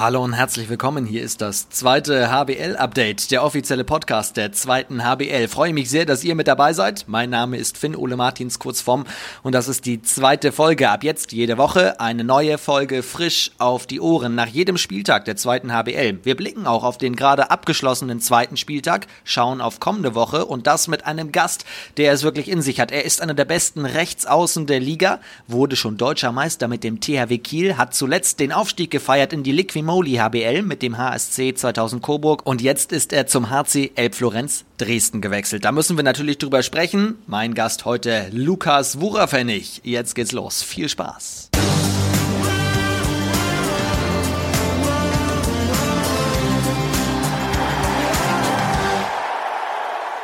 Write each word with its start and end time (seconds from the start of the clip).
Hallo 0.00 0.24
und 0.24 0.32
herzlich 0.32 0.70
willkommen. 0.70 1.04
Hier 1.04 1.22
ist 1.22 1.42
das 1.42 1.68
zweite 1.68 2.30
HBL-Update, 2.30 3.30
der 3.30 3.44
offizielle 3.44 3.84
Podcast 3.84 4.38
der 4.38 4.50
zweiten 4.50 5.04
HBL. 5.04 5.46
Freue 5.46 5.74
mich 5.74 5.90
sehr, 5.90 6.06
dass 6.06 6.24
ihr 6.24 6.34
mit 6.34 6.48
dabei 6.48 6.72
seid. 6.72 7.04
Mein 7.06 7.28
Name 7.28 7.58
ist 7.58 7.76
Finn 7.76 7.94
Ole 7.94 8.16
Martins, 8.16 8.58
kurz 8.58 8.80
vorm, 8.80 9.04
und 9.42 9.54
das 9.54 9.68
ist 9.68 9.84
die 9.84 10.00
zweite 10.00 10.52
Folge. 10.52 10.88
Ab 10.88 11.04
jetzt 11.04 11.32
jede 11.32 11.58
Woche 11.58 12.00
eine 12.00 12.24
neue 12.24 12.56
Folge 12.56 13.02
frisch 13.02 13.50
auf 13.58 13.86
die 13.86 14.00
Ohren 14.00 14.34
nach 14.34 14.46
jedem 14.46 14.78
Spieltag 14.78 15.26
der 15.26 15.36
zweiten 15.36 15.70
HBL. 15.70 16.20
Wir 16.22 16.34
blicken 16.34 16.66
auch 16.66 16.84
auf 16.84 16.96
den 16.96 17.14
gerade 17.14 17.50
abgeschlossenen 17.50 18.20
zweiten 18.20 18.56
Spieltag, 18.56 19.06
schauen 19.24 19.60
auf 19.60 19.80
kommende 19.80 20.14
Woche 20.14 20.46
und 20.46 20.66
das 20.66 20.88
mit 20.88 21.04
einem 21.04 21.30
Gast, 21.30 21.66
der 21.98 22.14
es 22.14 22.22
wirklich 22.22 22.48
in 22.48 22.62
sich 22.62 22.80
hat. 22.80 22.90
Er 22.90 23.04
ist 23.04 23.20
einer 23.20 23.34
der 23.34 23.44
besten 23.44 23.84
Rechtsaußen 23.84 24.64
der 24.64 24.80
Liga, 24.80 25.20
wurde 25.46 25.76
schon 25.76 25.98
deutscher 25.98 26.32
Meister 26.32 26.68
mit 26.68 26.84
dem 26.84 27.00
THW 27.00 27.36
Kiel, 27.36 27.76
hat 27.76 27.94
zuletzt 27.94 28.40
den 28.40 28.50
Aufstieg 28.50 28.90
gefeiert 28.90 29.34
in 29.34 29.42
die 29.42 29.52
Liquimol 29.52 29.89
Moli 29.90 30.18
HBL 30.18 30.62
mit 30.62 30.82
dem 30.82 30.98
HSC 30.98 31.52
2000 31.52 32.00
Coburg 32.00 32.46
und 32.46 32.62
jetzt 32.62 32.92
ist 32.92 33.12
er 33.12 33.26
zum 33.26 33.50
HC 33.50 33.90
Elbflorenz 33.96 34.64
Dresden 34.78 35.20
gewechselt. 35.20 35.64
Da 35.64 35.72
müssen 35.72 35.96
wir 35.96 36.04
natürlich 36.04 36.38
drüber 36.38 36.62
sprechen. 36.62 37.18
Mein 37.26 37.54
Gast 37.54 37.86
heute 37.86 38.28
Lukas 38.30 39.00
Wurafennig. 39.00 39.80
Jetzt 39.82 40.14
geht's 40.14 40.30
los. 40.30 40.62
Viel 40.62 40.88
Spaß. 40.88 41.50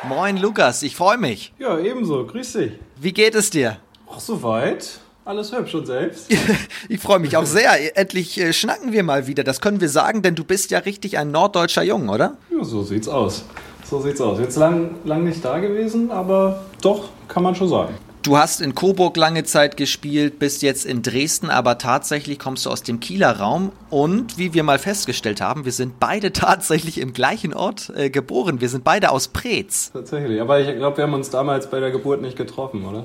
Moin 0.08 0.36
Lukas, 0.36 0.84
ich 0.84 0.94
freue 0.94 1.18
mich. 1.18 1.52
Ja, 1.58 1.76
ebenso. 1.76 2.24
Grüß 2.24 2.52
dich. 2.52 2.72
Wie 3.00 3.12
geht 3.12 3.34
es 3.34 3.50
dir? 3.50 3.78
Ach, 4.08 4.20
soweit. 4.20 5.00
Alles 5.26 5.50
hübsch 5.50 5.74
und 5.74 5.86
selbst? 5.86 6.32
ich 6.88 7.00
freue 7.00 7.18
mich 7.18 7.36
auch 7.36 7.46
sehr. 7.46 7.96
Endlich 7.98 8.38
äh, 8.38 8.52
schnacken 8.52 8.92
wir 8.92 9.02
mal 9.02 9.26
wieder. 9.26 9.42
Das 9.42 9.60
können 9.60 9.80
wir 9.80 9.88
sagen, 9.88 10.22
denn 10.22 10.36
du 10.36 10.44
bist 10.44 10.70
ja 10.70 10.78
richtig 10.78 11.18
ein 11.18 11.32
norddeutscher 11.32 11.82
Jung, 11.82 12.08
oder? 12.08 12.36
Ja, 12.48 12.62
so 12.62 12.84
sieht's 12.84 13.08
aus. 13.08 13.44
So 13.90 14.00
sieht's 14.00 14.20
aus. 14.20 14.38
Jetzt 14.38 14.54
lang, 14.56 14.94
lang 15.04 15.24
nicht 15.24 15.44
da 15.44 15.58
gewesen, 15.58 16.12
aber 16.12 16.62
doch, 16.80 17.08
kann 17.26 17.42
man 17.42 17.56
schon 17.56 17.68
sagen. 17.68 17.94
Du 18.26 18.36
hast 18.36 18.60
in 18.60 18.74
Coburg 18.74 19.16
lange 19.16 19.44
Zeit 19.44 19.76
gespielt, 19.76 20.40
bist 20.40 20.62
jetzt 20.62 20.84
in 20.84 21.00
Dresden, 21.02 21.48
aber 21.48 21.78
tatsächlich 21.78 22.40
kommst 22.40 22.66
du 22.66 22.70
aus 22.70 22.82
dem 22.82 22.98
Kieler 22.98 23.38
Raum. 23.38 23.70
Und 23.88 24.36
wie 24.36 24.52
wir 24.52 24.64
mal 24.64 24.80
festgestellt 24.80 25.40
haben, 25.40 25.64
wir 25.64 25.70
sind 25.70 26.00
beide 26.00 26.32
tatsächlich 26.32 26.98
im 26.98 27.12
gleichen 27.12 27.54
Ort 27.54 27.92
äh, 27.94 28.10
geboren. 28.10 28.60
Wir 28.60 28.68
sind 28.68 28.82
beide 28.82 29.12
aus 29.12 29.28
Preetz. 29.28 29.92
Tatsächlich, 29.92 30.40
aber 30.40 30.58
ich 30.58 30.76
glaube, 30.76 30.96
wir 30.96 31.04
haben 31.04 31.14
uns 31.14 31.30
damals 31.30 31.70
bei 31.70 31.78
der 31.78 31.92
Geburt 31.92 32.20
nicht 32.20 32.36
getroffen, 32.36 32.84
oder? 32.84 33.04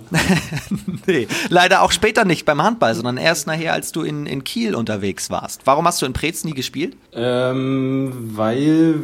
nee, 1.06 1.28
leider 1.50 1.84
auch 1.84 1.92
später 1.92 2.26
nicht 2.26 2.46
beim 2.46 2.64
Handball, 2.64 2.96
sondern 2.96 3.18
erst 3.18 3.46
nachher, 3.46 3.74
als 3.74 3.92
du 3.92 4.02
in, 4.02 4.26
in 4.26 4.44
Kiel 4.44 4.74
unterwegs 4.74 5.30
warst. 5.30 5.62
Warum 5.66 5.86
hast 5.86 6.02
du 6.02 6.08
in 6.08 6.14
Preetz 6.14 6.44
nie 6.46 6.56
gespielt? 6.56 6.98
Ähm, 7.14 8.32
weil 8.34 8.96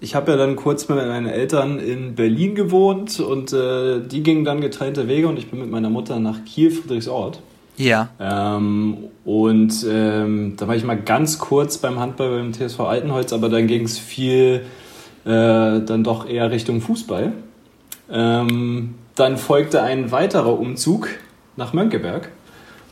ich 0.00 0.16
habe 0.16 0.32
ja 0.32 0.36
dann 0.36 0.56
kurz 0.56 0.88
mit 0.88 0.98
meinen 0.98 1.28
Eltern 1.28 1.78
in 1.78 2.16
Berlin 2.16 2.56
gewohnt 2.56 3.20
und 3.20 3.52
äh, 3.52 4.00
die 4.00 4.24
gingen 4.24 4.44
dann 4.44 4.60
getrennte 4.60 5.06
Wege 5.06 5.28
und 5.28 5.38
ich 5.38 5.51
bin 5.52 5.60
mit 5.60 5.70
meiner 5.70 5.90
Mutter 5.90 6.18
nach 6.18 6.44
Kiel, 6.44 6.70
Friedrichsort. 6.70 7.40
Ja. 7.76 8.08
Ähm, 8.18 8.96
und 9.24 9.86
ähm, 9.88 10.54
da 10.56 10.66
war 10.66 10.74
ich 10.74 10.84
mal 10.84 10.96
ganz 10.96 11.38
kurz 11.38 11.78
beim 11.78 12.00
Handball 12.00 12.30
beim 12.30 12.52
TSV 12.52 12.80
Altenholz, 12.80 13.32
aber 13.32 13.48
dann 13.48 13.66
ging 13.66 13.84
es 13.84 13.98
viel 13.98 14.62
äh, 15.24 15.28
dann 15.28 16.02
doch 16.02 16.28
eher 16.28 16.50
Richtung 16.50 16.80
Fußball. 16.80 17.32
Ähm, 18.10 18.94
dann 19.14 19.36
folgte 19.36 19.82
ein 19.82 20.10
weiterer 20.10 20.58
Umzug 20.58 21.08
nach 21.56 21.72
Mönckeberg. 21.72 22.30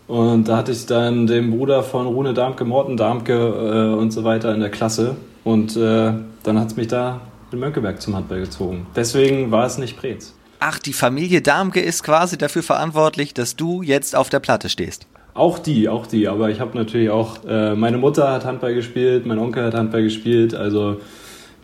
Und 0.06 0.48
da 0.48 0.58
hatte 0.58 0.72
ich 0.72 0.86
dann 0.86 1.27
den 1.27 1.50
Bruder 1.50 1.83
von 1.83 2.06
Rune 2.06 2.34
Darmke, 2.34 2.64
Morten 2.64 2.97
Darmke 2.97 3.33
äh, 3.33 3.98
und 3.98 4.12
so 4.12 4.25
weiter 4.25 4.53
in 4.55 4.61
der 4.61 4.70
Klasse. 4.70 5.16
Und 5.44 5.77
äh, 5.77 6.12
dann 6.42 6.58
hat 6.58 6.69
es 6.69 6.77
mich 6.77 6.88
da 6.88 7.22
in 7.53 7.58
Mönckeberg 7.58 8.03
zum 8.03 8.16
Handball 8.16 8.41
gezogen. 8.41 8.86
Deswegen 8.94 9.50
war 9.50 9.66
es 9.66 9.78
nicht 9.78 9.97
Preetz. 9.97 10.34
Ach, 10.62 10.78
die 10.78 10.92
Familie 10.92 11.41
Darmke 11.41 11.80
ist 11.80 12.03
quasi 12.03 12.37
dafür 12.37 12.62
verantwortlich, 12.62 13.32
dass 13.32 13.56
du 13.56 13.81
jetzt 13.81 14.15
auf 14.15 14.28
der 14.28 14.41
Platte 14.41 14.69
stehst. 14.69 15.06
Auch 15.32 15.59
die, 15.59 15.88
auch 15.88 16.06
die. 16.06 16.28
Aber 16.28 16.50
ich 16.50 16.60
habe 16.60 16.76
natürlich 16.76 17.09
auch, 17.09 17.44
äh, 17.48 17.75
meine 17.75 17.97
Mutter 17.97 18.31
hat 18.31 18.44
Handball 18.44 18.75
gespielt, 18.75 19.25
mein 19.25 19.38
Onkel 19.38 19.65
hat 19.65 19.75
Handball 19.75 20.03
gespielt. 20.03 20.54
Also 20.54 21.00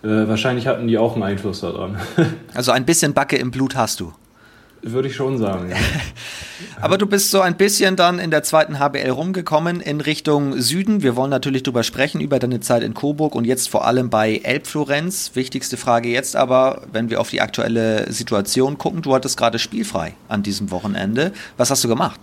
äh, 0.03 0.09
wahrscheinlich 0.09 0.67
hatten 0.67 0.89
die 0.89 0.97
auch 0.97 1.13
einen 1.13 1.25
Einfluss 1.25 1.61
daran. 1.61 1.99
also 2.55 2.73
ein 2.73 2.87
bisschen 2.87 3.13
Backe 3.13 3.37
im 3.37 3.51
Blut 3.51 3.77
hast 3.77 4.01
du. 4.01 4.13
Würde 4.89 5.09
ich 5.09 5.17
schon 5.17 5.37
sagen. 5.37 5.71
Ja. 5.71 5.77
Aber 6.81 6.97
du 6.97 7.07
bist 7.07 7.33
so 7.33 7.41
ein 7.41 7.57
bisschen 7.57 7.97
dann 7.97 8.21
in 8.21 8.31
der 8.31 8.45
zweiten 8.45 8.79
HBL 8.79 9.11
rumgekommen 9.11 9.81
in 9.81 10.01
Richtung 10.01 10.61
Süden. 10.61 11.03
Wir 11.03 11.17
wollen 11.17 11.31
natürlich 11.31 11.65
drüber 11.65 11.83
sprechen, 11.83 12.21
über 12.21 12.39
deine 12.39 12.61
Zeit 12.61 12.85
in 12.85 12.95
Coburg 12.95 13.35
und 13.35 13.45
jetzt 13.47 13.69
vor 13.69 13.85
allem 13.85 14.11
bei 14.11 14.37
Elbflorenz. 14.45 15.33
Wichtigste 15.35 15.77
Frage 15.77 16.09
jetzt 16.09 16.37
aber, 16.37 16.83
wenn 16.93 17.11
wir 17.11 17.21
auf 17.21 17.31
die 17.31 17.41
aktuelle 17.41 18.13
Situation 18.13 18.79
gucken. 18.79 19.03
Du 19.03 19.13
hattest 19.13 19.37
gerade 19.37 19.59
spielfrei 19.59 20.15
an 20.29 20.45
diesem 20.45 20.71
Wochenende. 20.71 21.33
Was 21.57 21.71
hast 21.71 21.83
du 21.83 21.89
gemacht? 21.89 22.21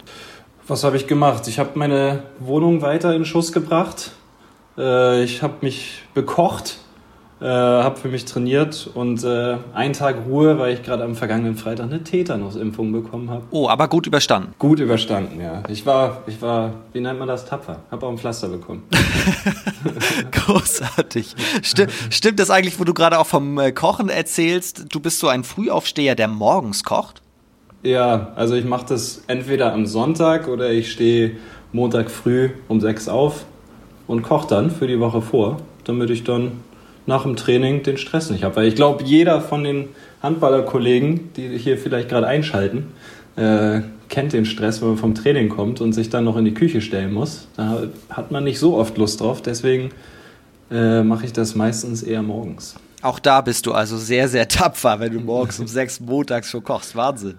Was 0.66 0.86
habe 0.86 0.96
ich 0.96 1.06
gemacht? 1.08 1.50
Ich 1.50 1.60
habe 1.60 1.72
meine 1.78 2.24
Wohnung 2.40 2.82
weiter 2.82 3.14
in 3.14 3.26
Schuss 3.26 3.52
gebracht. 3.52 4.12
Äh, 4.78 5.22
ich 5.26 5.42
habe 5.42 5.56
mich 5.60 6.04
bekocht 6.14 6.78
äh, 7.44 7.46
habe 7.46 8.00
für 8.00 8.08
mich 8.08 8.24
trainiert 8.24 8.90
und 8.94 9.22
äh, 9.26 9.58
einen 9.74 9.92
Tag 9.92 10.16
Ruhe, 10.30 10.58
weil 10.60 10.74
ich 10.74 10.82
gerade 10.82 11.04
am 11.04 11.14
vergangenen 11.14 11.58
Freitag 11.58 11.88
eine 11.88 12.02
Tetanus-Impfung 12.02 12.94
bekommen 12.94 13.30
habe. 13.30 13.44
Oh, 13.52 13.68
aber 13.68 13.90
gut 13.90 14.08
überstanden. 14.08 14.54
Gut 14.60 14.80
überstanden, 14.80 15.42
ja. 15.42 15.62
Ich 15.68 15.86
war, 15.86 16.24
ich 16.26 16.42
war, 16.42 16.74
wie 16.94 17.02
nennt 17.02 17.20
man 17.20 17.28
das, 17.28 17.46
tapfer. 17.46 17.80
Habe 17.92 18.06
auch 18.06 18.12
ein 18.12 18.18
Pflaster 18.18 18.48
bekommen. 18.48 18.84
Großartig. 20.32 21.36
Stimmt, 21.62 21.92
stimmt 22.12 22.40
das 22.40 22.50
eigentlich, 22.50 22.80
wo 22.80 22.86
du 22.86 22.94
gerade 22.94 23.20
auch 23.20 23.28
vom 23.28 23.60
äh, 23.60 23.74
Kochen 23.74 24.08
erzählst? 24.08 24.86
Du 24.90 25.02
bist 25.02 25.20
so 25.20 25.28
ein 25.28 25.44
Frühaufsteher, 25.44 26.16
der 26.16 26.30
morgens 26.30 26.86
kocht? 26.86 27.22
Ja, 27.84 28.32
also 28.38 28.56
ich 28.56 28.64
mache 28.64 28.86
das 28.88 29.24
entweder 29.28 29.74
am 29.74 29.86
Sonntag 29.86 30.48
oder 30.48 30.72
ich 30.72 30.94
stehe 30.94 31.32
Montag 31.74 32.10
früh 32.10 32.52
um 32.70 32.80
sechs 32.80 33.10
auf 33.10 33.44
und 34.08 34.22
koche 34.22 34.48
dann 34.48 34.72
für 34.72 34.88
die 34.88 35.02
Woche 35.02 35.22
vor, 35.22 35.58
damit 35.84 36.10
ich 36.10 36.24
dann 36.24 36.62
nach 37.06 37.24
dem 37.24 37.36
Training 37.36 37.84
den 37.84 37.98
Stress 37.98 38.30
nicht 38.30 38.44
habe. 38.44 38.56
Weil 38.56 38.68
ich 38.68 38.76
glaube, 38.76 39.04
jeder 39.04 39.42
von 39.42 39.64
den 39.64 39.90
Handballerkollegen, 40.22 41.34
die 41.36 41.58
hier 41.58 41.78
vielleicht 41.78 42.10
gerade 42.10 42.28
einschalten, 42.28 42.88
äh, 43.36 43.82
kennt 44.10 44.34
den 44.34 44.46
Stress, 44.46 44.82
wenn 44.82 44.90
man 44.90 44.98
vom 44.98 45.16
Training 45.16 45.50
kommt 45.50 45.82
und 45.82 45.94
sich 45.94 46.10
dann 46.10 46.24
noch 46.24 46.38
in 46.38 46.46
die 46.46 46.54
Küche 46.54 46.82
stellen 46.82 47.14
muss. 47.14 47.48
Da 47.58 47.84
hat 48.10 48.32
man 48.32 48.44
nicht 48.44 48.60
so 48.60 48.78
oft 48.78 48.98
Lust 48.98 49.22
drauf. 49.22 49.42
Deswegen 49.42 49.90
äh, 50.72 51.04
mache 51.04 51.26
ich 51.26 51.34
das 51.34 51.56
meistens 51.56 52.04
eher 52.04 52.22
morgens. 52.22 52.76
Auch 53.04 53.20
da 53.20 53.42
bist 53.42 53.66
du 53.66 53.74
also 53.74 53.98
sehr, 53.98 54.30
sehr 54.30 54.48
tapfer, 54.48 55.02
wenn 55.02 55.12
du 55.12 55.20
morgens 55.20 55.60
um 55.60 55.68
sechs 55.68 56.00
montags 56.00 56.50
schon 56.50 56.64
kochst. 56.64 56.96
Wahnsinn. 56.96 57.38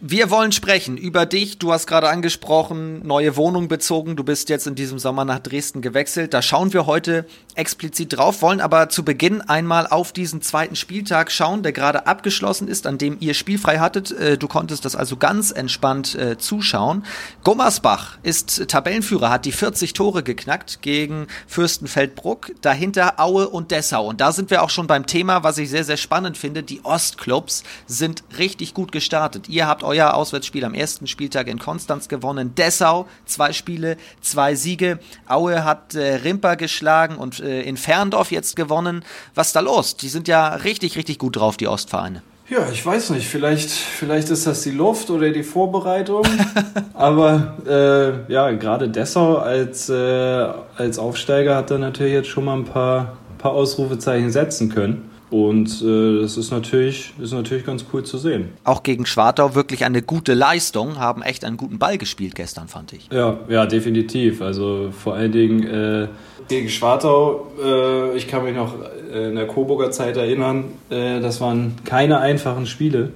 Wir 0.00 0.30
wollen 0.30 0.50
sprechen 0.50 0.96
über 0.96 1.26
dich. 1.26 1.58
Du 1.58 1.72
hast 1.72 1.86
gerade 1.86 2.08
angesprochen, 2.08 3.06
neue 3.06 3.36
Wohnung 3.36 3.68
bezogen. 3.68 4.16
Du 4.16 4.24
bist 4.24 4.48
jetzt 4.48 4.66
in 4.66 4.74
diesem 4.74 4.98
Sommer 4.98 5.24
nach 5.24 5.38
Dresden 5.38 5.80
gewechselt. 5.80 6.34
Da 6.34 6.42
schauen 6.42 6.72
wir 6.72 6.86
heute 6.86 7.24
explizit 7.54 8.16
drauf, 8.16 8.42
wollen 8.42 8.60
aber 8.60 8.88
zu 8.88 9.04
Beginn 9.04 9.40
einmal 9.42 9.86
auf 9.86 10.12
diesen 10.12 10.42
zweiten 10.42 10.74
Spieltag 10.74 11.30
schauen, 11.30 11.62
der 11.62 11.72
gerade 11.72 12.08
abgeschlossen 12.08 12.66
ist, 12.66 12.86
an 12.88 12.98
dem 12.98 13.16
ihr 13.20 13.34
spielfrei 13.34 13.78
hattet. 13.78 14.10
Äh, 14.10 14.38
du 14.38 14.48
konntest 14.48 14.84
das 14.84 14.96
also 14.96 15.16
ganz 15.16 15.52
entspannt 15.52 16.16
äh, 16.16 16.36
zuschauen. 16.36 17.04
Gommersbach 17.44 18.18
ist 18.24 18.68
Tabellenführer, 18.68 19.30
hat 19.30 19.44
die 19.44 19.52
40 19.52 19.92
Tore 19.92 20.24
geknackt 20.24 20.82
gegen 20.82 21.28
Fürstenfeldbruck. 21.46 22.50
Dahinter 22.60 23.20
Aue 23.20 23.48
und 23.48 23.70
Dessau. 23.70 24.08
Und 24.08 24.20
da 24.20 24.32
sind 24.32 24.50
wir 24.50 24.63
auch 24.64 24.70
schon 24.70 24.86
beim 24.86 25.06
Thema, 25.06 25.42
was 25.42 25.58
ich 25.58 25.68
sehr, 25.68 25.84
sehr 25.84 25.98
spannend 25.98 26.38
finde. 26.38 26.62
Die 26.62 26.82
Ostclubs 26.84 27.64
sind 27.86 28.24
richtig 28.38 28.72
gut 28.72 28.92
gestartet. 28.92 29.46
Ihr 29.50 29.66
habt 29.66 29.82
euer 29.82 30.14
Auswärtsspiel 30.14 30.64
am 30.64 30.72
ersten 30.72 31.06
Spieltag 31.06 31.48
in 31.48 31.58
Konstanz 31.58 32.08
gewonnen. 32.08 32.54
Dessau, 32.54 33.06
zwei 33.26 33.52
Spiele, 33.52 33.98
zwei 34.22 34.54
Siege. 34.54 34.98
Aue 35.28 35.64
hat 35.64 35.94
äh, 35.94 36.14
Rimper 36.14 36.56
geschlagen 36.56 37.16
und 37.16 37.40
äh, 37.40 37.60
in 37.60 37.76
Ferndorf 37.76 38.32
jetzt 38.32 38.56
gewonnen. 38.56 39.04
Was 39.34 39.48
ist 39.48 39.56
da 39.56 39.60
los? 39.60 39.98
Die 39.98 40.08
sind 40.08 40.28
ja 40.28 40.54
richtig, 40.54 40.96
richtig 40.96 41.18
gut 41.18 41.36
drauf, 41.36 41.58
die 41.58 41.68
Ostvereine. 41.68 42.22
Ja, 42.48 42.68
ich 42.70 42.84
weiß 42.84 43.10
nicht. 43.10 43.26
Vielleicht, 43.26 43.70
vielleicht 43.70 44.28
ist 44.28 44.46
das 44.46 44.62
die 44.62 44.70
Luft 44.70 45.08
oder 45.10 45.30
die 45.30 45.42
Vorbereitung. 45.42 46.22
Aber 46.94 47.54
äh, 47.66 48.32
ja, 48.32 48.50
gerade 48.52 48.88
Dessau 48.88 49.36
als, 49.36 49.88
äh, 49.88 50.46
als 50.76 50.98
Aufsteiger 50.98 51.56
hat 51.56 51.70
er 51.70 51.78
natürlich 51.78 52.12
jetzt 52.12 52.28
schon 52.28 52.44
mal 52.44 52.56
ein 52.56 52.64
paar, 52.64 53.16
paar 53.44 53.52
Ausrufezeichen 53.52 54.30
setzen 54.30 54.70
können. 54.70 55.10
Und 55.30 55.82
äh, 55.82 56.22
das 56.22 56.38
ist 56.38 56.50
natürlich, 56.50 57.12
ist 57.20 57.32
natürlich 57.32 57.66
ganz 57.66 57.84
cool 57.92 58.02
zu 58.02 58.16
sehen. 58.16 58.48
Auch 58.64 58.82
gegen 58.82 59.04
Schwartau 59.04 59.54
wirklich 59.54 59.84
eine 59.84 60.00
gute 60.00 60.32
Leistung, 60.32 60.98
haben 60.98 61.20
echt 61.20 61.44
einen 61.44 61.58
guten 61.58 61.78
Ball 61.78 61.98
gespielt 61.98 62.34
gestern, 62.36 62.68
fand 62.68 62.94
ich. 62.94 63.08
Ja, 63.12 63.38
ja, 63.48 63.66
definitiv. 63.66 64.40
Also 64.40 64.88
vor 64.98 65.14
allen 65.14 65.32
Dingen 65.32 65.62
äh, 65.66 66.08
gegen 66.48 66.70
Schwartau, 66.70 67.48
äh, 67.62 68.16
ich 68.16 68.28
kann 68.28 68.44
mich 68.44 68.54
noch 68.54 68.74
äh, 69.12 69.28
in 69.28 69.34
der 69.34 69.46
Coburger 69.46 69.90
Zeit 69.90 70.16
erinnern, 70.16 70.64
äh, 70.88 71.20
das 71.20 71.40
waren 71.42 71.74
keine 71.84 72.20
einfachen 72.20 72.64
Spiele. 72.64 73.10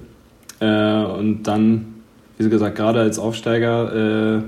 Äh, 0.59 0.65
und 0.65 1.43
dann, 1.43 2.03
wie 2.37 2.49
gesagt, 2.49 2.75
gerade 2.75 2.99
als 2.99 3.17
Aufsteiger 3.17 4.43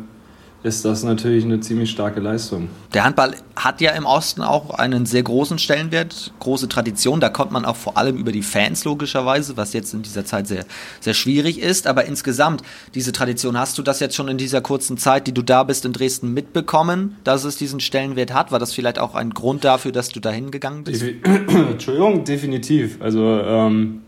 ist 0.63 0.85
das 0.85 1.03
natürlich 1.03 1.43
eine 1.43 1.59
ziemlich 1.59 1.89
starke 1.89 2.19
Leistung. 2.19 2.69
Der 2.93 3.03
Handball 3.03 3.33
hat 3.55 3.81
ja 3.81 3.91
im 3.91 4.05
Osten 4.05 4.41
auch 4.43 4.69
einen 4.69 5.07
sehr 5.07 5.23
großen 5.23 5.57
Stellenwert, 5.57 6.33
große 6.39 6.69
Tradition. 6.69 7.19
Da 7.19 7.29
kommt 7.29 7.51
man 7.51 7.65
auch 7.65 7.75
vor 7.75 7.97
allem 7.97 8.17
über 8.17 8.31
die 8.31 8.43
Fans 8.43 8.85
logischerweise, 8.85 9.57
was 9.57 9.73
jetzt 9.73 9.93
in 9.93 10.03
dieser 10.03 10.23
Zeit 10.23 10.47
sehr, 10.47 10.65
sehr 10.99 11.15
schwierig 11.15 11.59
ist. 11.59 11.87
Aber 11.87 12.05
insgesamt, 12.05 12.61
diese 12.93 13.11
Tradition, 13.11 13.57
hast 13.57 13.77
du 13.79 13.81
das 13.81 13.99
jetzt 13.99 14.15
schon 14.15 14.27
in 14.27 14.37
dieser 14.37 14.61
kurzen 14.61 14.97
Zeit, 14.97 15.25
die 15.25 15.33
du 15.33 15.41
da 15.41 15.63
bist 15.63 15.83
in 15.85 15.93
Dresden, 15.93 16.31
mitbekommen, 16.33 17.17
dass 17.23 17.43
es 17.43 17.55
diesen 17.55 17.79
Stellenwert 17.79 18.31
hat? 18.33 18.51
War 18.51 18.59
das 18.59 18.73
vielleicht 18.73 18.99
auch 18.99 19.15
ein 19.15 19.31
Grund 19.31 19.63
dafür, 19.63 19.91
dass 19.91 20.09
du 20.09 20.19
da 20.19 20.29
hingegangen 20.29 20.83
bist? 20.83 21.03
Entschuldigung, 21.23 22.23
definitiv. 22.23 23.01
Also 23.01 23.23
ähm, 23.23 24.01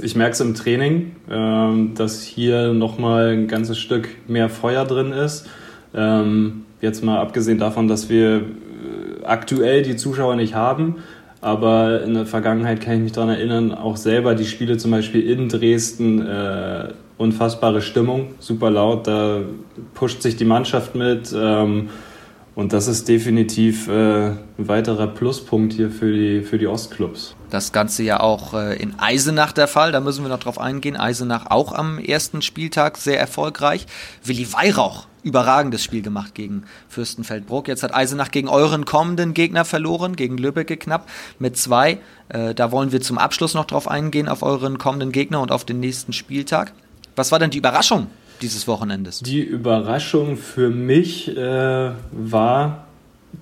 ich 0.00 0.14
merke 0.14 0.34
es 0.34 0.40
im 0.40 0.54
Training, 0.54 1.16
ähm, 1.28 1.94
dass 1.96 2.22
hier 2.22 2.72
nochmal 2.72 3.30
ein 3.30 3.48
ganzes 3.48 3.78
Stück 3.78 4.08
mehr 4.28 4.48
Feuer 4.48 4.84
drin 4.84 5.10
ist 5.10 5.48
ähm, 5.94 6.64
jetzt 6.80 7.04
mal 7.04 7.18
abgesehen 7.20 7.58
davon, 7.58 7.88
dass 7.88 8.08
wir 8.08 8.36
äh, 8.36 9.24
aktuell 9.24 9.82
die 9.82 9.96
Zuschauer 9.96 10.36
nicht 10.36 10.54
haben, 10.54 10.96
aber 11.40 12.02
in 12.02 12.14
der 12.14 12.26
Vergangenheit 12.26 12.80
kann 12.80 12.94
ich 12.94 13.00
mich 13.00 13.12
daran 13.12 13.30
erinnern, 13.30 13.72
auch 13.72 13.96
selber 13.96 14.34
die 14.34 14.44
Spiele 14.44 14.76
zum 14.76 14.90
Beispiel 14.90 15.28
in 15.28 15.48
Dresden, 15.48 16.26
äh, 16.26 16.88
unfassbare 17.16 17.82
Stimmung, 17.82 18.34
super 18.38 18.70
laut, 18.70 19.06
da 19.06 19.40
pusht 19.94 20.22
sich 20.22 20.36
die 20.36 20.44
Mannschaft 20.44 20.94
mit. 20.94 21.34
Ähm, 21.36 21.90
und 22.58 22.72
das 22.72 22.88
ist 22.88 23.06
definitiv 23.06 23.86
äh, 23.86 24.30
ein 24.30 24.36
weiterer 24.56 25.06
Pluspunkt 25.06 25.74
hier 25.74 25.92
für 25.92 26.12
die, 26.12 26.42
für 26.42 26.58
die 26.58 26.66
Ostclubs. 26.66 27.36
Das 27.50 27.70
Ganze 27.70 28.02
ja 28.02 28.18
auch 28.18 28.52
äh, 28.52 28.76
in 28.82 28.98
Eisenach 28.98 29.52
der 29.52 29.68
Fall, 29.68 29.92
da 29.92 30.00
müssen 30.00 30.24
wir 30.24 30.28
noch 30.28 30.40
drauf 30.40 30.60
eingehen. 30.60 30.96
Eisenach 30.96 31.46
auch 31.50 31.72
am 31.72 32.00
ersten 32.00 32.42
Spieltag 32.42 32.96
sehr 32.96 33.20
erfolgreich. 33.20 33.86
Willi 34.24 34.52
Weihrauch, 34.52 35.06
überragendes 35.28 35.84
Spiel 35.84 36.02
gemacht 36.02 36.34
gegen 36.34 36.64
Fürstenfeldbruck. 36.88 37.68
Jetzt 37.68 37.82
hat 37.82 37.94
Eisenach 37.94 38.30
gegen 38.30 38.48
euren 38.48 38.84
kommenden 38.84 39.34
Gegner 39.34 39.64
verloren, 39.64 40.16
gegen 40.16 40.38
Lübbecke 40.38 40.76
knapp 40.76 41.08
mit 41.38 41.56
zwei. 41.56 41.98
Äh, 42.28 42.54
da 42.54 42.72
wollen 42.72 42.92
wir 42.92 43.00
zum 43.00 43.18
Abschluss 43.18 43.54
noch 43.54 43.66
drauf 43.66 43.88
eingehen, 43.88 44.28
auf 44.28 44.42
euren 44.42 44.78
kommenden 44.78 45.12
Gegner 45.12 45.40
und 45.40 45.52
auf 45.52 45.64
den 45.64 45.80
nächsten 45.80 46.12
Spieltag. 46.12 46.72
Was 47.16 47.32
war 47.32 47.38
denn 47.38 47.50
die 47.50 47.58
Überraschung 47.58 48.08
dieses 48.42 48.66
Wochenendes? 48.66 49.20
Die 49.20 49.42
Überraschung 49.42 50.36
für 50.36 50.70
mich 50.70 51.36
äh, 51.36 51.90
war 52.12 52.86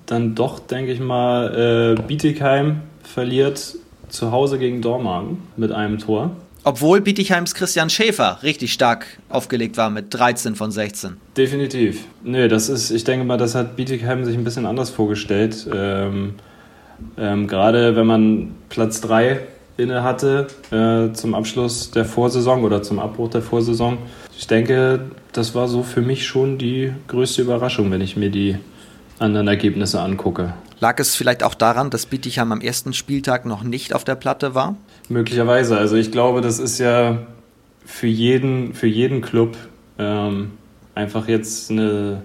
dann 0.05 0.35
doch, 0.35 0.59
denke 0.59 0.91
ich 0.91 0.99
mal, 0.99 1.95
äh, 1.97 2.01
Bietigheim 2.01 2.81
verliert 3.03 3.75
zu 4.09 4.31
Hause 4.31 4.59
gegen 4.59 4.81
Dormagen 4.81 5.43
mit 5.55 5.71
einem 5.71 5.99
Tor. 5.99 6.31
Obwohl 6.67 6.99
Bietigheims 6.99 7.53
Christian 7.53 7.89
Schäfer 7.89 8.39
richtig 8.43 8.73
stark 8.73 9.05
aufgelegt 9.29 9.77
war 9.77 9.89
mit 9.89 10.13
13 10.13 10.53
von 10.53 10.69
16. 10.69 11.15
Definitiv. 11.37 12.03
Nee, 12.25 12.49
das 12.49 12.67
ist, 12.67 12.91
ich 12.91 13.05
denke 13.05 13.25
mal, 13.25 13.37
das 13.37 13.55
hat 13.55 13.77
Bietigheim 13.77 14.25
sich 14.25 14.35
ein 14.35 14.43
bisschen 14.43 14.65
anders 14.65 14.89
vorgestellt. 14.89 15.65
Ähm, 15.73 16.33
ähm, 17.17 17.47
Gerade 17.47 17.95
wenn 17.95 18.05
man 18.05 18.55
Platz 18.67 18.99
3 18.99 19.39
inne 19.77 20.03
hatte 20.03 20.47
äh, 20.71 21.13
zum 21.13 21.35
Abschluss 21.35 21.91
der 21.91 22.03
Vorsaison 22.03 22.65
oder 22.65 22.83
zum 22.83 22.99
Abbruch 22.99 23.29
der 23.29 23.43
Vorsaison. 23.43 23.97
Ich 24.37 24.47
denke, 24.47 25.05
das 25.31 25.55
war 25.55 25.69
so 25.69 25.83
für 25.83 26.01
mich 26.01 26.27
schon 26.27 26.57
die 26.57 26.91
größte 27.07 27.43
Überraschung, 27.43 27.89
wenn 27.91 28.01
ich 28.01 28.17
mir 28.17 28.29
die 28.29 28.57
anderen 29.19 29.47
Ergebnisse 29.47 30.01
angucke. 30.01 30.53
Lag 30.81 30.99
es 30.99 31.15
vielleicht 31.15 31.43
auch 31.43 31.55
daran, 31.55 31.91
dass 31.91 32.07
Bietigheim 32.07 32.51
am 32.51 32.59
ersten 32.59 32.91
Spieltag 32.91 33.45
noch 33.45 33.63
nicht 33.63 33.95
auf 33.95 34.03
der 34.03 34.15
Platte 34.15 34.53
war? 34.53 34.75
Möglicherweise. 35.09 35.77
Also 35.77 35.95
ich 35.95 36.11
glaube, 36.11 36.41
das 36.41 36.59
ist 36.59 36.79
ja 36.79 37.19
für 37.85 38.07
jeden, 38.07 38.73
für 38.73 38.87
jeden 38.87 39.21
Club 39.21 39.55
ähm, 39.97 40.51
einfach 40.95 41.27
jetzt 41.27 41.71
eine 41.71 42.23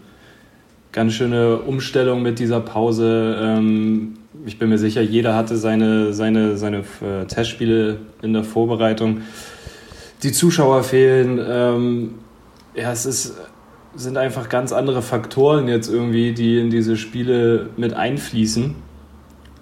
ganz 0.90 1.14
schöne 1.14 1.58
Umstellung 1.58 2.22
mit 2.22 2.38
dieser 2.38 2.60
Pause. 2.60 3.36
Ähm, 3.40 4.14
ich 4.44 4.58
bin 4.58 4.68
mir 4.68 4.78
sicher, 4.78 5.00
jeder 5.00 5.36
hatte 5.36 5.56
seine, 5.56 6.12
seine, 6.12 6.56
seine 6.56 6.78
äh, 6.78 7.24
Testspiele 7.26 7.98
in 8.22 8.32
der 8.32 8.44
Vorbereitung. 8.44 9.22
Die 10.22 10.32
Zuschauer 10.32 10.82
fehlen. 10.82 11.40
Ähm, 11.44 12.14
ja, 12.74 12.90
es 12.92 13.06
ist 13.06 13.34
sind 13.94 14.16
einfach 14.16 14.48
ganz 14.48 14.72
andere 14.72 15.02
Faktoren 15.02 15.68
jetzt 15.68 15.88
irgendwie, 15.88 16.32
die 16.32 16.58
in 16.58 16.70
diese 16.70 16.96
Spiele 16.96 17.70
mit 17.76 17.94
einfließen. 17.94 18.74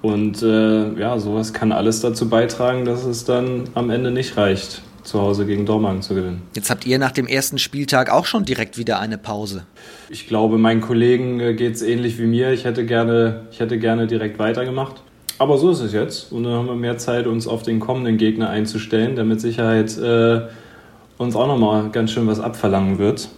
Und 0.02 0.42
äh, 0.42 0.98
ja, 0.98 1.18
sowas 1.18 1.52
kann 1.52 1.72
alles 1.72 2.00
dazu 2.00 2.28
beitragen, 2.28 2.84
dass 2.84 3.04
es 3.04 3.24
dann 3.24 3.64
am 3.74 3.90
Ende 3.90 4.10
nicht 4.10 4.36
reicht, 4.36 4.80
zu 5.02 5.20
Hause 5.20 5.44
gegen 5.44 5.66
Dormagen 5.66 6.00
zu 6.00 6.14
gewinnen. 6.14 6.42
Jetzt 6.54 6.70
habt 6.70 6.86
ihr 6.86 6.98
nach 6.98 7.12
dem 7.12 7.26
ersten 7.26 7.58
Spieltag 7.58 8.10
auch 8.10 8.24
schon 8.24 8.44
direkt 8.44 8.78
wieder 8.78 8.98
eine 8.98 9.18
Pause. 9.18 9.66
Ich 10.08 10.26
glaube, 10.26 10.56
meinen 10.56 10.80
Kollegen 10.80 11.40
äh, 11.40 11.54
geht 11.54 11.74
es 11.74 11.82
ähnlich 11.82 12.18
wie 12.18 12.26
mir. 12.26 12.52
Ich 12.52 12.64
hätte, 12.64 12.86
gerne, 12.86 13.42
ich 13.50 13.60
hätte 13.60 13.78
gerne 13.78 14.06
direkt 14.06 14.38
weitergemacht. 14.38 15.02
Aber 15.38 15.58
so 15.58 15.70
ist 15.70 15.80
es 15.80 15.92
jetzt. 15.92 16.32
Und 16.32 16.44
dann 16.44 16.52
haben 16.52 16.66
wir 16.66 16.74
mehr 16.74 16.98
Zeit, 16.98 17.26
uns 17.26 17.46
auf 17.46 17.62
den 17.62 17.80
kommenden 17.80 18.18
Gegner 18.18 18.50
einzustellen, 18.50 19.16
der 19.16 19.24
mit 19.24 19.40
Sicherheit 19.40 19.96
äh, 19.98 20.42
uns 21.18 21.36
auch 21.36 21.46
nochmal 21.46 21.90
ganz 21.90 22.10
schön 22.10 22.26
was 22.26 22.40
abverlangen 22.40 22.98
wird. 22.98 23.28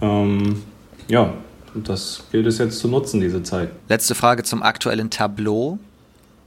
Ähm, 0.00 0.62
ja, 1.08 1.34
und 1.74 1.88
das 1.88 2.24
gilt 2.32 2.46
es 2.46 2.58
jetzt 2.58 2.78
zu 2.78 2.88
nutzen, 2.88 3.20
diese 3.20 3.42
Zeit. 3.42 3.70
Letzte 3.88 4.14
Frage 4.14 4.42
zum 4.42 4.62
aktuellen 4.62 5.10
Tableau. 5.10 5.78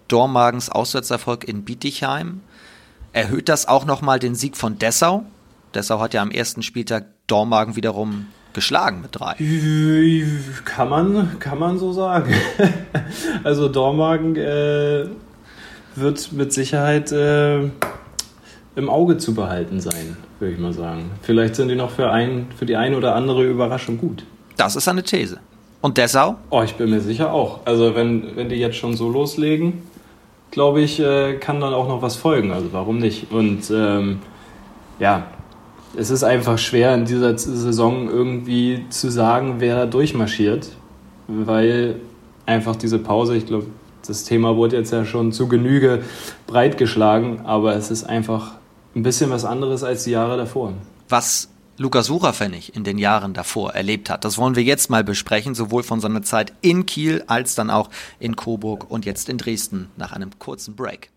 Dormagens 0.10 0.70
Auswärtserfolg 0.70 1.48
in 1.48 1.64
Bietigheim. 1.64 2.42
Erhöht 3.14 3.48
das 3.48 3.68
auch 3.68 3.86
nochmal 3.86 4.20
den 4.20 4.36
Sieg 4.36 4.58
von 4.58 4.78
Dessau? 4.78 5.24
Dessau 5.74 6.00
hat 6.00 6.14
ja 6.14 6.22
am 6.22 6.32
ersten 6.32 6.64
Spieltag 6.64 7.06
Dormagen 7.28 7.76
wiederum 7.76 8.28
geschlagen 8.54 9.02
mit 9.02 9.12
drei. 9.14 9.36
Kann 10.66 10.90
man, 10.90 11.40
kann 11.40 11.60
man 11.60 11.78
so 11.78 11.94
sagen. 11.94 12.34
also 13.44 13.70
Dormagen 13.70 14.36
äh, 14.36 15.06
wird 15.96 16.32
mit 16.32 16.52
Sicherheit 16.54 17.12
äh, 17.12 17.70
im 18.76 18.90
Auge 18.90 19.18
zu 19.18 19.34
behalten 19.34 19.80
sein, 19.80 20.18
würde 20.40 20.54
ich 20.54 20.60
mal 20.60 20.74
sagen. 20.74 21.12
Vielleicht 21.22 21.56
sind 21.56 21.70
die 21.70 21.76
noch 21.76 21.92
für, 21.92 22.12
ein, 22.12 22.48
für 22.58 22.66
die 22.66 22.76
eine 22.76 22.98
oder 22.98 23.16
andere 23.16 23.46
Überraschung 23.46 23.98
gut. 23.98 24.26
Das 24.58 24.76
ist 24.76 24.88
eine 24.88 25.04
These. 25.04 25.40
Und 25.82 25.98
Dessau? 25.98 26.36
Oh, 26.50 26.62
ich 26.64 26.76
bin 26.76 26.90
mir 26.90 27.00
sicher 27.00 27.32
auch. 27.32 27.60
Also 27.66 27.96
wenn, 27.96 28.36
wenn 28.36 28.50
die 28.50 28.56
jetzt 28.56 28.76
schon 28.76 28.96
so 28.96 29.10
loslegen, 29.10 29.84
glaube 30.52 30.82
ich, 30.82 31.00
äh, 31.00 31.36
kann 31.36 31.60
dann 31.62 31.74
auch 31.74 31.88
noch 31.88 32.02
was 32.02 32.16
folgen. 32.16 32.52
Also 32.52 32.72
warum 32.72 32.98
nicht? 32.98 33.32
Und 33.32 33.72
ähm, 33.72 34.20
ja, 35.00 35.28
es 35.96 36.10
ist 36.10 36.24
einfach 36.24 36.58
schwer 36.58 36.94
in 36.94 37.06
dieser 37.06 37.38
Saison 37.38 38.10
irgendwie 38.10 38.86
zu 38.90 39.10
sagen, 39.10 39.56
wer 39.60 39.86
durchmarschiert, 39.86 40.70
weil 41.28 41.96
einfach 42.46 42.76
diese 42.76 43.00
Pause, 43.00 43.36
ich 43.36 43.46
glaube, 43.46 43.68
das 44.06 44.24
Thema 44.24 44.56
wurde 44.56 44.78
jetzt 44.78 44.92
ja 44.92 45.06
schon 45.06 45.32
zu 45.32 45.48
Genüge 45.48 46.04
breit 46.48 46.78
geschlagen, 46.78 47.42
aber 47.46 47.76
es 47.76 47.92
ist 47.92 48.06
einfach 48.06 48.54
ein 48.96 49.04
bisschen 49.04 49.30
was 49.30 49.46
anderes 49.46 49.84
als 49.84 50.04
die 50.04 50.12
Jahre 50.12 50.38
davor. 50.38 50.74
Was 51.10 51.50
Lukas 51.80 52.08
Sucherpfennig 52.08 52.76
in 52.76 52.84
den 52.84 52.98
Jahren 52.98 53.34
davor 53.34 53.74
erlebt 53.74 54.10
hat. 54.10 54.26
Das 54.26 54.38
wollen 54.38 54.58
wir 54.58 54.64
jetzt 54.64 54.90
mal 54.90 55.06
besprechen, 55.06 55.56
sowohl 55.56 55.82
von 55.82 56.02
seiner 56.02 56.22
Zeit 56.22 56.52
in 56.60 56.86
Kiel 56.86 57.24
als 57.28 57.56
dann 57.56 57.70
auch 57.70 57.90
in 58.20 58.36
Coburg 58.36 58.92
und 58.92 59.06
jetzt 59.06 59.30
in 59.30 59.38
Dresden 59.38 59.90
nach 59.96 60.12
einem 60.12 60.38
kurzen 60.40 60.76
Break. 60.76 61.10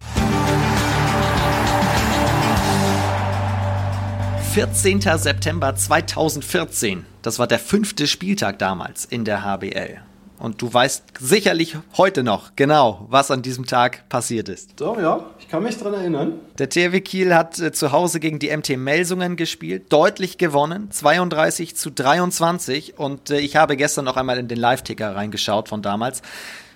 14. 4.52 5.00
September 5.00 5.74
2014. 5.74 7.06
Das 7.22 7.40
war 7.40 7.48
der 7.48 7.58
fünfte 7.58 8.06
Spieltag 8.06 8.60
damals 8.60 9.04
in 9.04 9.24
der 9.24 9.44
HBL. 9.44 10.11
Und 10.42 10.60
du 10.60 10.74
weißt 10.74 11.04
sicherlich 11.20 11.76
heute 11.96 12.24
noch 12.24 12.56
genau, 12.56 13.06
was 13.08 13.30
an 13.30 13.42
diesem 13.42 13.64
Tag 13.64 14.08
passiert 14.08 14.48
ist. 14.48 14.72
Doch, 14.80 14.98
ja, 14.98 15.24
ich 15.38 15.46
kann 15.46 15.62
mich 15.62 15.78
dran 15.78 15.94
erinnern. 15.94 16.40
Der 16.58 16.68
THW 16.68 17.00
Kiel 17.00 17.32
hat 17.32 17.60
äh, 17.60 17.70
zu 17.70 17.92
Hause 17.92 18.18
gegen 18.18 18.40
die 18.40 18.50
MT 18.54 18.76
Melsungen 18.76 19.36
gespielt, 19.36 19.92
deutlich 19.92 20.38
gewonnen, 20.38 20.90
32 20.90 21.76
zu 21.76 21.90
23. 21.90 22.98
Und 22.98 23.30
äh, 23.30 23.38
ich 23.38 23.54
habe 23.54 23.76
gestern 23.76 24.04
noch 24.04 24.16
einmal 24.16 24.36
in 24.36 24.48
den 24.48 24.58
Live-Ticker 24.58 25.14
reingeschaut 25.14 25.68
von 25.68 25.80
damals. 25.80 26.22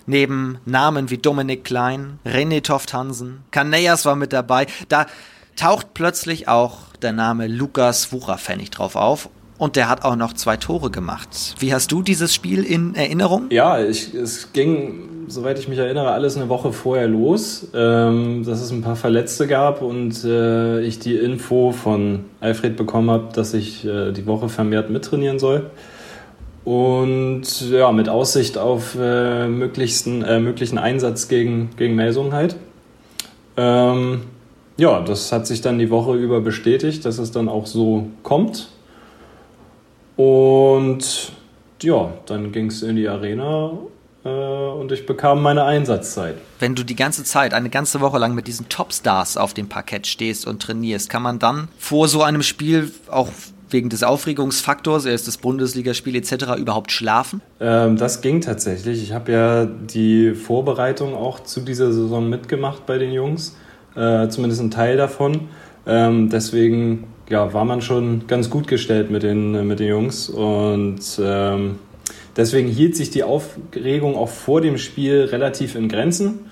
Neben 0.07 0.61
Namen 0.65 1.11
wie 1.11 1.19
Dominik 1.19 1.65
Klein, 1.65 2.21
René 2.25 2.63
Toft 2.63 2.95
Hansen, 2.95 3.43
Kaneyas 3.51 4.05
war 4.05 4.15
mit 4.15 4.33
dabei. 4.33 4.69
Da 4.89 5.07
taucht 5.57 5.93
plötzlich 5.93 6.47
auch 6.47 6.95
der 7.03 7.13
Name 7.13 7.49
Lukas 7.49 8.13
Wucherpfennig 8.13 8.71
drauf 8.71 8.95
auf 8.95 9.29
und 9.59 9.77
der 9.77 9.89
hat 9.89 10.05
auch 10.05 10.17
noch 10.17 10.33
zwei 10.33 10.57
Tore 10.57 10.91
gemacht. 10.91 11.55
Wie 11.59 11.73
hast 11.73 11.93
du 11.93 12.03
dieses 12.03 12.35
Spiel 12.35 12.63
in 12.63 12.95
Erinnerung? 12.95 13.47
Ja, 13.51 13.83
ich, 13.83 14.15
es 14.15 14.53
ging, 14.53 15.27
soweit 15.29 15.59
ich 15.59 15.69
mich 15.69 15.79
erinnere, 15.79 16.11
alles 16.11 16.37
eine 16.37 16.49
Woche 16.49 16.73
vorher 16.73 17.09
los, 17.09 17.69
ähm, 17.75 18.45
dass 18.45 18.61
es 18.61 18.71
ein 18.71 18.83
paar 18.83 18.97
Verletzte 18.97 19.47
gab 19.47 19.83
und 19.83 20.25
äh, 20.25 20.81
ich 20.81 20.99
die 20.99 21.17
Info 21.17 21.73
von 21.73 22.25
Alfred 22.41 22.77
bekommen 22.77 23.11
habe, 23.11 23.29
dass 23.35 23.55
ich 23.55 23.85
äh, 23.85 24.13
die 24.13 24.27
Woche 24.27 24.49
vermehrt 24.49 24.91
mittrainieren 24.91 25.39
soll. 25.39 25.71
Und 26.65 27.71
ja, 27.71 27.93
mit 27.93 28.09
Aussicht 28.09 28.59
auf 28.59 28.97
äh, 29.01 29.47
möglichsten, 29.47 30.23
äh, 30.23 30.41
möglichen 30.41 30.79
Einsatz 30.79 31.29
gegen, 31.29 31.71
gegen 31.77 31.95
Melsungen 31.95 32.33
halt. 32.33 32.57
Ähm, 33.57 34.23
ja, 34.77 35.01
das 35.01 35.33
hat 35.33 35.47
sich 35.47 35.61
dann 35.61 35.79
die 35.79 35.91
Woche 35.91 36.15
über 36.15 36.41
bestätigt, 36.41 37.05
dass 37.05 37.19
es 37.19 37.31
dann 37.31 37.49
auch 37.49 37.67
so 37.67 38.09
kommt. 38.23 38.69
Und 40.17 41.33
ja, 41.83 42.13
dann 42.27 42.53
ging 42.53 42.67
es 42.67 42.83
in 42.83 42.97
die 42.97 43.09
Arena 43.09 43.73
äh, 44.25 44.29
und 44.29 44.91
ich 44.93 45.07
bekam 45.07 45.43
meine 45.43 45.65
Einsatzzeit. 45.65 46.37
Wenn 46.59 46.75
du 46.75 46.85
die 46.85 46.97
ganze 46.97 47.23
Zeit, 47.25 47.55
eine 47.55 47.71
ganze 47.71 48.01
Woche 48.01 48.19
lang 48.19 48.35
mit 48.35 48.47
diesen 48.47 48.69
Topstars 48.69 49.37
auf 49.37 49.55
dem 49.55 49.69
Parkett 49.69 50.07
stehst 50.07 50.47
und 50.47 50.63
trainierst, 50.63 51.11
kann 51.11 51.23
man 51.23 51.39
dann 51.39 51.69
vor 51.79 52.09
so 52.09 52.23
einem 52.23 52.43
Spiel 52.43 52.91
auch 53.09 53.29
wegen 53.71 53.89
des 53.89 54.03
Aufregungsfaktors, 54.03 55.07
erstes 55.07 55.39
Bundesligaspiel 55.39 56.17
etc. 56.17 56.57
überhaupt 56.57 56.93
schlafen? 56.93 57.43
Ähm, 57.61 57.97
das 57.97 58.21
ging 58.21 58.41
tatsächlich. 58.41 59.03
Ich 59.03 59.13
habe 59.13 59.33
ja 59.33 59.65
die 59.67 60.35
Vorbereitung 60.35 61.15
auch 61.15 61.41
zu 61.41 61.61
dieser 61.61 61.93
Saison 61.93 62.29
mitgemacht 62.29 62.87
bei 62.87 62.99
den 62.99 63.13
Jungs, 63.13 63.57
äh, 63.97 64.29
zumindest 64.29 64.63
ein 64.63 64.71
Teil 64.71 64.97
davon. 64.97 65.49
Ähm, 65.87 66.31
deswegen 66.31 67.05
ja, 67.29 67.53
war 67.53 67.65
man 67.65 67.81
schon 67.81 68.27
ganz 68.27 68.51
gut 68.51 68.69
gestellt 68.69 69.11
mit 69.11 69.23
den, 69.23 69.67
mit 69.67 69.81
den 69.81 69.89
Jungs 69.89 70.29
und 70.29 71.01
ähm, 71.21 71.79
deswegen 72.37 72.69
hielt 72.69 72.97
sich 72.97 73.11
die 73.11 73.25
Aufregung 73.25 74.17
auch 74.17 74.29
vor 74.29 74.61
dem 74.61 74.79
Spiel 74.79 75.25
relativ 75.25 75.75
in 75.75 75.89
Grenzen. 75.89 76.51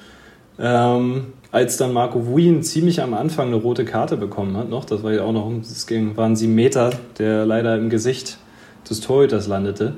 Ähm, 0.58 1.32
als 1.52 1.76
dann 1.76 1.92
Marco 1.92 2.26
Wuin 2.26 2.62
ziemlich 2.64 3.00
am 3.00 3.14
Anfang 3.14 3.48
eine 3.48 3.56
rote 3.56 3.84
Karte 3.84 4.16
bekommen 4.16 4.56
hat, 4.56 4.68
noch, 4.68 4.84
das 4.84 5.04
war 5.04 5.12
ja 5.12 5.22
auch 5.22 5.32
noch, 5.32 5.52
es 5.60 5.86
ging, 5.86 6.16
waren 6.16 6.34
sieben 6.34 6.56
Meter, 6.56 6.90
der 7.18 7.46
leider 7.46 7.76
im 7.76 7.90
Gesicht 7.90 8.38
des 8.88 9.00
Torhüters 9.00 9.46
landete, 9.46 9.94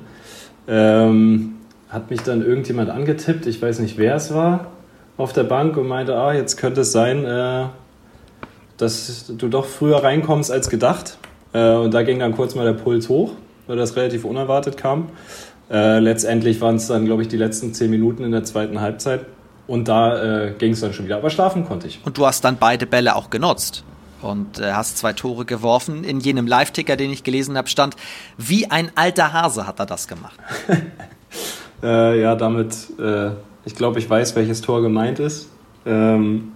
ähm, 0.69 1.55
hat 1.89 2.11
mich 2.11 2.21
dann 2.21 2.45
irgendjemand 2.45 2.91
angetippt, 2.91 3.47
ich 3.47 3.61
weiß 3.61 3.79
nicht, 3.79 3.97
wer 3.97 4.17
es 4.17 4.35
war, 4.35 4.73
auf 5.17 5.33
der 5.33 5.45
Bank 5.45 5.79
und 5.79 5.89
meinte, 5.89 6.15
ah, 6.15 6.35
jetzt 6.35 6.57
könnte 6.57 6.83
es 6.83 6.93
sein, 6.93 7.25
äh, 7.25 7.67
dass 8.77 9.27
du 9.27 9.49
doch 9.49 9.67
früher 9.67 10.03
reinkommst 10.03 10.51
als 10.51 10.69
gedacht. 10.69 11.19
Äh, 11.53 11.73
und 11.73 11.93
da 11.95 12.03
ging 12.03 12.19
dann 12.19 12.35
kurz 12.35 12.55
mal 12.55 12.65
der 12.65 12.75
Puls 12.75 13.09
hoch, 13.09 13.33
weil 13.67 13.77
das 13.77 13.97
relativ 13.97 14.25
unerwartet 14.25 14.77
kam. 14.77 15.09
Äh, 15.71 15.99
letztendlich 15.99 16.61
waren 16.61 16.77
es 16.77 16.87
dann, 16.87 17.05
glaube 17.07 17.23
ich, 17.23 17.29
die 17.29 17.37
letzten 17.37 17.75
zehn 17.75 17.91
Minuten 17.91 18.25
in 18.25 18.33
der 18.33 18.45
zweiten 18.45 18.81
Halbzeit. 18.81 19.27
Und 19.67 19.89
da 19.89 20.47
äh, 20.47 20.53
ging 20.53 20.73
es 20.73 20.81
dann 20.81 20.93
schon 20.93 21.07
wieder, 21.07 21.17
aber 21.17 21.31
schlafen 21.31 21.65
konnte 21.65 21.89
ich. 21.89 22.01
Und 22.05 22.19
du 22.19 22.27
hast 22.27 22.45
dann 22.45 22.57
beide 22.59 22.87
Bälle 22.87 23.17
auch 23.17 23.31
genutzt 23.31 23.83
und 24.23 24.61
äh, 24.61 24.73
hast 24.73 24.99
zwei 24.99 25.13
Tore 25.13 25.45
geworfen. 25.45 26.05
In 26.05 26.21
jenem 26.21 26.47
Live-Ticker, 26.47 26.97
den 26.97 27.11
ich 27.11 27.25
gelesen 27.25 27.57
habe, 27.57 27.69
stand, 27.69 27.97
wie 28.37 28.71
ein 28.71 28.93
alter 28.95 29.33
Hase 29.33 29.67
hat 29.67 29.81
er 29.81 29.87
das 29.87 30.07
gemacht. 30.07 30.39
äh, 31.83 32.21
ja, 32.21 32.37
damit, 32.37 32.77
äh, 33.01 33.31
ich 33.65 33.75
glaube, 33.75 33.99
ich 33.99 34.09
weiß, 34.09 34.37
welches 34.37 34.61
Tor 34.61 34.83
gemeint 34.83 35.19
ist. 35.19 35.49
Ähm, 35.85 36.53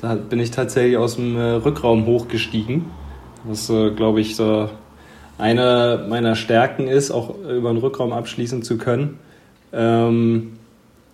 da 0.00 0.14
bin 0.14 0.40
ich 0.40 0.50
tatsächlich 0.50 0.96
aus 0.96 1.16
dem 1.16 1.36
äh, 1.36 1.52
Rückraum 1.54 2.06
hochgestiegen. 2.06 2.86
Was, 3.44 3.68
äh, 3.70 3.90
glaube 3.90 4.20
ich, 4.20 4.36
so 4.36 4.68
eine 5.38 6.06
meiner 6.08 6.36
Stärken 6.36 6.86
ist, 6.86 7.10
auch 7.10 7.34
über 7.38 7.72
den 7.72 7.78
Rückraum 7.78 8.12
abschließen 8.12 8.62
zu 8.62 8.78
können. 8.78 9.18
Ähm, 9.72 10.58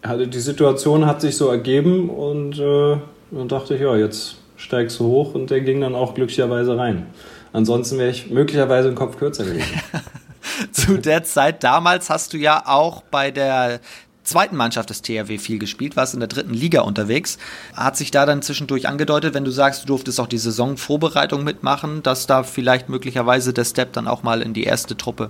die 0.05 0.39
Situation 0.39 1.07
hat 1.07 1.21
sich 1.21 1.37
so 1.37 1.49
ergeben 1.49 2.11
und 2.11 2.59
äh, 2.59 2.97
dann 3.31 3.49
dachte 3.49 3.75
ich, 3.75 3.81
ja, 3.81 3.97
jetzt 3.97 4.37
steigst 4.57 5.01
du 5.01 5.07
hoch 5.07 5.35
und 5.35 5.51
der 5.51 5.61
ging 5.61 5.81
dann 5.81 5.95
auch 5.95 6.15
glücklicherweise 6.15 6.77
rein. 6.77 7.07
Ansonsten 7.53 7.99
wäre 7.99 8.11
ich 8.11 8.31
möglicherweise 8.31 8.89
einen 8.89 8.97
Kopf 8.97 9.19
kürzer 9.19 9.45
gewesen. 9.45 9.81
Zu 10.73 10.99
der 10.99 11.25
Zeit 11.25 11.65
damals 11.65 12.09
hast 12.09 12.33
du 12.33 12.39
ja 12.39 12.63
auch 12.67 13.03
bei 13.03 13.31
der 13.31 13.81
zweiten 14.27 14.57
Mannschaft 14.57 14.91
des 14.91 15.03
THW 15.03 15.39
viel 15.39 15.59
gespielt, 15.59 15.97
warst 15.97 16.15
in 16.15 16.21
der 16.21 16.29
dritten 16.29 16.53
Liga 16.53 16.83
unterwegs. 16.83 17.39
Hat 17.75 17.97
sich 17.97 18.11
da 18.11 18.27
dann 18.27 18.43
zwischendurch 18.43 18.89
angedeutet, 18.89 19.35
wenn 19.35 19.45
du 19.45 19.51
sagst, 19.51 19.85
du 19.85 19.87
durftest 19.87 20.21
auch 20.21 20.27
die 20.27 20.39
Saisonvorbereitung 20.39 21.45
mitmachen, 21.45 22.03
dass 22.03 22.27
da 22.27 22.43
vielleicht 22.43 22.89
möglicherweise 22.89 23.53
der 23.53 23.65
Step 23.65 23.93
dann 23.93 24.09
auch 24.09 24.23
mal 24.23 24.43
in 24.43 24.53
die 24.53 24.65
erste 24.65 24.97
Truppe 24.97 25.29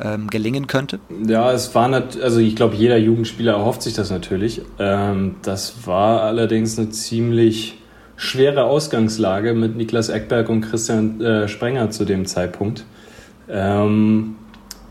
ähm, 0.00 0.28
gelingen 0.28 0.66
könnte? 0.66 1.00
Ja, 1.26 1.52
es 1.52 1.74
war 1.74 1.88
natürlich, 1.88 2.24
also 2.24 2.40
ich 2.40 2.56
glaube, 2.56 2.76
jeder 2.76 2.98
Jugendspieler 2.98 3.52
erhofft 3.52 3.82
sich 3.82 3.94
das 3.94 4.10
natürlich. 4.10 4.60
Ähm, 4.78 5.36
das 5.42 5.86
war 5.86 6.22
allerdings 6.22 6.78
eine 6.78 6.90
ziemlich 6.90 7.78
schwere 8.16 8.64
Ausgangslage 8.64 9.54
mit 9.54 9.76
Niklas 9.76 10.08
Eckberg 10.08 10.48
und 10.48 10.60
Christian 10.62 11.20
äh, 11.20 11.48
Sprenger 11.48 11.90
zu 11.90 12.04
dem 12.04 12.26
Zeitpunkt. 12.26 12.84
Ähm, 13.48 14.36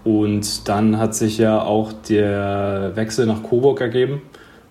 und 0.03 0.67
dann 0.67 0.97
hat 0.97 1.15
sich 1.15 1.37
ja 1.37 1.61
auch 1.61 1.93
der 1.93 2.91
Wechsel 2.95 3.25
nach 3.25 3.43
Coburg 3.43 3.81
ergeben, 3.81 4.21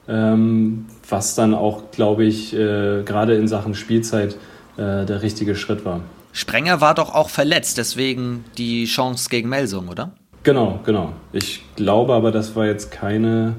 ähm, 0.08 0.86
was 1.08 1.34
dann 1.34 1.54
auch, 1.54 1.90
glaube 1.92 2.24
ich, 2.24 2.54
äh, 2.54 3.02
gerade 3.04 3.36
in 3.36 3.48
Sachen 3.48 3.74
Spielzeit 3.74 4.36
äh, 4.76 5.04
der 5.04 5.22
richtige 5.22 5.54
Schritt 5.54 5.84
war. 5.84 6.00
Sprenger 6.32 6.80
war 6.80 6.94
doch 6.94 7.14
auch 7.14 7.28
verletzt, 7.28 7.78
deswegen 7.78 8.44
die 8.56 8.84
Chance 8.84 9.28
gegen 9.30 9.48
Melsung, 9.48 9.88
oder? 9.88 10.12
Genau, 10.42 10.80
genau. 10.84 11.12
Ich 11.32 11.62
glaube 11.76 12.14
aber, 12.14 12.30
das 12.30 12.56
war 12.56 12.66
jetzt 12.66 12.90
keine 12.90 13.54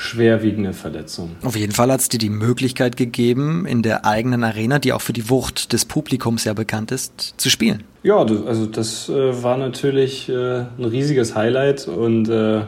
schwerwiegende 0.00 0.72
Verletzung. 0.72 1.36
Auf 1.42 1.56
jeden 1.56 1.72
Fall 1.72 1.92
hat 1.92 2.00
es 2.00 2.08
dir 2.08 2.16
die 2.16 2.30
Möglichkeit 2.30 2.96
gegeben, 2.96 3.66
in 3.66 3.82
der 3.82 4.06
eigenen 4.06 4.42
Arena, 4.44 4.78
die 4.78 4.94
auch 4.94 5.02
für 5.02 5.12
die 5.12 5.28
Wucht 5.28 5.74
des 5.74 5.84
Publikums 5.84 6.44
ja 6.44 6.54
bekannt 6.54 6.90
ist, 6.90 7.34
zu 7.36 7.50
spielen. 7.50 7.84
Ja, 8.02 8.16
also 8.16 8.64
das 8.64 9.10
äh, 9.10 9.42
war 9.42 9.58
natürlich 9.58 10.30
äh, 10.30 10.32
ein 10.32 10.84
riesiges 10.84 11.36
Highlight 11.36 11.86
und 11.86 12.30
äh, 12.30 12.62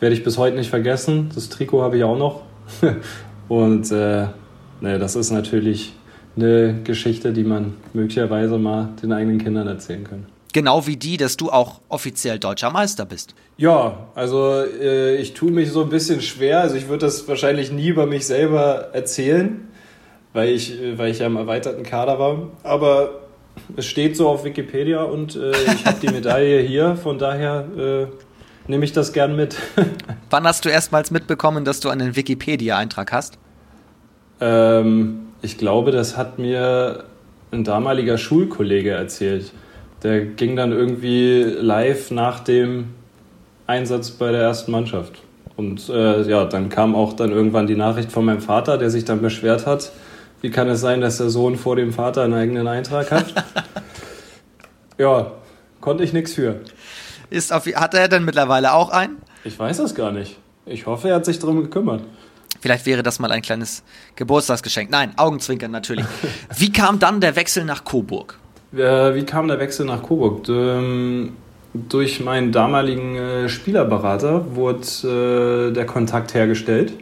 werde 0.00 0.14
ich 0.14 0.24
bis 0.24 0.38
heute 0.38 0.56
nicht 0.56 0.70
vergessen. 0.70 1.30
Das 1.32 1.50
Trikot 1.50 1.82
habe 1.82 1.98
ich 1.98 2.04
auch 2.04 2.18
noch. 2.18 2.42
und 3.48 3.90
ne, 3.90 4.32
das 4.80 5.14
ist 5.14 5.30
natürlich 5.30 5.92
eine 6.36 6.80
Geschichte, 6.82 7.32
die 7.32 7.44
man 7.44 7.74
möglicherweise 7.92 8.58
mal 8.58 8.88
den 9.02 9.12
eigenen 9.12 9.38
Kindern 9.38 9.68
erzählen 9.68 10.04
kann. 10.04 10.26
Genau 10.52 10.86
wie 10.86 10.96
die, 10.96 11.16
dass 11.16 11.36
du 11.36 11.50
auch 11.50 11.80
offiziell 11.88 12.38
deutscher 12.38 12.70
Meister 12.70 13.04
bist. 13.04 13.34
Ja, 13.56 14.08
also 14.14 14.62
äh, 14.62 15.16
ich 15.16 15.34
tue 15.34 15.50
mich 15.50 15.70
so 15.70 15.82
ein 15.82 15.88
bisschen 15.88 16.20
schwer. 16.20 16.60
Also 16.60 16.76
ich 16.76 16.88
würde 16.88 17.06
das 17.06 17.28
wahrscheinlich 17.28 17.70
nie 17.70 17.88
über 17.88 18.06
mich 18.06 18.26
selber 18.26 18.88
erzählen, 18.92 19.68
weil 20.32 20.48
ich, 20.50 20.80
äh, 20.80 20.98
weil 20.98 21.10
ich 21.10 21.20
ja 21.20 21.26
im 21.26 21.36
erweiterten 21.36 21.82
Kader 21.82 22.18
war. 22.18 22.48
Aber 22.62 23.20
es 23.76 23.86
steht 23.86 24.16
so 24.16 24.28
auf 24.28 24.44
Wikipedia 24.44 25.02
und 25.02 25.36
äh, 25.36 25.52
ich 25.52 25.86
habe 25.86 25.98
die 26.00 26.08
Medaille 26.12 26.60
hier. 26.60 26.96
Von 26.96 27.18
daher 27.18 27.66
äh, 27.76 28.06
nehme 28.68 28.84
ich 28.84 28.92
das 28.92 29.12
gern 29.12 29.36
mit. 29.36 29.56
Wann 30.30 30.44
hast 30.44 30.64
du 30.64 30.68
erstmals 30.68 31.10
mitbekommen, 31.10 31.64
dass 31.64 31.80
du 31.80 31.88
einen 31.90 32.16
Wikipedia-Eintrag 32.16 33.12
hast? 33.12 33.38
Ähm, 34.40 35.28
ich 35.42 35.58
glaube, 35.58 35.90
das 35.90 36.16
hat 36.16 36.38
mir 36.38 37.04
ein 37.52 37.64
damaliger 37.64 38.18
Schulkollege 38.18 38.90
erzählt. 38.90 39.52
Der 40.02 40.24
ging 40.24 40.56
dann 40.56 40.72
irgendwie 40.72 41.42
live 41.42 42.10
nach 42.10 42.40
dem 42.40 42.94
Einsatz 43.66 44.10
bei 44.10 44.30
der 44.30 44.40
ersten 44.40 44.72
Mannschaft. 44.72 45.20
Und 45.56 45.88
äh, 45.90 46.22
ja, 46.22 46.46
dann 46.46 46.70
kam 46.70 46.94
auch 46.94 47.12
dann 47.12 47.32
irgendwann 47.32 47.66
die 47.66 47.76
Nachricht 47.76 48.10
von 48.10 48.24
meinem 48.24 48.40
Vater, 48.40 48.78
der 48.78 48.88
sich 48.88 49.04
dann 49.04 49.20
beschwert 49.20 49.66
hat. 49.66 49.92
Wie 50.40 50.50
kann 50.50 50.68
es 50.70 50.80
sein, 50.80 51.02
dass 51.02 51.18
der 51.18 51.28
Sohn 51.28 51.56
vor 51.56 51.76
dem 51.76 51.92
Vater 51.92 52.22
einen 52.22 52.32
eigenen 52.32 52.66
Eintrag 52.66 53.10
hat? 53.10 53.34
ja, 54.98 55.32
konnte 55.82 56.02
ich 56.02 56.14
nichts 56.14 56.32
für. 56.32 56.60
Ist 57.28 57.52
auf, 57.52 57.66
hat 57.66 57.92
er 57.92 58.08
denn 58.08 58.24
mittlerweile 58.24 58.72
auch 58.72 58.88
einen? 58.88 59.18
Ich 59.44 59.58
weiß 59.58 59.76
das 59.76 59.94
gar 59.94 60.12
nicht. 60.12 60.38
Ich 60.64 60.86
hoffe, 60.86 61.10
er 61.10 61.16
hat 61.16 61.26
sich 61.26 61.38
darum 61.38 61.62
gekümmert. 61.62 62.02
Vielleicht 62.60 62.86
wäre 62.86 63.02
das 63.02 63.18
mal 63.18 63.30
ein 63.30 63.42
kleines 63.42 63.82
Geburtstagsgeschenk. 64.16 64.90
Nein, 64.90 65.12
Augenzwinkern 65.16 65.70
natürlich. 65.70 66.06
Wie 66.56 66.72
kam 66.72 66.98
dann 66.98 67.20
der 67.20 67.36
Wechsel 67.36 67.64
nach 67.64 67.84
Coburg? 67.84 68.39
Äh, 68.72 69.14
wie 69.14 69.24
kam 69.24 69.48
der 69.48 69.58
Wechsel 69.58 69.86
nach 69.86 70.02
Coburg? 70.02 70.48
Ähm, 70.48 71.32
durch 71.74 72.20
meinen 72.20 72.52
damaligen 72.52 73.16
äh, 73.16 73.48
Spielerberater 73.48 74.54
wurde 74.54 75.68
äh, 75.68 75.72
der 75.72 75.86
Kontakt 75.86 76.34
hergestellt. 76.34 76.92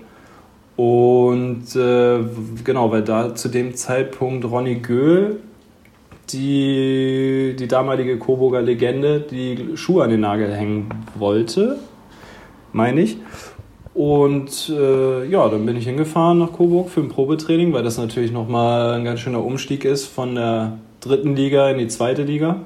Und 0.76 1.64
genau, 1.72 2.92
weil 2.92 3.02
da 3.02 3.34
zu 3.34 3.48
dem 3.48 3.74
Zeitpunkt 3.74 4.44
Ronny 4.44 4.76
Göhl, 4.76 5.40
die, 6.30 7.56
die 7.58 7.66
damalige 7.66 8.16
Coburger 8.16 8.62
Legende, 8.62 9.18
die 9.18 9.76
Schuhe 9.76 10.04
an 10.04 10.10
den 10.10 10.20
Nagel 10.20 10.54
hängen 10.54 10.88
wollte, 11.16 11.80
meine 12.72 13.00
ich. 13.00 13.16
Und 13.92 14.68
äh, 14.68 15.26
ja, 15.26 15.48
dann 15.48 15.66
bin 15.66 15.76
ich 15.76 15.86
hingefahren 15.86 16.38
nach 16.38 16.52
Coburg 16.52 16.90
für 16.90 17.00
ein 17.00 17.08
Probetraining, 17.08 17.72
weil 17.72 17.82
das 17.82 17.98
natürlich 17.98 18.30
nochmal 18.30 18.92
ein 18.92 19.04
ganz 19.04 19.18
schöner 19.18 19.44
Umstieg 19.44 19.84
ist 19.84 20.06
von 20.06 20.36
der 20.36 20.78
dritten 21.00 21.36
Liga 21.36 21.68
in 21.70 21.78
die 21.78 21.88
zweite 21.88 22.22
Liga. 22.22 22.60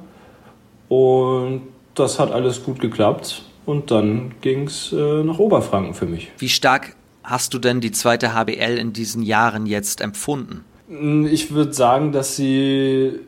Und 0.88 1.62
das 1.94 2.18
hat 2.18 2.32
alles 2.32 2.64
gut 2.64 2.80
geklappt. 2.80 3.42
Und 3.64 3.90
dann 3.90 4.34
ging 4.40 4.66
es 4.66 4.92
äh, 4.92 5.22
nach 5.22 5.38
Oberfranken 5.38 5.94
für 5.94 6.06
mich. 6.06 6.32
Wie 6.38 6.48
stark 6.48 6.96
hast 7.22 7.54
du 7.54 7.58
denn 7.58 7.80
die 7.80 7.92
zweite 7.92 8.34
HBL 8.34 8.76
in 8.78 8.92
diesen 8.92 9.22
Jahren 9.22 9.66
jetzt 9.66 10.00
empfunden? 10.00 10.64
Hm, 10.88 11.26
ich 11.26 11.52
würde 11.52 11.72
sagen, 11.72 12.12
dass 12.12 12.36
sie 12.36 13.20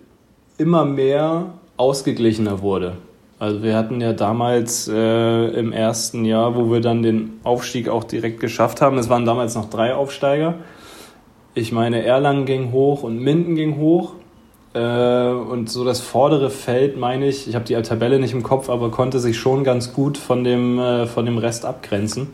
immer 0.58 0.84
mehr 0.84 1.54
ausgeglichener 1.76 2.62
wurde. 2.62 2.96
Also 3.38 3.62
wir 3.62 3.76
hatten 3.76 4.00
ja 4.00 4.12
damals 4.12 4.88
äh, 4.88 5.46
im 5.58 5.73
ersten 5.73 6.25
Jahr, 6.25 6.54
wo 6.54 6.70
wir 6.70 6.80
dann 6.80 7.02
den 7.02 7.40
Aufstieg 7.42 7.88
auch 7.88 8.04
direkt 8.04 8.40
geschafft 8.40 8.80
haben, 8.80 8.96
es 8.96 9.08
waren 9.08 9.25
damals 9.25 9.54
noch 9.54 9.68
drei 9.68 9.94
Aufsteiger. 9.94 10.54
Ich 11.54 11.73
meine, 11.73 12.04
Erlangen 12.04 12.46
ging 12.46 12.73
hoch 12.73 13.02
und 13.02 13.18
Minden 13.18 13.54
ging 13.54 13.76
hoch. 13.76 14.14
Äh, 14.75 15.28
und 15.28 15.71
so 15.71 15.85
das 15.85 16.00
vordere 16.00 16.50
Feld, 16.50 16.99
meine 16.99 17.28
ich, 17.28 17.49
ich 17.49 17.54
habe 17.54 17.64
die 17.64 17.75
Tabelle 17.75 18.19
nicht 18.19 18.33
im 18.33 18.43
Kopf, 18.43 18.69
aber 18.69 18.90
konnte 18.90 19.21
sich 19.21 19.38
schon 19.38 19.64
ganz 19.64 19.93
gut 19.93 20.19
von 20.19 20.45
dem, 20.45 20.78
äh, 20.78 21.07
von 21.07 21.25
dem 21.25 21.38
Rest 21.38 21.64
abgrenzen. 21.64 22.28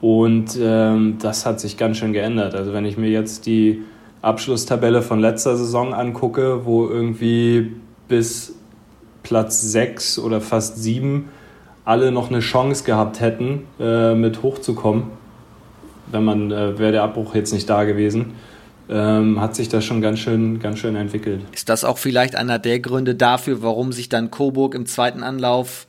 Und 0.00 0.56
ähm, 0.60 1.18
das 1.20 1.44
hat 1.44 1.58
sich 1.58 1.76
ganz 1.76 1.96
schön 1.96 2.12
geändert. 2.12 2.54
Also 2.54 2.72
wenn 2.72 2.84
ich 2.84 2.96
mir 2.96 3.10
jetzt 3.10 3.46
die 3.46 3.82
Abschlusstabelle 4.22 5.02
von 5.02 5.18
letzter 5.18 5.56
Saison 5.56 5.92
angucke, 5.92 6.64
wo 6.64 6.86
irgendwie 6.88 7.72
bis 8.06 8.54
Platz 9.24 9.60
6 9.60 10.20
oder 10.20 10.40
fast 10.40 10.80
7 10.80 11.28
alle 11.84 12.12
noch 12.12 12.30
eine 12.30 12.40
Chance 12.40 12.84
gehabt 12.84 13.20
hätten, 13.20 13.66
äh, 13.80 14.14
mit 14.14 14.42
hochzukommen, 14.42 15.04
wenn 16.12 16.24
man, 16.24 16.52
äh, 16.52 16.78
wäre 16.78 16.92
der 16.92 17.02
Abbruch 17.02 17.34
jetzt 17.34 17.52
nicht 17.52 17.68
da 17.68 17.84
gewesen, 17.84 18.34
ähm, 18.90 19.40
hat 19.40 19.54
sich 19.54 19.68
das 19.68 19.84
schon 19.84 20.00
ganz 20.00 20.18
schön, 20.18 20.60
ganz 20.60 20.78
schön 20.78 20.96
entwickelt. 20.96 21.42
Ist 21.52 21.68
das 21.68 21.84
auch 21.84 21.98
vielleicht 21.98 22.36
einer 22.36 22.58
der 22.58 22.80
Gründe 22.80 23.14
dafür, 23.14 23.62
warum 23.62 23.92
sich 23.92 24.08
dann 24.08 24.30
Coburg 24.30 24.74
im 24.74 24.86
zweiten 24.86 25.22
Anlauf, 25.22 25.86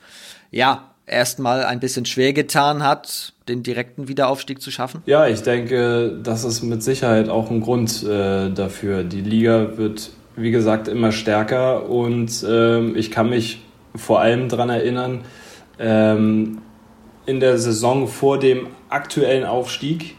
ja, 0.50 0.90
erstmal 1.06 1.64
ein 1.64 1.80
bisschen 1.80 2.06
schwer 2.06 2.32
getan 2.32 2.82
hat, 2.82 3.32
den 3.48 3.62
direkten 3.62 4.08
Wiederaufstieg 4.08 4.62
zu 4.62 4.70
schaffen? 4.70 5.02
Ja, 5.06 5.26
ich 5.26 5.42
denke, 5.42 6.18
das 6.22 6.44
ist 6.44 6.62
mit 6.62 6.82
Sicherheit 6.82 7.28
auch 7.28 7.50
ein 7.50 7.60
Grund 7.60 8.04
äh, 8.04 8.50
dafür. 8.50 9.02
Die 9.02 9.20
Liga 9.20 9.76
wird, 9.76 10.10
wie 10.36 10.50
gesagt, 10.50 10.88
immer 10.88 11.12
stärker 11.12 11.88
und 11.88 12.44
ähm, 12.48 12.94
ich 12.96 13.10
kann 13.10 13.30
mich 13.30 13.62
vor 13.94 14.20
allem 14.20 14.48
daran 14.48 14.70
erinnern, 14.70 15.22
ähm, 15.78 16.58
in 17.26 17.40
der 17.40 17.58
Saison 17.58 18.06
vor 18.06 18.38
dem 18.38 18.68
aktuellen 18.88 19.44
Aufstieg 19.44 20.16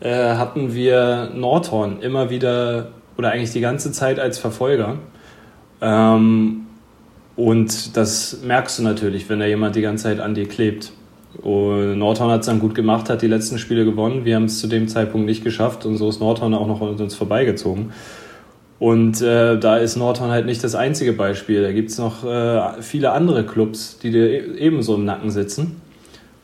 äh, 0.00 0.34
hatten 0.34 0.74
wir 0.74 1.30
Nordhorn 1.34 2.00
immer 2.00 2.30
wieder 2.30 2.88
oder 3.16 3.32
eigentlich 3.32 3.52
die 3.52 3.60
ganze 3.60 3.92
Zeit 3.92 4.20
als 4.20 4.38
Verfolger. 4.38 4.96
Ähm, 5.80 6.66
und 7.36 7.96
das 7.96 8.42
merkst 8.44 8.78
du 8.78 8.82
natürlich, 8.82 9.28
wenn 9.28 9.40
da 9.40 9.46
jemand 9.46 9.76
die 9.76 9.82
ganze 9.82 10.04
Zeit 10.04 10.20
an 10.20 10.34
dir 10.34 10.48
klebt. 10.48 10.92
Und 11.42 11.98
Nordhorn 11.98 12.30
hat 12.30 12.40
es 12.40 12.46
dann 12.46 12.58
gut 12.58 12.74
gemacht, 12.74 13.10
hat 13.10 13.22
die 13.22 13.28
letzten 13.28 13.58
Spiele 13.58 13.84
gewonnen. 13.84 14.24
Wir 14.24 14.36
haben 14.36 14.44
es 14.44 14.60
zu 14.60 14.66
dem 14.66 14.88
Zeitpunkt 14.88 15.26
nicht 15.26 15.44
geschafft 15.44 15.84
und 15.86 15.96
so 15.96 16.08
ist 16.08 16.20
Nordhorn 16.20 16.54
auch 16.54 16.66
noch 16.66 16.80
an 16.80 16.96
uns 16.96 17.14
vorbeigezogen. 17.14 17.92
Und 18.78 19.20
äh, 19.22 19.58
da 19.58 19.76
ist 19.76 19.96
Nordhorn 19.96 20.30
halt 20.30 20.46
nicht 20.46 20.62
das 20.62 20.74
einzige 20.74 21.12
Beispiel. 21.12 21.62
Da 21.62 21.72
gibt 21.72 21.90
es 21.90 21.98
noch 21.98 22.24
äh, 22.24 22.80
viele 22.80 23.12
andere 23.12 23.44
Clubs, 23.44 23.98
die 23.98 24.10
dir 24.10 24.30
e-, 24.30 24.58
ebenso 24.58 24.94
im 24.94 25.04
Nacken 25.04 25.30
sitzen. 25.30 25.80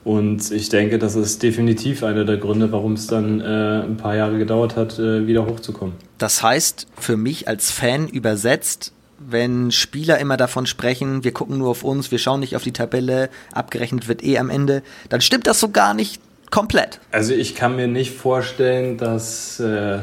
Und 0.05 0.51
ich 0.51 0.69
denke, 0.69 0.99
das 0.99 1.17
ist 1.17 1.43
definitiv 1.43 2.05
einer 2.05 2.27
der 2.27 2.37
Gründe, 2.37 2.71
warum 2.71 2.93
es 2.93 3.07
dann 3.07 3.41
äh, 3.41 3.83
ein 3.85 3.97
paar 3.97 4.15
Jahre 4.15 4.39
gedauert 4.39 4.77
hat, 4.77 4.99
äh, 4.99 5.27
wieder 5.27 5.47
hochzukommen. 5.47 5.95
Das 6.19 6.43
heißt, 6.43 6.87
für 6.99 7.17
mich 7.17 7.49
als 7.49 7.71
Fan 7.71 8.09
übersetzt, 8.09 8.93
wenn 9.19 9.71
Spieler 9.71 10.19
immer 10.19 10.37
davon 10.37 10.67
sprechen, 10.67 11.25
wir 11.25 11.33
gucken 11.33 11.59
nur 11.59 11.71
auf 11.71 11.85
uns, 11.85 12.11
wir 12.11 12.19
schauen 12.19 12.41
nicht 12.41 12.55
auf 12.55 12.63
die 12.63 12.73
Tabelle, 12.73 13.31
abgerechnet 13.53 14.07
wird 14.07 14.23
eh 14.23 14.39
am 14.39 14.51
Ende, 14.51 14.83
dann 15.09 15.23
stimmt 15.23 15.47
das 15.47 15.61
so 15.61 15.71
gar 15.71 15.95
nicht 15.95 16.21
komplett. 16.51 17.01
Also 17.11 17.33
ich 17.33 17.55
kann 17.55 17.77
mir 17.77 17.89
nicht 17.89 18.15
vorstellen, 18.15 18.99
dass 18.99 19.59
äh, 19.61 20.01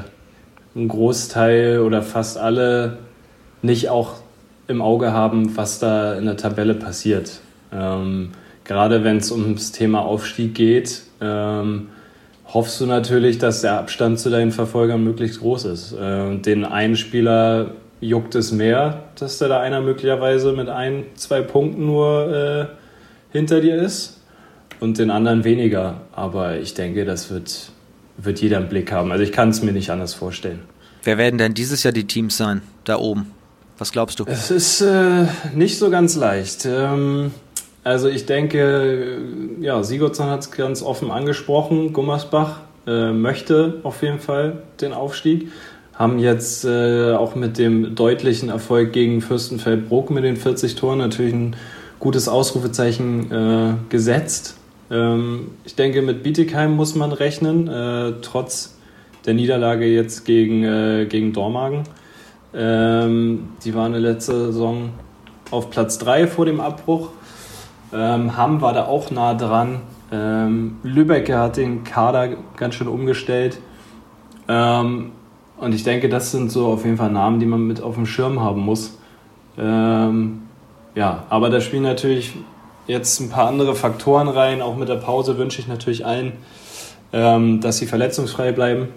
ein 0.75 0.87
Großteil 0.87 1.79
oder 1.79 2.01
fast 2.01 2.37
alle 2.37 2.97
nicht 3.61 3.89
auch 3.89 4.15
im 4.67 4.81
Auge 4.81 5.11
haben, 5.11 5.55
was 5.55 5.79
da 5.79 6.15
in 6.15 6.25
der 6.25 6.37
Tabelle 6.37 6.73
passiert. 6.73 7.41
Ähm, 7.71 8.31
gerade 8.63 9.03
wenn 9.03 9.17
es 9.17 9.31
ums 9.31 9.71
Thema 9.71 10.01
Aufstieg 10.01 10.55
geht, 10.55 11.03
ähm, 11.19 11.89
hoffst 12.47 12.81
du 12.81 12.85
natürlich, 12.85 13.37
dass 13.37 13.61
der 13.61 13.79
Abstand 13.79 14.19
zu 14.19 14.29
deinen 14.29 14.51
Verfolgern 14.51 15.03
möglichst 15.03 15.39
groß 15.39 15.65
ist. 15.65 15.93
Äh, 15.93 16.37
den 16.37 16.65
einen 16.65 16.95
Spieler 16.95 17.71
juckt 18.01 18.35
es 18.35 18.51
mehr, 18.51 19.03
dass 19.15 19.37
da 19.37 19.59
einer 19.59 19.81
möglicherweise 19.81 20.51
mit 20.53 20.67
ein, 20.67 21.05
zwei 21.15 21.41
Punkten 21.41 21.85
nur 21.85 22.33
äh, 22.33 22.65
hinter 23.31 23.61
dir 23.61 23.75
ist 23.81 24.19
und 24.79 24.97
den 24.97 25.11
anderen 25.11 25.43
weniger. 25.43 26.01
Aber 26.11 26.57
ich 26.57 26.73
denke, 26.73 27.05
das 27.05 27.29
wird, 27.29 27.71
wird 28.17 28.41
jeder 28.41 28.57
im 28.57 28.67
Blick 28.67 28.91
haben. 28.91 29.11
Also 29.11 29.23
ich 29.23 29.31
kann 29.31 29.49
es 29.49 29.61
mir 29.61 29.71
nicht 29.71 29.91
anders 29.91 30.13
vorstellen. 30.13 30.61
Wer 31.03 31.17
werden 31.17 31.37
denn 31.37 31.53
dieses 31.53 31.83
Jahr 31.83 31.93
die 31.93 32.05
Teams 32.05 32.37
sein, 32.37 32.61
da 32.83 32.97
oben? 32.97 33.31
Was 33.77 33.91
glaubst 33.91 34.19
du? 34.19 34.25
Es 34.27 34.51
ist 34.51 34.81
äh, 34.81 35.25
nicht 35.55 35.79
so 35.79 35.89
ganz 35.89 36.15
leicht. 36.15 36.65
Ähm, 36.65 37.31
also 37.83 38.09
ich 38.09 38.25
denke, 38.25 39.17
ja, 39.59 39.83
Sigurdsson 39.83 40.29
hat 40.29 40.41
es 40.41 40.51
ganz 40.51 40.83
offen 40.83 41.11
angesprochen. 41.11 41.93
Gummersbach 41.93 42.59
äh, 42.87 43.11
möchte 43.11 43.79
auf 43.83 44.01
jeden 44.03 44.19
Fall 44.19 44.63
den 44.79 44.93
Aufstieg 44.93 45.49
haben 46.01 46.17
jetzt 46.17 46.65
äh, 46.65 47.13
auch 47.13 47.35
mit 47.35 47.59
dem 47.59 47.93
deutlichen 47.93 48.49
Erfolg 48.49 48.91
gegen 48.91 49.21
Fürstenfeldbruck 49.21 50.09
mit 50.09 50.23
den 50.23 50.35
40 50.35 50.73
Toren 50.73 50.97
natürlich 50.97 51.33
ein 51.33 51.55
gutes 51.99 52.27
Ausrufezeichen 52.27 53.31
äh, 53.31 53.73
gesetzt. 53.89 54.57
Ähm, 54.89 55.51
ich 55.63 55.75
denke, 55.75 56.01
mit 56.01 56.23
Bietigheim 56.23 56.75
muss 56.75 56.95
man 56.95 57.11
rechnen, 57.11 57.67
äh, 57.67 58.13
trotz 58.23 58.77
der 59.27 59.35
Niederlage 59.35 59.85
jetzt 59.85 60.25
gegen, 60.25 60.63
äh, 60.63 61.05
gegen 61.07 61.33
Dormagen. 61.33 61.83
Ähm, 62.55 63.49
die 63.63 63.75
waren 63.75 63.93
in 63.93 64.01
der 64.01 64.13
letzten 64.13 64.47
Saison 64.47 64.89
auf 65.51 65.69
Platz 65.69 65.99
3 65.99 66.25
vor 66.25 66.45
dem 66.45 66.59
Abbruch. 66.59 67.09
Ähm, 67.93 68.37
Hamm 68.37 68.61
war 68.61 68.73
da 68.73 68.85
auch 68.85 69.11
nah 69.11 69.33
dran. 69.33 69.81
Ähm, 70.11 70.77
Lübeck 70.83 71.31
hat 71.31 71.57
den 71.57 71.83
Kader 71.83 72.29
ganz 72.57 72.75
schön 72.75 72.87
umgestellt. 72.87 73.59
Ähm, 74.47 75.11
und 75.57 75.75
ich 75.75 75.83
denke, 75.83 76.09
das 76.09 76.31
sind 76.31 76.51
so 76.51 76.67
auf 76.67 76.85
jeden 76.85 76.97
Fall 76.97 77.11
Namen, 77.11 77.39
die 77.39 77.45
man 77.45 77.61
mit 77.61 77.81
auf 77.81 77.95
dem 77.95 78.05
Schirm 78.05 78.41
haben 78.41 78.61
muss. 78.61 78.97
Ähm, 79.57 80.43
ja, 80.95 81.23
aber 81.29 81.49
da 81.49 81.61
spielen 81.61 81.83
natürlich 81.83 82.33
jetzt 82.87 83.19
ein 83.19 83.29
paar 83.29 83.47
andere 83.47 83.75
Faktoren 83.75 84.27
rein. 84.27 84.61
Auch 84.61 84.75
mit 84.75 84.89
der 84.89 84.95
Pause 84.95 85.37
wünsche 85.37 85.61
ich 85.61 85.67
natürlich 85.67 86.05
allen, 86.05 86.33
ähm, 87.13 87.61
dass 87.61 87.77
sie 87.77 87.85
verletzungsfrei 87.85 88.51
bleiben, 88.51 88.89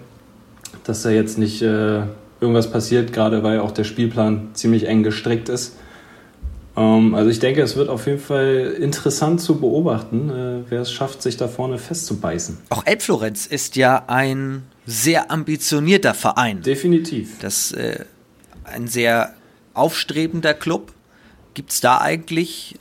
dass 0.83 1.03
da 1.03 1.09
jetzt 1.09 1.37
nicht 1.37 1.61
äh, 1.61 2.01
irgendwas 2.41 2.71
passiert, 2.71 3.13
gerade 3.13 3.43
weil 3.43 3.59
auch 3.59 3.71
der 3.71 3.83
Spielplan 3.83 4.49
ziemlich 4.53 4.87
eng 4.87 5.03
gestrickt 5.03 5.49
ist. 5.49 5.77
Ähm, 6.77 7.15
also 7.15 7.29
ich 7.29 7.39
denke, 7.39 7.61
es 7.61 7.75
wird 7.75 7.89
auf 7.89 8.05
jeden 8.07 8.19
Fall 8.19 8.75
interessant 8.79 9.41
zu 9.41 9.59
beobachten, 9.59 10.29
äh, 10.29 10.69
wer 10.69 10.81
es 10.81 10.91
schafft, 10.91 11.21
sich 11.21 11.37
da 11.37 11.47
vorne 11.47 11.77
festzubeißen. 11.77 12.57
Auch 12.69 12.85
Elbflorenz 12.85 13.45
ist 13.45 13.75
ja 13.75 14.03
ein 14.07 14.63
sehr 14.85 15.31
ambitionierter 15.31 16.13
Verein. 16.13 16.61
Definitiv. 16.61 17.39
Das 17.39 17.71
äh, 17.71 18.05
ein 18.63 18.87
sehr 18.87 19.33
aufstrebender 19.73 20.53
Club. 20.53 20.91
Gibt 21.53 21.71
es 21.71 21.81
da 21.81 21.99
eigentlich 21.99 22.75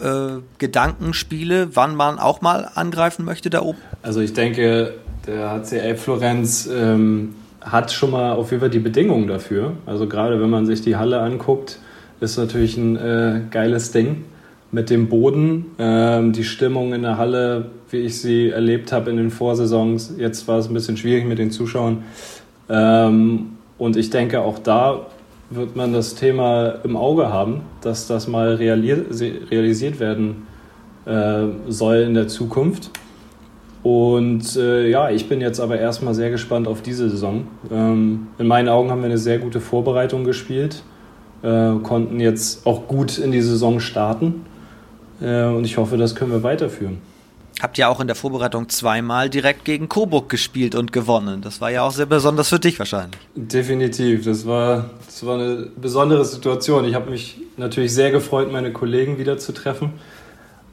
äh, 0.00 0.40
Gedankenspiele, 0.58 1.74
wann 1.74 1.96
man 1.96 2.18
auch 2.18 2.40
mal 2.40 2.70
angreifen 2.74 3.24
möchte 3.24 3.50
da 3.50 3.62
oben? 3.62 3.78
Also 4.02 4.20
ich 4.20 4.32
denke, 4.32 4.94
der 5.26 5.50
HCL 5.50 5.96
Florenz 5.96 6.68
ähm, 6.72 7.34
hat 7.60 7.92
schon 7.92 8.12
mal 8.12 8.32
auf 8.32 8.50
jeden 8.50 8.60
Fall 8.60 8.70
die 8.70 8.78
Bedingungen 8.78 9.26
dafür. 9.26 9.72
Also 9.86 10.06
gerade 10.06 10.40
wenn 10.40 10.50
man 10.50 10.66
sich 10.66 10.82
die 10.82 10.96
Halle 10.96 11.20
anguckt, 11.20 11.80
ist 12.20 12.36
natürlich 12.36 12.76
ein 12.76 12.96
äh, 12.96 13.40
geiles 13.50 13.92
Ding 13.92 14.24
mit 14.72 14.90
dem 14.90 15.08
Boden. 15.08 15.66
Ähm, 15.78 16.32
die 16.32 16.44
Stimmung 16.44 16.92
in 16.92 17.02
der 17.02 17.18
Halle, 17.18 17.66
wie 17.90 17.98
ich 17.98 18.20
sie 18.20 18.50
erlebt 18.50 18.92
habe 18.92 19.10
in 19.10 19.16
den 19.16 19.30
Vorsaisons, 19.30 20.14
jetzt 20.18 20.48
war 20.48 20.58
es 20.58 20.68
ein 20.68 20.74
bisschen 20.74 20.96
schwierig 20.96 21.26
mit 21.26 21.38
den 21.38 21.50
Zuschauern. 21.50 22.04
Ähm, 22.68 23.52
und 23.78 23.96
ich 23.96 24.10
denke, 24.10 24.40
auch 24.40 24.58
da 24.58 25.06
wird 25.50 25.76
man 25.76 25.92
das 25.92 26.14
Thema 26.14 26.74
im 26.82 26.96
Auge 26.96 27.32
haben, 27.32 27.60
dass 27.80 28.06
das 28.06 28.26
mal 28.26 28.54
realisiert 28.54 30.00
werden 30.00 30.46
äh, 31.04 31.44
soll 31.68 31.98
in 31.98 32.14
der 32.14 32.28
Zukunft. 32.28 32.90
Und 33.82 34.56
äh, 34.56 34.88
ja, 34.90 35.10
ich 35.10 35.28
bin 35.28 35.40
jetzt 35.40 35.60
aber 35.60 35.78
erstmal 35.78 36.14
sehr 36.14 36.30
gespannt 36.30 36.66
auf 36.66 36.82
diese 36.82 37.08
Saison. 37.08 37.46
Ähm, 37.70 38.26
in 38.38 38.48
meinen 38.48 38.68
Augen 38.68 38.90
haben 38.90 39.00
wir 39.00 39.06
eine 39.06 39.18
sehr 39.18 39.38
gute 39.38 39.60
Vorbereitung 39.60 40.24
gespielt, 40.24 40.82
äh, 41.46 41.78
konnten 41.82 42.18
jetzt 42.18 42.66
auch 42.66 42.88
gut 42.88 43.18
in 43.18 43.30
die 43.30 43.40
Saison 43.40 43.78
starten 43.78 44.44
äh, 45.20 45.44
und 45.44 45.64
ich 45.64 45.76
hoffe, 45.76 45.96
das 45.96 46.14
können 46.14 46.32
wir 46.32 46.42
weiterführen. 46.42 46.98
Habt 47.62 47.78
ihr 47.78 47.88
auch 47.88 48.00
in 48.00 48.06
der 48.06 48.16
Vorbereitung 48.16 48.68
zweimal 48.68 49.30
direkt 49.30 49.64
gegen 49.64 49.88
Coburg 49.88 50.28
gespielt 50.28 50.74
und 50.74 50.92
gewonnen. 50.92 51.40
Das 51.40 51.60
war 51.62 51.70
ja 51.70 51.82
auch 51.84 51.92
sehr 51.92 52.04
besonders 52.04 52.50
für 52.50 52.58
dich 52.58 52.78
wahrscheinlich. 52.78 53.18
Definitiv. 53.34 54.26
Das 54.26 54.46
war, 54.46 54.90
das 55.06 55.24
war 55.24 55.36
eine 55.36 55.68
besondere 55.80 56.24
Situation. 56.26 56.84
Ich 56.84 56.94
habe 56.94 57.10
mich 57.10 57.38
natürlich 57.56 57.94
sehr 57.94 58.10
gefreut, 58.10 58.52
meine 58.52 58.72
Kollegen 58.72 59.16
wieder 59.16 59.38
zu 59.38 59.52
treffen. 59.52 59.92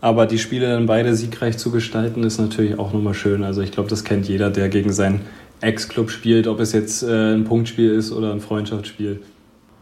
Aber 0.02 0.26
die 0.26 0.40
Spiele 0.40 0.68
dann 0.68 0.86
beide 0.86 1.16
siegreich 1.16 1.58
zu 1.58 1.72
gestalten, 1.72 2.24
ist 2.24 2.38
natürlich 2.38 2.78
auch 2.78 2.92
nochmal 2.92 3.14
schön. 3.14 3.44
Also 3.44 3.62
ich 3.62 3.72
glaube, 3.72 3.90
das 3.90 4.04
kennt 4.04 4.28
jeder, 4.28 4.50
der 4.50 4.68
gegen 4.68 4.92
seinen 4.92 5.22
Ex-Club 5.62 6.10
spielt, 6.12 6.48
ob 6.48 6.60
es 6.60 6.74
jetzt 6.74 7.04
äh, 7.04 7.34
ein 7.34 7.46
Punktspiel 7.46 7.92
ist 7.92 8.12
oder 8.12 8.34
ein 8.34 8.42
Freundschaftsspiel. 8.42 9.22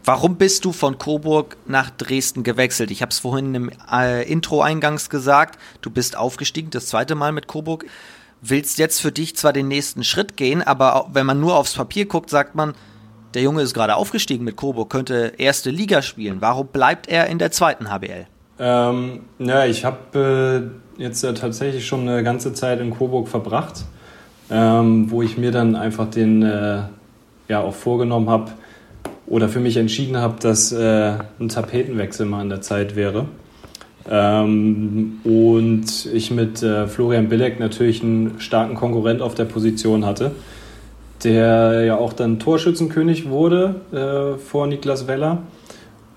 Warum 0.04 0.34
bist 0.34 0.64
du 0.64 0.72
von 0.72 0.98
Coburg 0.98 1.56
nach 1.66 1.90
Dresden 1.90 2.42
gewechselt? 2.42 2.90
Ich 2.90 3.02
habe 3.02 3.10
es 3.10 3.20
vorhin 3.20 3.54
im 3.54 3.70
äh, 3.92 4.28
Intro 4.28 4.60
eingangs 4.60 5.10
gesagt. 5.10 5.60
Du 5.80 5.90
bist 5.90 6.16
aufgestiegen, 6.16 6.70
das 6.70 6.86
zweite 6.86 7.14
Mal 7.14 7.30
mit 7.30 7.46
Coburg. 7.46 7.84
Willst 8.40 8.80
jetzt 8.80 9.00
für 9.00 9.12
dich 9.12 9.36
zwar 9.36 9.52
den 9.52 9.68
nächsten 9.68 10.02
Schritt 10.02 10.36
gehen, 10.36 10.60
aber 10.60 11.06
wenn 11.12 11.24
man 11.24 11.38
nur 11.38 11.56
aufs 11.56 11.74
Papier 11.74 12.06
guckt, 12.06 12.30
sagt 12.30 12.56
man, 12.56 12.74
Der 13.34 13.42
Junge 13.42 13.62
ist 13.62 13.72
gerade 13.72 13.94
aufgestiegen 13.96 14.44
mit 14.44 14.56
Coburg, 14.56 14.90
könnte 14.90 15.34
erste 15.38 15.70
Liga 15.70 16.02
spielen. 16.02 16.42
Warum 16.42 16.66
bleibt 16.66 17.08
er 17.08 17.28
in 17.28 17.38
der 17.38 17.50
zweiten 17.50 17.88
HBL? 17.88 18.26
Ähm, 18.58 19.20
ja, 19.38 19.64
ich 19.64 19.86
habe 19.86 20.72
äh, 20.98 21.02
jetzt 21.02 21.22
ja 21.22 21.32
tatsächlich 21.32 21.86
schon 21.86 22.06
eine 22.06 22.22
ganze 22.22 22.52
Zeit 22.52 22.78
in 22.80 22.90
Coburg 22.90 23.28
verbracht, 23.28 23.84
ähm, 24.50 25.10
wo 25.10 25.22
ich 25.22 25.38
mir 25.38 25.50
dann 25.50 25.76
einfach 25.76 26.10
den 26.10 26.42
äh, 26.42 26.82
ja 27.48 27.60
auch 27.60 27.74
vorgenommen 27.74 28.28
habe 28.28 28.52
oder 29.32 29.48
für 29.48 29.60
mich 29.60 29.78
entschieden 29.78 30.18
habe, 30.18 30.34
dass 30.40 30.72
äh, 30.72 31.14
ein 31.40 31.48
Tapetenwechsel 31.48 32.26
mal 32.26 32.40
an 32.40 32.50
der 32.50 32.60
Zeit 32.60 32.96
wäre. 32.96 33.24
Ähm, 34.08 35.20
und 35.24 36.06
ich 36.12 36.30
mit 36.30 36.62
äh, 36.62 36.86
Florian 36.86 37.30
Billeck 37.30 37.58
natürlich 37.58 38.02
einen 38.02 38.40
starken 38.40 38.74
Konkurrent 38.74 39.22
auf 39.22 39.34
der 39.34 39.46
Position 39.46 40.04
hatte, 40.04 40.32
der 41.24 41.82
ja 41.82 41.96
auch 41.96 42.12
dann 42.12 42.40
Torschützenkönig 42.40 43.30
wurde 43.30 43.76
äh, 43.90 44.38
vor 44.38 44.66
Niklas 44.66 45.08
Weller. 45.08 45.38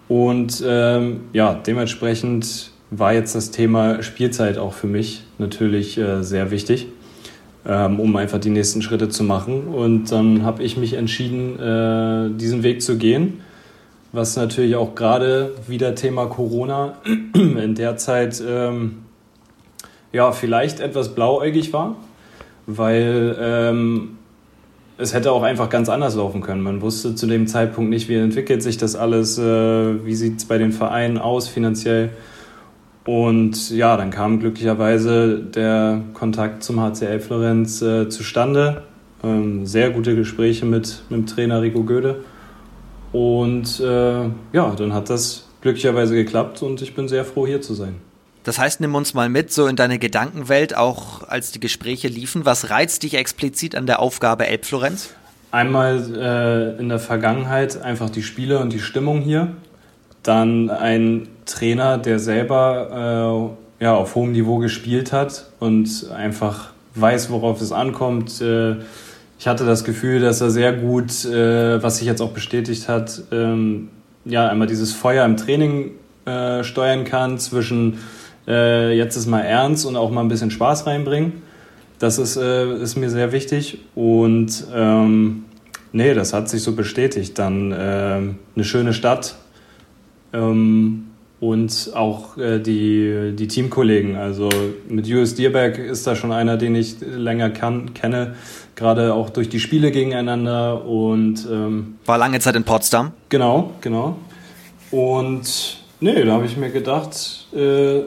Und 0.10 0.62
ähm, 0.68 1.22
ja, 1.32 1.54
dementsprechend 1.54 2.72
war 2.92 3.14
jetzt 3.14 3.34
das 3.34 3.50
Thema 3.50 4.04
Spielzeit 4.04 4.58
auch 4.58 4.74
für 4.74 4.88
mich 4.88 5.24
natürlich 5.38 5.98
äh, 5.98 6.22
sehr 6.22 6.52
wichtig, 6.52 6.88
um 8.00 8.16
einfach 8.16 8.40
die 8.40 8.50
nächsten 8.50 8.82
Schritte 8.82 9.10
zu 9.10 9.24
machen. 9.24 9.68
Und 9.68 10.12
dann 10.12 10.44
habe 10.44 10.64
ich 10.64 10.78
mich 10.78 10.94
entschieden, 10.94 11.60
äh, 11.60 12.38
diesen 12.38 12.64
Weg 12.64 12.82
zu 12.82 12.98
gehen 12.98 13.42
was 14.16 14.36
natürlich 14.36 14.76
auch 14.76 14.96
gerade 14.96 15.52
wieder 15.68 15.94
Thema 15.96 16.26
Corona 16.28 16.98
in 17.34 17.76
der 17.76 17.98
Zeit 17.98 18.42
ähm, 18.48 19.00
ja 20.14 20.32
vielleicht 20.32 20.80
etwas 20.80 21.14
blauäugig 21.14 21.74
war, 21.74 21.98
weil 22.66 23.36
ähm, 23.40 24.18
es 24.98 25.14
hätte 25.14 25.32
auch 25.32 25.44
einfach 25.44 25.70
ganz 25.70 25.90
anders 25.90 26.16
laufen 26.16 26.42
können. 26.42 26.62
Man 26.62 26.82
wusste 26.82 27.16
zu 27.16 27.28
dem 27.28 27.48
Zeitpunkt 27.48 27.90
nicht, 27.90 28.08
wie 28.08 28.16
entwickelt 28.16 28.64
sich 28.64 28.78
das 28.78 28.96
alles, 28.96 29.38
äh, 29.38 30.06
wie 30.06 30.16
sieht 30.16 30.38
es 30.38 30.46
bei 30.46 30.58
den 30.58 30.72
Vereinen 30.72 31.18
aus 31.18 31.50
finanziell. 31.50 32.12
Und 33.06 33.70
ja, 33.70 33.98
dann 33.98 34.10
kam 34.10 34.40
glücklicherweise 34.40 35.38
der 35.38 36.02
Kontakt 36.14 36.64
zum 36.64 36.82
HCL 36.82 37.20
Florenz 37.20 37.82
äh, 37.82 38.10
zustande. 38.10 38.84
Ähm, 39.24 39.66
sehr 39.66 39.92
gute 39.92 40.16
Gespräche 40.16 40.66
mit, 40.66 41.04
mit 41.10 41.20
dem 41.20 41.26
Trainer 41.28 41.62
Rico 41.62 41.84
Göde. 41.84 42.24
Und 43.12 43.80
äh, 43.80 44.24
ja, 44.54 44.76
dann 44.76 44.94
hat 44.94 45.10
das 45.10 45.48
glücklicherweise 45.62 46.16
geklappt 46.16 46.62
und 46.64 46.82
ich 46.82 46.96
bin 46.96 47.08
sehr 47.08 47.26
froh, 47.26 47.48
hier 47.48 47.62
zu 47.62 47.74
sein. 47.74 47.96
Das 48.44 48.60
heißt, 48.60 48.82
nimm 48.82 48.94
uns 48.94 49.14
mal 49.14 49.30
mit, 49.30 49.52
so 49.52 49.66
in 49.68 49.76
deine 49.76 49.98
Gedankenwelt, 49.98 50.76
auch 50.76 51.28
als 51.28 51.52
die 51.52 51.60
Gespräche 51.60 52.08
liefen. 52.08 52.46
Was 52.46 52.70
reizt 52.70 53.04
dich 53.04 53.16
explizit 53.16 53.76
an 53.76 53.88
der 53.88 54.00
Aufgabe 54.00 54.46
Elbflorenz? 54.48 55.16
Einmal 55.50 56.76
äh, 56.78 56.80
in 56.80 56.90
der 56.90 57.00
Vergangenheit 57.00 57.82
einfach 57.82 58.10
die 58.10 58.22
Spiele 58.22 58.60
und 58.60 58.74
die 58.74 58.80
Stimmung 58.80 59.22
hier. 59.22 59.54
Dann 60.26 60.72
ein 60.72 61.28
Trainer, 61.46 62.00
der 62.00 62.18
selber 62.18 63.56
äh, 63.80 63.84
ja, 63.84 63.96
auf 63.96 64.16
hohem 64.16 64.32
Niveau 64.32 64.58
gespielt 64.58 65.14
hat 65.14 65.46
und 65.60 66.10
einfach 66.12 66.72
weiß, 66.96 67.30
worauf 67.30 67.62
es 67.62 67.72
ankommt. 67.72 68.42
Äh, 68.42 68.78
ich 69.38 69.48
hatte 69.48 69.66
das 69.66 69.84
Gefühl, 69.84 70.22
dass 70.22 70.42
er 70.42 70.50
sehr 70.50 70.74
gut, 70.74 71.26
äh, 71.26 71.82
was 71.84 71.98
sich 71.98 72.08
jetzt 72.08 72.22
auch 72.22 72.32
bestätigt 72.32 72.90
hat, 72.90 73.22
ähm, 73.32 73.90
ja, 74.24 74.50
einmal 74.50 74.66
dieses 74.66 74.94
Feuer 74.94 75.24
im 75.26 75.38
Training 75.38 75.92
äh, 76.26 76.64
steuern 76.64 77.04
kann 77.04 77.38
zwischen 77.38 78.00
äh, 78.48 78.98
jetzt 78.98 79.16
ist 79.16 79.28
mal 79.28 79.42
ernst 79.42 79.86
und 79.86 79.96
auch 79.96 80.10
mal 80.10 80.22
ein 80.22 80.28
bisschen 80.28 80.50
Spaß 80.50 80.88
reinbringen. 80.88 81.44
Das 82.00 82.18
ist, 82.18 82.36
äh, 82.36 82.82
ist 82.82 82.96
mir 82.96 83.12
sehr 83.12 83.32
wichtig 83.32 83.80
und 83.94 84.66
ähm, 84.74 85.46
nee, 85.92 86.16
das 86.16 86.34
hat 86.34 86.50
sich 86.50 86.64
so 86.64 86.72
bestätigt. 86.72 87.38
Dann 87.38 87.72
eine 87.72 88.64
schöne 88.64 88.94
Stadt 88.94 89.36
ähm, 90.36 91.08
und 91.40 91.92
auch 91.94 92.38
äh, 92.38 92.60
die, 92.60 93.34
die 93.36 93.48
Teamkollegen. 93.48 94.16
Also 94.16 94.50
mit 94.88 95.08
Julius 95.08 95.36
Dierberg 95.36 95.78
ist 95.78 96.08
da 96.08 96.16
schon 96.16 96.32
einer, 96.32 96.58
den 96.58 96.76
ich 96.76 96.96
länger 97.02 97.50
kann, 97.50 97.94
kenne 97.94 98.36
gerade 98.76 99.14
auch 99.14 99.30
durch 99.30 99.50
die 99.50 99.60
Spiele 99.60 99.92
gegeneinander 99.92 100.86
und 100.86 101.48
ähm, 101.50 101.98
war 102.06 102.18
lange 102.18 102.40
Zeit 102.40 102.56
in 102.56 102.64
Potsdam. 102.64 103.12
Genau, 103.30 103.72
genau. 103.82 104.18
Und 104.92 105.78
nee, 106.00 106.24
da 106.24 106.34
habe 106.34 106.46
ich 106.46 106.58
mir 106.58 106.70
gedacht, 106.70 107.48
äh, 107.54 108.04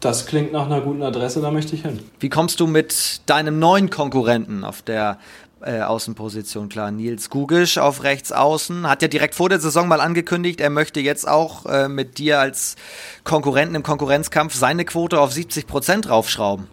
das 0.00 0.26
klingt 0.26 0.52
nach 0.52 0.66
einer 0.66 0.80
guten 0.80 1.02
Adresse, 1.02 1.40
da 1.40 1.52
möchte 1.52 1.76
ich 1.76 1.82
hin. 1.82 2.00
Wie 2.18 2.28
kommst 2.28 2.58
du 2.58 2.66
mit 2.66 3.20
deinem 3.26 3.60
neuen 3.60 3.88
Konkurrenten 3.88 4.64
auf 4.64 4.82
der 4.82 5.18
äh, 5.64 5.80
Außenposition 5.80 6.68
klar. 6.68 6.90
Nils 6.90 7.30
Gugisch 7.30 7.78
auf 7.78 8.02
rechts 8.02 8.32
außen 8.32 8.88
hat 8.88 9.02
ja 9.02 9.08
direkt 9.08 9.34
vor 9.34 9.48
der 9.48 9.60
Saison 9.60 9.88
mal 9.88 10.00
angekündigt, 10.00 10.60
er 10.60 10.70
möchte 10.70 11.00
jetzt 11.00 11.28
auch 11.28 11.66
äh, 11.66 11.88
mit 11.88 12.18
dir 12.18 12.40
als 12.40 12.76
Konkurrenten 13.24 13.74
im 13.74 13.82
Konkurrenzkampf 13.82 14.54
seine 14.54 14.84
Quote 14.84 15.20
auf 15.20 15.32
70 15.32 15.66
Prozent 15.66 16.10
raufschrauben. 16.10 16.66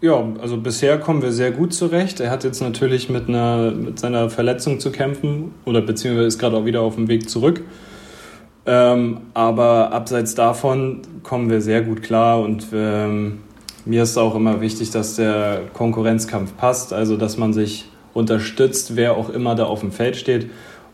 Ja, 0.00 0.22
also 0.40 0.58
bisher 0.58 0.98
kommen 0.98 1.22
wir 1.22 1.32
sehr 1.32 1.50
gut 1.50 1.72
zurecht. 1.72 2.20
Er 2.20 2.30
hat 2.30 2.44
jetzt 2.44 2.60
natürlich 2.60 3.08
mit, 3.08 3.28
einer, 3.28 3.70
mit 3.70 3.98
seiner 3.98 4.28
Verletzung 4.28 4.78
zu 4.78 4.92
kämpfen 4.92 5.54
oder 5.64 5.80
beziehungsweise 5.80 6.26
ist 6.26 6.38
gerade 6.38 6.56
auch 6.56 6.66
wieder 6.66 6.82
auf 6.82 6.96
dem 6.96 7.08
Weg 7.08 7.30
zurück. 7.30 7.62
Ähm, 8.66 9.22
aber 9.34 9.92
abseits 9.92 10.34
davon 10.34 11.02
kommen 11.22 11.50
wir 11.50 11.60
sehr 11.60 11.82
gut 11.82 12.02
klar 12.02 12.40
und 12.40 12.66
ähm, 12.72 13.40
mir 13.84 14.02
ist 14.02 14.16
auch 14.16 14.34
immer 14.34 14.60
wichtig, 14.60 14.90
dass 14.90 15.16
der 15.16 15.62
Konkurrenzkampf 15.74 16.56
passt, 16.56 16.92
also 16.92 17.16
dass 17.16 17.36
man 17.36 17.52
sich 17.52 17.86
unterstützt, 18.14 18.96
wer 18.96 19.16
auch 19.16 19.28
immer 19.28 19.54
da 19.54 19.64
auf 19.64 19.80
dem 19.80 19.92
Feld 19.92 20.16
steht. 20.16 20.50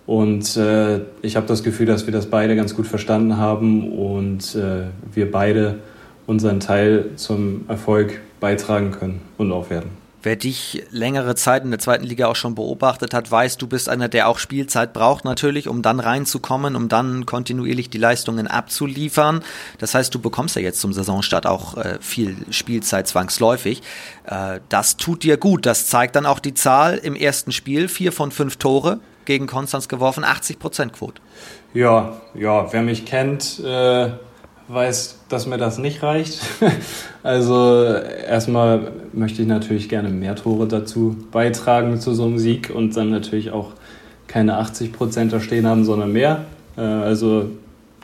Und 0.06 0.56
äh, 0.56 1.00
ich 1.22 1.36
habe 1.36 1.46
das 1.46 1.62
Gefühl, 1.62 1.86
dass 1.86 2.06
wir 2.06 2.12
das 2.12 2.26
beide 2.26 2.56
ganz 2.56 2.74
gut 2.74 2.86
verstanden 2.86 3.36
haben 3.36 3.92
und 3.92 4.56
äh, 4.56 4.88
wir 5.12 5.30
beide 5.30 5.78
unseren 6.26 6.58
Teil 6.58 7.10
zum 7.16 7.64
Erfolg 7.68 8.20
beitragen 8.40 8.90
können 8.90 9.20
und 9.38 9.52
auch 9.52 9.70
werden. 9.70 9.90
Wer 10.22 10.36
dich 10.36 10.84
längere 10.90 11.34
Zeit 11.34 11.64
in 11.64 11.70
der 11.70 11.78
zweiten 11.78 12.04
Liga 12.04 12.26
auch 12.26 12.36
schon 12.36 12.54
beobachtet 12.54 13.14
hat, 13.14 13.30
weiß, 13.30 13.56
du 13.56 13.66
bist 13.66 13.88
einer, 13.88 14.08
der 14.08 14.28
auch 14.28 14.38
Spielzeit 14.38 14.92
braucht 14.92 15.24
natürlich, 15.24 15.68
um 15.68 15.82
dann 15.82 16.00
reinzukommen, 16.00 16.76
um 16.76 16.88
dann 16.88 17.26
kontinuierlich 17.26 17.90
die 17.90 17.98
Leistungen 17.98 18.46
abzuliefern. 18.46 19.42
Das 19.78 19.94
heißt, 19.94 20.14
du 20.14 20.18
bekommst 20.18 20.56
ja 20.56 20.62
jetzt 20.62 20.80
zum 20.80 20.92
Saisonstart 20.92 21.46
auch 21.46 21.76
äh, 21.76 21.98
viel 22.00 22.36
Spielzeit 22.50 23.08
zwangsläufig. 23.08 23.82
Äh, 24.24 24.60
das 24.68 24.96
tut 24.96 25.22
dir 25.22 25.36
gut. 25.36 25.66
Das 25.66 25.86
zeigt 25.86 26.16
dann 26.16 26.26
auch 26.26 26.38
die 26.38 26.54
Zahl 26.54 26.98
im 26.98 27.16
ersten 27.16 27.52
Spiel. 27.52 27.88
Vier 27.88 28.12
von 28.12 28.30
fünf 28.30 28.56
Tore 28.56 29.00
gegen 29.24 29.46
Konstanz 29.46 29.88
geworfen, 29.88 30.24
80 30.24 30.58
Prozent 30.58 30.92
Quote. 30.92 31.20
Ja, 31.72 32.20
ja, 32.34 32.72
wer 32.72 32.82
mich 32.82 33.06
kennt, 33.06 33.60
äh 33.60 34.10
weiß, 34.72 35.19
dass 35.30 35.46
mir 35.46 35.56
das 35.56 35.78
nicht 35.78 36.02
reicht. 36.02 36.40
also 37.22 37.84
erstmal 37.84 38.92
möchte 39.12 39.42
ich 39.42 39.48
natürlich 39.48 39.88
gerne 39.88 40.10
mehr 40.10 40.36
Tore 40.36 40.66
dazu 40.66 41.16
beitragen 41.30 41.98
zu 42.00 42.12
so 42.12 42.24
einem 42.24 42.38
Sieg 42.38 42.70
und 42.74 42.96
dann 42.96 43.10
natürlich 43.10 43.50
auch 43.50 43.72
keine 44.26 44.58
80 44.58 44.92
Prozent 44.92 45.32
da 45.32 45.40
stehen 45.40 45.66
haben, 45.66 45.84
sondern 45.84 46.12
mehr. 46.12 46.44
Äh, 46.76 46.82
also 46.82 47.50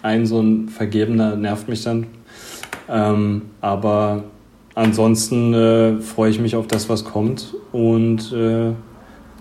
ein 0.02 0.26
so 0.26 0.40
ein 0.40 0.68
Vergebener 0.68 1.36
nervt 1.36 1.68
mich 1.68 1.82
dann. 1.82 2.06
Ähm, 2.88 3.42
aber 3.60 4.24
ansonsten 4.74 5.52
äh, 5.52 6.00
freue 6.00 6.30
ich 6.30 6.38
mich 6.38 6.54
auf 6.54 6.68
das, 6.68 6.88
was 6.88 7.04
kommt 7.04 7.54
und 7.72 8.32
äh, 8.32 8.72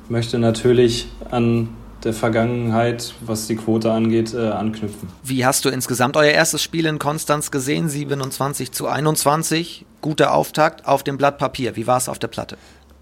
möchte 0.10 0.40
natürlich 0.40 1.08
an 1.30 1.70
der 2.06 2.14
Vergangenheit, 2.14 3.14
was 3.26 3.48
die 3.48 3.56
Quote 3.56 3.92
angeht, 3.92 4.34
äh, 4.34 4.48
anknüpfen. 4.50 5.10
Wie 5.24 5.46
hast 5.46 5.66
du 5.66 5.70
insgesamt 5.70 6.16
euer 6.16 6.32
erstes 6.32 6.62
Spiel 6.62 6.86
in 6.86 7.00
Konstanz 7.00 7.52
gesehen? 7.52 7.90
27 7.90 8.72
zu 8.72 8.88
21. 8.88 9.86
Guter 10.02 10.34
Auftakt 10.34 10.88
auf 10.88 11.04
dem 11.04 11.18
Blatt 11.18 11.38
Papier. 11.38 11.76
Wie 11.76 11.88
war 11.88 11.98
es 11.98 12.08
auf 12.08 12.20
der 12.20 12.28
Platte? 12.28 12.58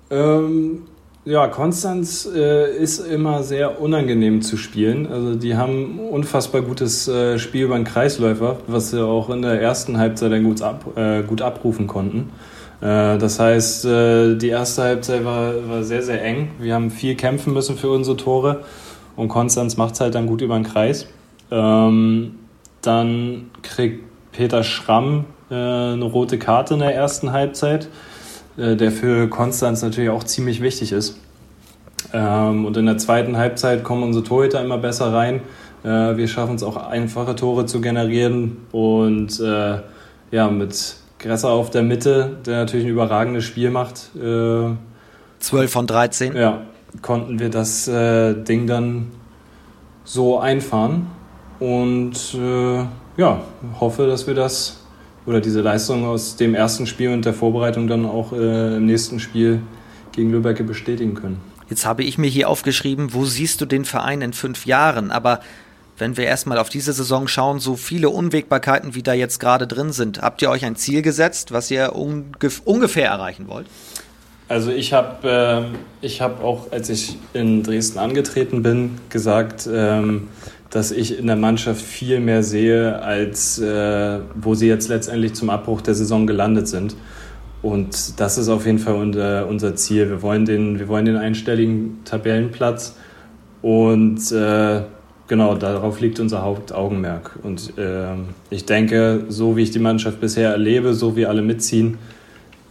Ähm, 0.10 0.84
ja, 1.26 1.48
Konstanz 1.48 2.28
äh, 2.34 2.76
ist 2.76 3.00
immer 3.00 3.44
sehr 3.44 3.82
unangenehm 3.82 4.42
zu 4.42 4.58
spielen. 4.58 5.08
Also 5.08 5.36
die 5.36 5.56
haben 5.56 6.00
unfassbar 6.00 6.62
gutes 6.62 7.08
äh, 7.08 7.40
Spiel 7.40 7.66
über 7.66 7.76
den 7.76 7.86
Kreisläufer, 7.86 8.58
was 8.68 8.92
sie 8.92 9.06
auch 9.06 9.30
in 9.30 9.42
der 9.42 9.62
ersten 9.62 9.98
Halbzeit 9.98 10.32
dann 10.32 10.44
gut, 10.44 10.62
ab, 10.62 10.98
äh, 10.98 11.24
gut 11.24 11.42
abrufen 11.42 11.88
konnten. 11.88 12.32
Äh, 12.82 13.18
das 13.18 13.40
heißt, 13.40 13.86
äh, 13.86 14.36
die 14.36 14.50
erste 14.50 14.84
Halbzeit 14.84 15.24
war, 15.24 15.54
war 15.70 15.84
sehr, 15.84 16.02
sehr 16.02 16.22
eng. 16.22 16.52
Wir 16.60 16.74
haben 16.74 16.92
viel 16.92 17.16
kämpfen 17.16 17.54
müssen 17.54 17.78
für 17.78 17.90
unsere 17.90 18.18
Tore. 18.18 18.66
Und 19.16 19.28
Konstanz 19.28 19.78
macht 19.78 19.94
es 19.94 20.02
halt 20.02 20.16
dann 20.16 20.28
gut 20.28 20.42
über 20.42 20.56
den 20.56 20.64
Kreis. 20.64 21.08
Ähm, 21.52 22.36
dann 22.82 23.52
kriegt 23.62 24.04
Peter 24.32 24.64
Schramm 24.64 25.26
äh, 25.50 25.54
eine 25.54 26.04
rote 26.04 26.40
Karte 26.40 26.74
in 26.74 26.80
der 26.80 26.96
ersten 26.96 27.32
Halbzeit, 27.32 27.88
äh, 28.58 28.76
der 28.76 28.92
für 28.92 29.28
Konstanz 29.30 29.82
natürlich 29.82 30.10
auch 30.10 30.24
ziemlich 30.24 30.62
wichtig 30.62 30.92
ist. 30.92 31.18
Ähm, 32.12 32.66
und 32.66 32.76
in 32.76 32.86
der 32.86 32.98
zweiten 32.98 33.38
Halbzeit 33.38 33.84
kommen 33.84 34.04
unsere 34.04 34.24
Torhüter 34.24 34.62
immer 34.62 34.78
besser 34.78 35.14
rein. 35.14 35.42
Äh, 35.84 36.18
wir 36.18 36.28
schaffen 36.28 36.56
es 36.56 36.64
auch 36.64 36.78
einfache 36.78 37.36
Tore 37.36 37.66
zu 37.66 37.82
generieren 37.82 38.58
und 38.72 39.40
äh, 39.40 39.80
ja, 40.32 40.50
mit 40.50 40.96
Gresser 41.20 41.50
auf 41.50 41.70
der 41.70 41.84
Mitte, 41.84 42.38
der 42.46 42.58
natürlich 42.58 42.86
ein 42.86 42.92
überragendes 42.92 43.46
Spiel 43.46 43.70
macht. 43.70 44.12
12 44.14 44.76
äh, 45.52 45.68
von 45.68 45.88
13. 45.88 46.36
Ja, 46.36 46.62
konnten 47.02 47.40
wir 47.40 47.50
das 47.50 47.88
äh, 47.88 48.34
Ding 48.34 48.68
dann 48.68 49.12
so 50.04 50.40
einfahren. 50.40 51.08
Und 51.60 52.36
äh, 52.36 52.86
ja, 53.18 53.42
hoffe, 53.80 54.08
dass 54.08 54.28
wir 54.28 54.34
das 54.34 54.80
oder 55.26 55.40
diese 55.40 55.62
Leistung 55.62 56.06
aus 56.06 56.36
dem 56.36 56.54
ersten 56.54 56.86
Spiel 56.86 57.10
und 57.10 57.26
der 57.26 57.34
Vorbereitung 57.34 57.88
dann 57.88 58.06
auch 58.06 58.34
äh, 58.34 58.78
im 58.78 58.86
nächsten 58.86 59.20
Spiel 59.20 59.62
gegen 60.12 60.32
Lübeck 60.32 60.66
bestätigen 60.68 61.14
können. 61.14 61.40
Jetzt 61.70 61.86
habe 61.86 62.04
ich 62.04 62.18
mir 62.18 62.30
hier 62.30 62.50
aufgeschrieben, 62.50 63.14
wo 63.14 63.26
siehst 63.26 63.62
du 63.62 63.66
den 63.66 63.86
Verein 63.86 64.22
in 64.22 64.34
fünf 64.34 64.66
Jahren? 64.66 65.12
Aber 65.12 65.40
wenn 65.98 66.18
wir 66.18 66.26
erstmal 66.26 66.58
auf 66.58 66.70
diese 66.70 66.92
Saison 66.92 67.28
schauen, 67.28 67.60
so 67.60 67.76
viele 67.76 68.10
Unwägbarkeiten, 68.10 68.96
wie 68.96 69.04
da 69.04 69.14
jetzt 69.14 69.40
gerade 69.40 69.68
drin 69.68 69.92
sind, 69.92 70.22
habt 70.22 70.42
ihr 70.42 70.50
euch 70.50 70.66
ein 70.66 70.76
Ziel 70.76 71.02
gesetzt, 71.02 71.52
was 71.52 71.72
ihr 71.72 71.96
ungef 71.96 72.62
ungefähr 72.66 73.08
erreichen 73.08 73.48
wollt? 73.48 73.68
Also 74.48 74.72
ich 74.72 74.94
habe 74.94 75.72
äh, 76.02 76.08
hab 76.08 76.44
auch, 76.44 76.72
als 76.72 76.90
ich 76.90 77.18
in 77.34 77.64
Dresden 77.64 78.00
angetreten 78.00 78.62
bin, 78.62 78.92
gesagt, 79.10 79.70
ähm, 79.72 80.28
dass 80.70 80.92
ich 80.92 81.20
in 81.20 81.28
der 81.28 81.36
Mannschaft 81.36 81.82
viel 81.82 82.20
mehr 82.20 82.44
sehe, 82.44 83.02
als 83.02 83.60
äh, 83.60 84.20
wo 84.36 84.56
sie 84.56 84.68
jetzt 84.68 84.90
letztendlich 84.90 85.34
zum 85.34 85.50
Abbruch 85.50 85.82
der 85.82 85.94
Saison 85.94 86.28
gelandet 86.28 86.68
sind. 86.68 86.96
Und 87.62 88.20
das 88.20 88.38
ist 88.38 88.50
auf 88.50 88.66
jeden 88.66 88.80
Fall 88.80 88.96
unser, 88.96 89.48
unser 89.48 89.76
Ziel. 89.76 90.10
Wir 90.10 90.22
wollen, 90.22 90.46
den, 90.46 90.80
wir 90.80 90.88
wollen 90.90 91.06
den 91.06 91.16
einstelligen 91.16 92.02
Tabellenplatz 92.04 92.98
und 93.62 94.32
äh, 94.34 94.82
genau 95.28 95.56
darauf 95.56 96.02
liegt 96.02 96.20
unser 96.20 96.42
Hauptaugenmerk. 96.42 97.40
Und 97.44 97.78
äh, 97.78 98.16
ich 98.50 98.66
denke, 98.66 99.26
so 99.30 99.56
wie 99.56 99.64
ich 99.64 99.72
die 99.72 99.80
Mannschaft 99.80 100.20
bisher 100.20 100.50
erlebe, 100.50 100.94
so 100.94 101.16
wie 101.16 101.26
alle 101.26 101.42
mitziehen, 101.42 101.98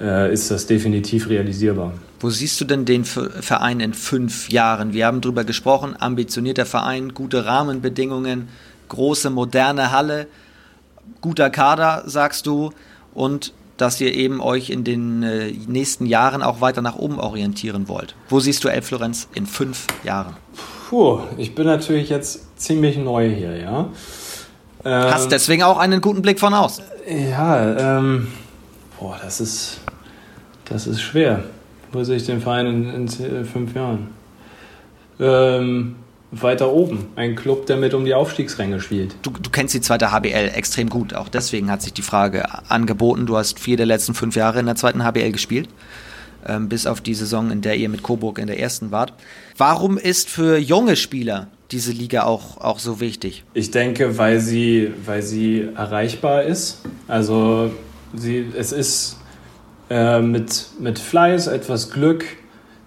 äh, 0.02 0.32
ist 0.32 0.50
das 0.50 0.66
definitiv 0.66 1.28
realisierbar. 1.28 1.92
Wo 2.20 2.30
siehst 2.30 2.60
du 2.60 2.64
denn 2.64 2.84
den 2.84 3.04
Verein 3.04 3.80
in 3.80 3.94
fünf 3.94 4.50
Jahren? 4.50 4.92
Wir 4.92 5.06
haben 5.06 5.20
darüber 5.20 5.44
gesprochen, 5.44 5.96
ambitionierter 5.98 6.66
Verein, 6.66 7.14
gute 7.14 7.46
Rahmenbedingungen, 7.46 8.48
große 8.88 9.30
moderne 9.30 9.92
Halle, 9.92 10.26
guter 11.20 11.50
Kader, 11.50 12.02
sagst 12.06 12.46
du, 12.46 12.72
und 13.14 13.52
dass 13.76 14.00
ihr 14.00 14.14
eben 14.14 14.40
euch 14.40 14.70
in 14.70 14.84
den 14.84 15.22
äh, 15.22 15.50
nächsten 15.66 16.06
Jahren 16.06 16.42
auch 16.42 16.60
weiter 16.60 16.82
nach 16.82 16.96
oben 16.96 17.18
orientieren 17.18 17.88
wollt. 17.88 18.14
Wo 18.28 18.38
siehst 18.38 18.62
du 18.64 18.68
Elbflorenz 18.68 19.28
in 19.34 19.46
fünf 19.46 19.86
Jahren? 20.04 20.36
Puh, 20.88 21.20
ich 21.38 21.54
bin 21.54 21.66
natürlich 21.66 22.08
jetzt 22.08 22.58
ziemlich 22.60 22.96
neu 22.98 23.34
hier, 23.34 23.56
ja. 23.56 23.88
Ähm, 24.84 25.12
Hast 25.12 25.32
deswegen 25.32 25.62
auch 25.62 25.78
einen 25.78 26.00
guten 26.00 26.22
Blick 26.22 26.38
von 26.38 26.54
außen. 26.54 26.84
Ja, 27.08 27.98
ähm, 27.98 28.28
boah, 29.00 29.18
das 29.22 29.40
ist, 29.40 29.80
das 30.66 30.86
ist 30.86 31.00
schwer. 31.00 31.44
Wo 31.92 32.02
sehe 32.04 32.16
ich 32.16 32.26
den 32.26 32.40
Verein 32.40 32.66
in, 32.66 32.94
in 32.94 33.06
äh, 33.06 33.44
fünf 33.44 33.74
Jahren? 33.74 34.08
Ähm, 35.20 35.96
weiter 36.32 36.72
oben. 36.72 37.08
Ein 37.16 37.36
Club, 37.36 37.66
der 37.66 37.76
mit 37.76 37.92
um 37.94 38.04
die 38.04 38.14
Aufstiegsränge 38.14 38.80
spielt. 38.80 39.14
Du, 39.22 39.30
du, 39.30 39.50
kennst 39.50 39.74
die 39.74 39.80
zweite 39.82 40.10
HBL 40.10 40.52
extrem 40.54 40.88
gut. 40.88 41.14
Auch 41.14 41.28
deswegen 41.28 41.70
hat 41.70 41.82
sich 41.82 41.92
die 41.92 42.02
Frage 42.02 42.70
angeboten. 42.70 43.26
Du 43.26 43.36
hast 43.36 43.60
vier 43.60 43.76
der 43.76 43.86
letzten 43.86 44.14
fünf 44.14 44.34
Jahre 44.34 44.60
in 44.60 44.66
der 44.66 44.76
zweiten 44.76 45.04
HBL 45.04 45.32
gespielt. 45.32 45.68
Ähm, 46.44 46.68
bis 46.68 46.86
auf 46.86 47.00
die 47.00 47.14
Saison, 47.14 47.50
in 47.50 47.60
der 47.60 47.76
ihr 47.76 47.88
mit 47.88 48.02
Coburg 48.02 48.38
in 48.38 48.46
der 48.46 48.58
ersten 48.58 48.90
wart. 48.90 49.12
Warum 49.56 49.98
ist 49.98 50.28
für 50.28 50.56
junge 50.56 50.96
Spieler 50.96 51.48
diese 51.70 51.92
Liga 51.92 52.24
auch, 52.24 52.58
auch 52.58 52.78
so 52.78 52.98
wichtig? 52.98 53.44
Ich 53.54 53.70
denke, 53.70 54.18
weil 54.18 54.40
sie, 54.40 54.92
weil 55.04 55.22
sie 55.22 55.68
erreichbar 55.76 56.42
ist. 56.42 56.80
Also 57.06 57.70
sie, 58.14 58.46
es 58.56 58.72
ist 58.72 59.18
äh, 59.92 60.22
mit, 60.22 60.68
mit 60.80 60.98
Fleiß, 60.98 61.48
etwas 61.48 61.90
Glück, 61.90 62.24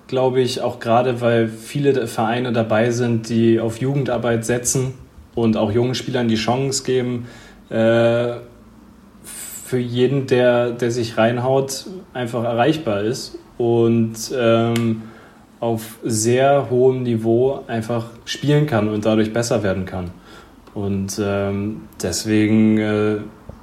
glaube 0.07 0.41
ich, 0.41 0.61
auch 0.61 0.79
gerade 0.79 1.21
weil 1.21 1.47
viele 1.47 2.07
Vereine 2.07 2.51
dabei 2.51 2.89
sind, 2.89 3.29
die 3.29 3.59
auf 3.59 3.79
Jugendarbeit 3.79 4.43
setzen 4.43 4.95
und 5.35 5.55
auch 5.55 5.71
jungen 5.71 5.93
Spielern 5.93 6.27
die 6.27 6.35
Chance 6.35 6.83
geben, 6.83 7.27
äh, 7.69 8.37
für 9.23 9.77
jeden, 9.77 10.25
der, 10.25 10.71
der 10.71 10.89
sich 10.89 11.15
reinhaut, 11.15 11.85
einfach 12.13 12.43
erreichbar 12.43 13.01
ist 13.01 13.37
und 13.59 14.15
ähm, 14.35 15.03
auf 15.59 15.99
sehr 16.03 16.71
hohem 16.71 17.03
Niveau 17.03 17.63
einfach 17.67 18.07
spielen 18.25 18.65
kann 18.65 18.89
und 18.89 19.05
dadurch 19.05 19.31
besser 19.31 19.61
werden 19.61 19.85
kann. 19.85 20.09
Und 20.73 21.21
ähm, 21.23 21.81
deswegen 22.01 22.79
äh, 22.79 23.17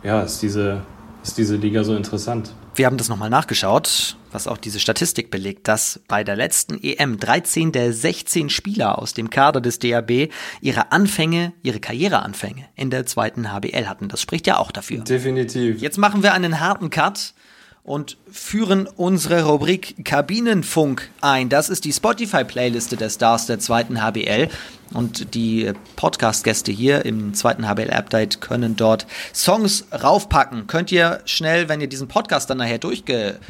ja, 0.05 0.23
ist, 0.23 0.43
diese, 0.43 0.83
ist 1.25 1.37
diese 1.39 1.57
Liga 1.57 1.83
so 1.83 1.97
interessant. 1.97 2.53
Wir 2.75 2.87
haben 2.87 2.97
das 2.97 3.11
nochmal 3.11 3.29
nachgeschaut, 3.29 4.17
was 4.31 4.47
auch 4.47 4.57
diese 4.57 4.81
Statistik 4.81 5.31
belegt, 5.31 5.69
dass 5.69 6.01
bei 6.09 6.25
der 6.25 6.37
letzten 6.37 6.83
EM 6.83 7.19
13 7.19 7.71
der 7.71 7.93
16 7.93 8.49
Spieler 8.49 8.99
aus 8.99 9.13
dem 9.13 9.29
Kader 9.29 9.61
des 9.61 9.79
DAB 9.79 10.31
ihre 10.63 10.91
Anfänge, 10.91 11.53
ihre 11.63 11.81
Karriereanfänge 11.81 12.65
in 12.75 12.89
der 12.89 13.05
zweiten 13.05 13.53
HBL 13.53 13.87
hatten. 13.87 14.09
Das 14.09 14.23
spricht 14.23 14.47
ja 14.47 14.57
auch 14.57 14.73
dafür. 14.73 15.05
Definitiv. 15.05 15.83
Jetzt 15.83 15.99
machen 15.99 16.23
wir 16.23 16.33
einen 16.33 16.61
harten 16.61 16.89
Cut 16.89 17.35
und 17.85 18.17
führen 18.31 18.87
unsere 18.87 19.45
Rubrik 19.45 20.05
Kabinenfunk 20.05 21.11
ein. 21.21 21.49
Das 21.49 21.69
ist 21.69 21.85
die 21.85 21.93
Spotify-Playliste 21.93 22.97
der 22.97 23.11
Stars 23.11 23.47
der 23.47 23.59
zweiten 23.59 24.03
HBL. 24.03 24.49
Und 24.95 25.35
die 25.35 25.73
Podcast-Gäste 25.97 26.71
hier 26.71 27.05
im 27.05 27.35
zweiten 27.35 27.67
HBL-Update 27.67 28.41
können 28.41 28.77
dort 28.77 29.07
Songs 29.35 29.87
raufpacken. 29.91 30.67
Könnt 30.67 30.93
ihr 30.93 31.21
schnell, 31.25 31.69
wenn 31.69 31.81
ihr 31.81 31.89
diesen 31.89 32.09
Podcast 32.09 32.51
dann 32.51 32.59
nachher 32.59 32.79
durchgehört 32.79 33.41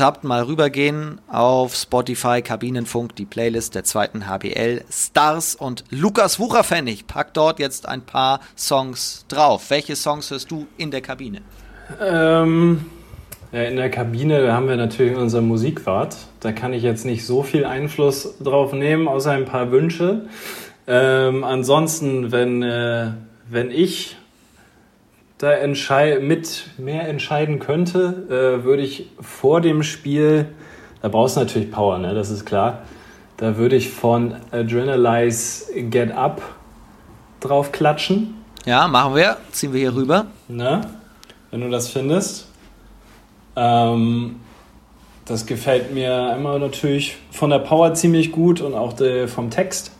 habt, 0.00 0.24
mal 0.24 0.44
rübergehen 0.44 1.20
auf 1.26 1.74
Spotify 1.74 2.42
Kabinenfunk, 2.42 3.16
die 3.16 3.26
Playlist 3.26 3.74
der 3.74 3.84
zweiten 3.84 4.28
HBL 4.28 4.84
Stars 4.90 5.56
und 5.56 5.84
Lukas 5.90 6.38
Wucherpfennig 6.38 7.06
packt 7.06 7.36
dort 7.36 7.58
jetzt 7.58 7.86
ein 7.86 8.02
paar 8.02 8.40
Songs 8.56 9.26
drauf. 9.28 9.68
Welche 9.70 9.96
Songs 9.96 10.30
hörst 10.30 10.50
du 10.50 10.68
in 10.78 10.92
der 10.92 11.00
Kabine? 11.00 11.42
Ähm 12.00 12.86
in 13.52 13.76
der 13.76 13.90
Kabine 13.90 14.52
haben 14.52 14.68
wir 14.68 14.76
natürlich 14.76 15.16
unser 15.16 15.40
Musikwart. 15.40 16.16
Da 16.40 16.52
kann 16.52 16.72
ich 16.74 16.82
jetzt 16.82 17.06
nicht 17.06 17.24
so 17.24 17.42
viel 17.42 17.64
Einfluss 17.64 18.36
drauf 18.42 18.72
nehmen, 18.72 19.08
außer 19.08 19.32
ein 19.32 19.46
paar 19.46 19.70
Wünsche. 19.70 20.26
Ähm, 20.86 21.44
ansonsten, 21.44 22.30
wenn, 22.30 22.62
äh, 22.62 23.12
wenn 23.48 23.70
ich 23.70 24.16
da 25.38 25.54
mit 26.20 26.66
mehr 26.78 27.08
entscheiden 27.08 27.58
könnte, 27.58 28.60
äh, 28.60 28.64
würde 28.64 28.82
ich 28.82 29.08
vor 29.20 29.60
dem 29.60 29.82
Spiel, 29.82 30.46
da 31.00 31.08
brauchst 31.08 31.36
du 31.36 31.40
natürlich 31.40 31.70
Power, 31.70 31.98
ne? 31.98 32.14
das 32.14 32.30
ist 32.30 32.44
klar, 32.44 32.82
da 33.36 33.56
würde 33.56 33.76
ich 33.76 33.90
von 33.90 34.34
Adrenalize 34.50 35.72
Get 35.90 36.10
Up 36.10 36.42
drauf 37.40 37.70
klatschen. 37.70 38.34
Ja, 38.64 38.88
machen 38.88 39.14
wir. 39.14 39.36
Ziehen 39.52 39.72
wir 39.72 39.80
hier 39.80 39.94
rüber. 39.94 40.26
Ne? 40.48 40.80
Wenn 41.50 41.60
du 41.60 41.70
das 41.70 41.88
findest. 41.88 42.48
Ähm, 43.58 44.36
das 45.24 45.44
gefällt 45.44 45.92
mir 45.92 46.30
einmal 46.30 46.58
natürlich 46.60 47.16
von 47.30 47.50
der 47.50 47.58
Power 47.58 47.92
ziemlich 47.94 48.32
gut 48.32 48.60
und 48.60 48.74
auch 48.74 48.92
der, 48.92 49.28
vom 49.28 49.50
Text, 49.50 49.90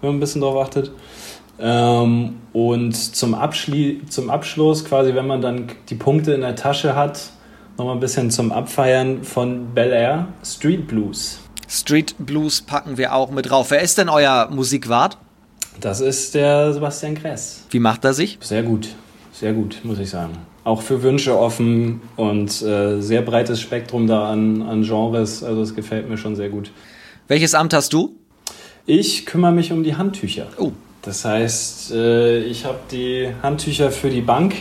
wenn 0.00 0.10
man 0.10 0.16
ein 0.16 0.20
bisschen 0.20 0.40
drauf 0.40 0.56
achtet. 0.66 0.90
Ähm, 1.58 2.40
und 2.52 2.92
zum, 2.92 3.34
Abschli 3.34 4.02
zum 4.08 4.28
Abschluss, 4.28 4.84
quasi, 4.84 5.14
wenn 5.14 5.26
man 5.26 5.40
dann 5.40 5.68
die 5.88 5.94
Punkte 5.94 6.32
in 6.32 6.40
der 6.40 6.56
Tasche 6.56 6.96
hat, 6.96 7.20
nochmal 7.78 7.94
ein 7.94 8.00
bisschen 8.00 8.30
zum 8.30 8.50
Abfeiern 8.50 9.22
von 9.22 9.72
Bel 9.74 9.92
Air 9.92 10.26
Street 10.44 10.88
Blues. 10.88 11.38
Street 11.68 12.16
Blues 12.18 12.60
packen 12.60 12.98
wir 12.98 13.14
auch 13.14 13.30
mit 13.30 13.48
drauf. 13.48 13.70
Wer 13.70 13.80
ist 13.80 13.96
denn 13.96 14.08
euer 14.08 14.48
Musikwart? 14.50 15.16
Das 15.80 16.00
ist 16.00 16.34
der 16.34 16.72
Sebastian 16.72 17.14
Kress. 17.14 17.64
Wie 17.70 17.80
macht 17.80 18.04
er 18.04 18.12
sich? 18.12 18.38
Sehr 18.40 18.62
gut, 18.62 18.88
sehr 19.32 19.52
gut, 19.52 19.80
muss 19.84 19.98
ich 19.98 20.10
sagen 20.10 20.36
auch 20.64 20.80
für 20.80 21.02
Wünsche 21.02 21.38
offen 21.38 22.00
und 22.16 22.62
äh, 22.62 23.00
sehr 23.00 23.22
breites 23.22 23.60
Spektrum 23.60 24.06
da 24.06 24.30
an, 24.30 24.62
an 24.62 24.82
Genres. 24.82 25.44
Also 25.44 25.62
es 25.62 25.74
gefällt 25.74 26.08
mir 26.08 26.16
schon 26.16 26.34
sehr 26.34 26.48
gut. 26.48 26.70
Welches 27.28 27.54
Amt 27.54 27.74
hast 27.74 27.92
du? 27.92 28.16
Ich 28.86 29.26
kümmere 29.26 29.52
mich 29.52 29.72
um 29.72 29.84
die 29.84 29.94
Handtücher. 29.96 30.46
Oh. 30.58 30.72
Das 31.02 31.24
heißt, 31.26 31.92
äh, 31.92 32.38
ich 32.40 32.64
habe 32.64 32.78
die 32.90 33.28
Handtücher 33.42 33.90
für 33.90 34.08
die 34.08 34.22
Bank 34.22 34.54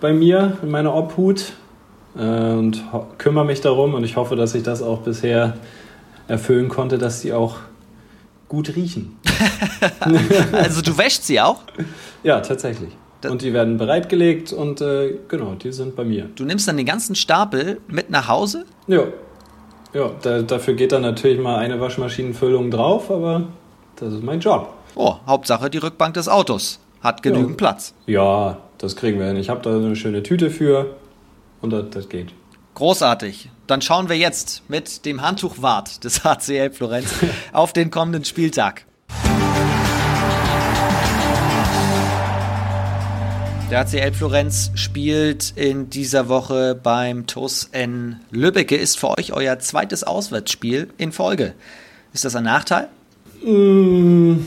bei 0.00 0.14
mir 0.14 0.56
in 0.62 0.70
meiner 0.70 0.94
Obhut 0.94 1.52
äh, 2.16 2.20
und 2.20 2.82
kümmere 3.18 3.44
mich 3.44 3.60
darum 3.60 3.92
und 3.92 4.04
ich 4.04 4.16
hoffe, 4.16 4.36
dass 4.36 4.54
ich 4.54 4.62
das 4.62 4.80
auch 4.80 5.00
bisher 5.00 5.58
erfüllen 6.28 6.68
konnte, 6.68 6.96
dass 6.96 7.20
sie 7.20 7.34
auch 7.34 7.56
gut 8.48 8.74
riechen. 8.74 9.18
also 10.52 10.80
du 10.80 10.96
wäschst 10.96 11.26
sie 11.26 11.42
auch? 11.42 11.60
Ja, 12.22 12.40
tatsächlich 12.40 12.90
und 13.24 13.42
die 13.42 13.52
werden 13.52 13.76
bereitgelegt 13.76 14.52
und 14.52 14.80
äh, 14.80 15.14
genau, 15.28 15.54
die 15.54 15.72
sind 15.72 15.96
bei 15.96 16.04
mir. 16.04 16.28
Du 16.34 16.44
nimmst 16.44 16.68
dann 16.68 16.76
den 16.76 16.86
ganzen 16.86 17.14
Stapel 17.14 17.80
mit 17.88 18.10
nach 18.10 18.28
Hause? 18.28 18.64
Ja. 18.86 19.04
Ja, 19.92 20.10
da, 20.22 20.42
dafür 20.42 20.74
geht 20.74 20.90
dann 20.90 21.02
natürlich 21.02 21.38
mal 21.38 21.56
eine 21.58 21.80
Waschmaschinenfüllung 21.80 22.70
drauf, 22.70 23.10
aber 23.10 23.44
das 23.96 24.12
ist 24.12 24.24
mein 24.24 24.40
Job. 24.40 24.74
Oh, 24.96 25.14
Hauptsache 25.26 25.70
die 25.70 25.78
Rückbank 25.78 26.14
des 26.14 26.28
Autos 26.28 26.80
hat 27.00 27.22
genügend 27.22 27.50
ja. 27.50 27.56
Platz. 27.56 27.94
Ja, 28.06 28.58
das 28.78 28.96
kriegen 28.96 29.20
wir 29.20 29.26
hin. 29.26 29.36
Ich 29.36 29.50
habe 29.50 29.60
da 29.62 29.76
eine 29.76 29.94
schöne 29.94 30.22
Tüte 30.22 30.50
für 30.50 30.96
und 31.60 31.70
das, 31.70 31.84
das 31.90 32.08
geht. 32.08 32.32
Großartig. 32.74 33.50
Dann 33.66 33.82
schauen 33.82 34.08
wir 34.08 34.16
jetzt 34.16 34.62
mit 34.68 35.06
dem 35.06 35.22
Handtuchwart 35.22 36.02
des 36.02 36.24
HCL 36.24 36.72
Florenz 36.72 37.14
auf 37.52 37.72
den 37.72 37.90
kommenden 37.90 38.24
Spieltag. 38.24 38.86
Der 43.74 43.84
HCL 43.84 44.12
Florenz 44.12 44.70
spielt 44.76 45.52
in 45.56 45.90
dieser 45.90 46.28
Woche 46.28 46.78
beim 46.80 47.26
TUS 47.26 47.70
N 47.72 48.20
Lübbecke. 48.30 48.76
Ist 48.76 49.00
für 49.00 49.18
euch 49.18 49.32
euer 49.32 49.58
zweites 49.58 50.04
Auswärtsspiel 50.04 50.90
in 50.96 51.10
Folge. 51.10 51.54
Ist 52.12 52.24
das 52.24 52.36
ein 52.36 52.44
Nachteil? 52.44 52.86
Mm, 53.44 54.46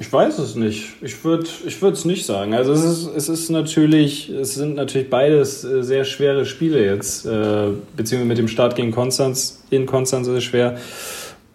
ich 0.00 0.12
weiß 0.12 0.40
es 0.40 0.56
nicht. 0.56 0.94
Ich 1.02 1.22
würde 1.24 1.46
ich 1.64 1.80
es 1.80 2.04
nicht 2.04 2.26
sagen. 2.26 2.52
Also 2.54 2.72
es 2.72 2.82
ist, 2.82 3.10
es 3.14 3.28
ist 3.28 3.50
natürlich, 3.50 4.28
es 4.28 4.54
sind 4.54 4.74
natürlich 4.74 5.08
beides 5.08 5.62
äh, 5.62 5.84
sehr 5.84 6.04
schwere 6.04 6.46
Spiele 6.46 6.84
jetzt, 6.84 7.26
äh, 7.26 7.68
beziehungsweise 7.96 8.28
mit 8.28 8.38
dem 8.38 8.48
Start 8.48 8.74
gegen 8.74 8.90
Konstanz 8.90 9.62
in 9.70 9.86
Konstanz 9.86 10.26
ist 10.26 10.34
es 10.34 10.42
schwer. 10.42 10.78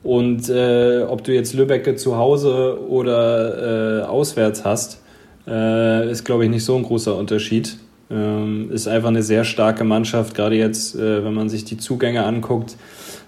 Und 0.04 0.48
äh, 0.48 1.04
ob 1.04 1.26
du 1.26 1.34
jetzt 1.34 1.54
Lübbecke 1.54 1.98
zu 1.98 2.16
Hause 2.16 2.80
oder 2.88 4.04
äh, 4.04 4.06
auswärts 4.06 4.64
hast, 4.64 5.01
äh, 5.48 6.10
ist, 6.12 6.24
glaube 6.24 6.46
ich, 6.46 6.50
nicht 6.50 6.66
so 6.66 6.76
ein 6.76 6.84
großer 6.84 7.16
Unterschied. 7.16 7.78
Ähm, 8.10 8.70
ist 8.72 8.88
einfach 8.88 9.10
eine 9.10 9.24
sehr 9.24 9.44
starke 9.44 9.84
Mannschaft, 9.84 10.36
gerade 10.36 10.56
jetzt, 10.56 10.96
äh, 10.96 11.24
wenn 11.24 11.34
man 11.34 11.48
sich 11.50 11.64
die 11.64 11.78
Zugänge 11.78 12.26
anguckt, 12.26 12.76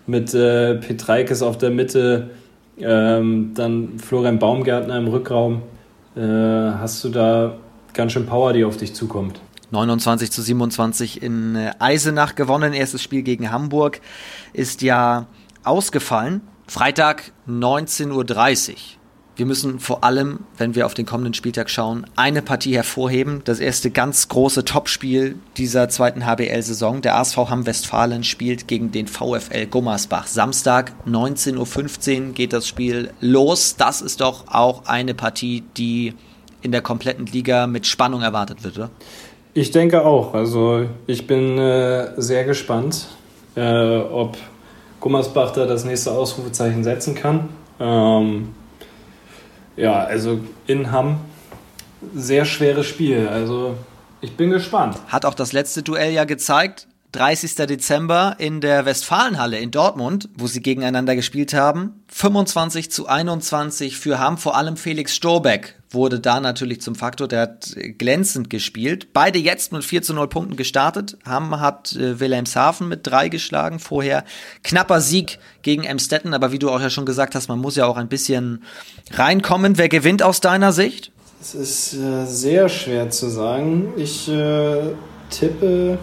mit 0.08 0.34
äh, 0.34 0.76
Petreikes 0.76 1.42
auf 1.42 1.58
der 1.58 1.70
Mitte, 1.70 2.32
ähm, 2.78 3.52
dann 3.54 4.00
Florian 4.00 4.40
Baumgärtner 4.40 4.98
im 4.98 5.08
Rückraum, 5.08 5.62
äh, 6.16 6.22
hast 6.22 7.04
du 7.04 7.10
da 7.10 7.56
ganz 7.94 8.12
schön 8.12 8.26
Power, 8.26 8.54
die 8.54 8.66
auf 8.66 8.78
dich 8.78 8.94
zukommt. 8.94 9.40
29 9.72 10.32
zu 10.32 10.42
27 10.42 11.24
in 11.24 11.56
äh, 11.56 11.72
Eisenach 11.80 12.36
gewonnen. 12.36 12.74
Erstes 12.74 13.02
Spiel 13.02 13.24
gegen 13.24 13.52
Hamburg 13.52 14.02
ist 14.54 14.82
ja 14.82 15.28
ausgefallen. 15.64 16.42
Freitag 16.68 17.32
19.30 17.48 18.72
Uhr. 18.72 18.76
Wir 19.36 19.48
müssen 19.48 19.80
vor 19.80 20.04
allem, 20.04 20.42
wenn 20.58 20.76
wir 20.76 20.86
auf 20.86 20.94
den 20.94 21.08
kommenden 21.08 21.34
Spieltag 21.34 21.68
schauen, 21.72 22.06
eine 22.16 22.44
Partie 22.44 22.76
hervorheben. 22.76 23.42
Das 23.46 23.60
erste 23.60 23.90
ganz 23.90 24.28
große 24.28 24.64
Topspiel 24.64 25.40
dieser 25.58 25.90
zweiten 25.90 26.28
HBL-Saison. 26.28 27.02
Der 27.02 27.18
ASV 27.18 27.38
Hamm 27.38 27.66
Westfalen 27.66 28.24
spielt 28.24 28.68
gegen 28.68 28.92
den 28.92 29.08
VfL 29.08 29.66
Gummersbach. 29.66 30.28
Samstag 30.28 30.92
19.15 31.08 32.28
Uhr 32.28 32.34
geht 32.34 32.54
das 32.54 32.68
Spiel 32.68 33.10
los. 33.22 33.76
Das 33.76 34.02
ist 34.02 34.22
doch 34.22 34.46
auch 34.50 34.86
eine 34.86 35.16
Partie, 35.16 35.64
die 35.78 36.14
in 36.62 36.72
der 36.72 36.82
kompletten 36.82 37.26
Liga 37.26 37.66
mit 37.66 37.88
Spannung 37.88 38.22
erwartet 38.22 38.64
wird, 38.64 38.78
oder? 38.78 38.90
Ich 39.56 39.72
denke 39.72 40.06
auch. 40.06 40.36
Also 40.36 40.86
ich 41.08 41.26
bin 41.26 41.58
äh, 41.58 42.12
sehr 42.22 42.44
gespannt, 42.44 43.08
äh, 43.56 43.98
ob 43.98 44.38
Gummersbach 45.00 45.54
da 45.54 45.66
das 45.66 45.86
nächste 45.86 46.12
Ausrufezeichen 46.12 46.84
setzen 46.84 47.16
kann. 47.16 47.50
Ähm, 47.80 48.50
ja, 49.76 50.04
also 50.04 50.40
in 50.68 50.92
Hamm 50.92 51.22
sehr 52.14 52.46
schweres 52.46 52.86
Spiel. 52.86 53.28
Also 53.28 53.78
ich 54.22 54.36
bin 54.36 54.52
gespannt. 54.52 54.98
Hat 55.08 55.26
auch 55.26 55.34
das 55.34 55.54
letzte 55.54 55.84
Duell 55.84 56.12
ja 56.12 56.26
gezeigt. 56.26 56.88
30. 57.14 57.56
Dezember 57.56 58.36
in 58.40 58.60
der 58.60 58.86
Westfalenhalle 58.86 59.60
in 59.60 59.70
Dortmund, 59.70 60.30
wo 60.36 60.48
sie 60.48 60.62
gegeneinander 60.62 61.16
gespielt 61.16 61.54
haben. 61.54 62.04
25 62.08 62.90
zu 62.90 63.08
21 63.08 63.98
für 63.98 64.18
Hamm, 64.18 64.40
vor 64.40 64.58
allem 64.58 64.78
Felix 64.78 65.14
Storbeck 65.16 65.80
wurde 65.94 66.20
da 66.20 66.40
natürlich 66.40 66.82
zum 66.82 66.96
Faktor, 66.96 67.28
der 67.28 67.42
hat 67.42 67.76
glänzend 67.98 68.50
gespielt. 68.50 69.14
Beide 69.14 69.40
jetzt 69.40 69.72
mit 69.72 69.84
4 69.84 70.02
zu 70.02 70.14
0 70.14 70.28
Punkten 70.28 70.56
gestartet. 70.56 71.18
Hamm 71.26 71.60
hat 71.60 71.96
äh, 71.96 72.20
Wilhelmshaven 72.20 72.88
mit 72.88 73.02
drei 73.04 73.30
geschlagen, 73.30 73.80
vorher 73.80 74.24
knapper 74.64 75.02
Sieg 75.02 75.40
gegen 75.62 75.84
Emstetten, 75.84 76.34
aber 76.34 76.52
wie 76.52 76.60
du 76.60 76.70
auch 76.70 76.82
ja 76.82 76.90
schon 76.90 77.06
gesagt 77.06 77.36
hast, 77.36 77.48
man 77.48 77.60
muss 77.60 77.76
ja 77.76 77.86
auch 77.86 77.98
ein 77.98 78.08
bisschen 78.08 78.64
reinkommen. 79.12 79.78
Wer 79.78 79.90
gewinnt 79.90 80.24
aus 80.24 80.42
deiner 80.42 80.72
Sicht? 80.72 81.12
Es 81.42 81.56
ist 81.56 81.94
äh, 81.96 82.26
sehr 82.26 82.70
schwer 82.70 83.10
zu 83.10 83.30
sagen. 83.30 83.94
Ich 83.98 84.30
äh, 84.30 84.94
tippe 85.30 85.98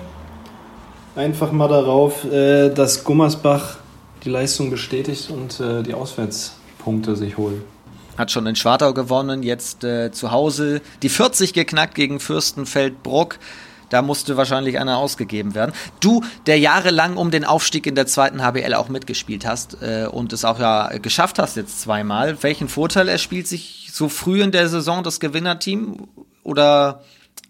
einfach 1.16 1.52
mal 1.52 1.68
darauf, 1.68 2.24
äh, 2.30 2.70
dass 2.70 3.04
Gummersbach 3.04 3.78
die 4.24 4.28
Leistung 4.28 4.70
bestätigt 4.70 5.30
und 5.30 5.60
äh, 5.60 5.82
die 5.82 5.94
Auswärtspunkte 5.94 7.16
sich 7.16 7.38
holt. 7.38 7.62
Hat 8.20 8.30
schon 8.30 8.46
in 8.46 8.54
Schwartau 8.54 8.92
gewonnen, 8.92 9.42
jetzt 9.42 9.82
äh, 9.82 10.12
zu 10.12 10.30
Hause 10.30 10.82
die 11.02 11.08
40 11.08 11.54
geknackt 11.54 11.94
gegen 11.94 12.20
Fürstenfeldbruck. 12.20 13.38
Da 13.88 14.02
musste 14.02 14.36
wahrscheinlich 14.36 14.78
einer 14.78 14.98
ausgegeben 14.98 15.54
werden. 15.54 15.72
Du, 16.00 16.22
der 16.46 16.58
jahrelang 16.58 17.16
um 17.16 17.30
den 17.30 17.46
Aufstieg 17.46 17.86
in 17.86 17.94
der 17.94 18.06
zweiten 18.06 18.42
HBL 18.42 18.74
auch 18.74 18.90
mitgespielt 18.90 19.46
hast 19.46 19.78
äh, 19.82 20.06
und 20.06 20.34
es 20.34 20.44
auch 20.44 20.60
ja 20.60 20.88
geschafft 20.98 21.38
hast 21.38 21.56
jetzt 21.56 21.80
zweimal. 21.80 22.42
Welchen 22.42 22.68
Vorteil 22.68 23.08
erspielt 23.08 23.48
sich 23.48 23.88
so 23.90 24.10
früh 24.10 24.42
in 24.42 24.52
der 24.52 24.68
Saison 24.68 25.02
das 25.02 25.18
Gewinnerteam? 25.18 26.06
Oder 26.42 27.00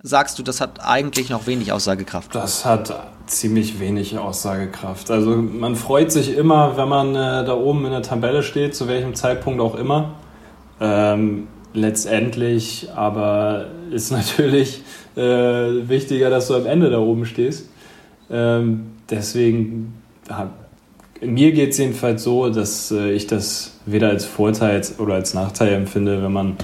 sagst 0.04 0.38
du, 0.38 0.44
das 0.44 0.60
hat 0.60 0.78
eigentlich 0.80 1.30
noch 1.30 1.48
wenig 1.48 1.72
Aussagekraft? 1.72 2.32
Das 2.32 2.64
hat 2.64 2.94
ziemlich 3.26 3.80
wenig 3.80 4.16
Aussagekraft. 4.18 5.10
Also 5.10 5.36
man 5.36 5.74
freut 5.74 6.12
sich 6.12 6.36
immer, 6.36 6.76
wenn 6.76 6.88
man 6.88 7.14
äh, 7.16 7.44
da 7.44 7.54
oben 7.54 7.84
in 7.86 7.90
der 7.90 8.02
Tabelle 8.02 8.44
steht, 8.44 8.76
zu 8.76 8.86
welchem 8.86 9.16
Zeitpunkt 9.16 9.60
auch 9.60 9.74
immer. 9.74 10.14
Ähm, 10.80 11.48
letztendlich 11.74 12.88
aber 12.94 13.66
ist 13.90 14.10
natürlich 14.10 14.82
äh, 15.16 15.20
wichtiger, 15.20 16.30
dass 16.30 16.48
du 16.48 16.54
am 16.54 16.66
Ende 16.66 16.90
da 16.90 16.98
oben 16.98 17.26
stehst. 17.26 17.68
Ähm, 18.30 18.92
deswegen, 19.08 19.94
mir 21.20 21.52
geht 21.52 21.70
es 21.70 21.78
jedenfalls 21.78 22.22
so, 22.22 22.48
dass 22.48 22.90
äh, 22.90 23.12
ich 23.12 23.26
das 23.26 23.78
weder 23.86 24.08
als 24.08 24.24
Vorteil 24.24 24.82
oder 24.98 25.14
als 25.14 25.34
Nachteil 25.34 25.74
empfinde, 25.74 26.22
wenn 26.22 26.32
man 26.32 26.56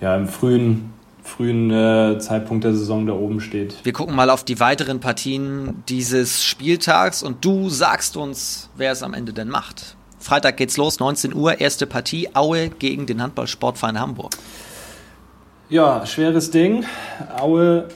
ja 0.00 0.16
im 0.16 0.28
frühen 0.28 0.90
frühen 1.22 1.70
äh, 1.70 2.18
Zeitpunkt 2.18 2.64
der 2.64 2.74
Saison 2.74 3.06
da 3.06 3.12
oben 3.12 3.40
steht. 3.40 3.76
Wir 3.84 3.92
gucken 3.92 4.16
mal 4.16 4.30
auf 4.30 4.42
die 4.42 4.58
weiteren 4.58 5.00
Partien 5.00 5.82
dieses 5.88 6.42
Spieltags 6.42 7.22
und 7.22 7.44
du 7.44 7.68
sagst 7.68 8.16
uns, 8.16 8.68
wer 8.76 8.92
es 8.92 9.02
am 9.02 9.14
Ende 9.14 9.32
denn 9.32 9.48
macht. 9.48 9.96
Freitag 10.20 10.58
geht's 10.58 10.76
los, 10.76 11.00
19 11.00 11.34
Uhr, 11.34 11.60
erste 11.60 11.86
Partie, 11.86 12.28
Aue 12.34 12.68
gegen 12.68 13.06
den 13.06 13.22
Handballsportverein 13.22 13.98
Hamburg. 13.98 14.32
Ja, 15.70 16.04
schweres 16.04 16.50
Ding. 16.50 16.84
Aue 17.38 17.88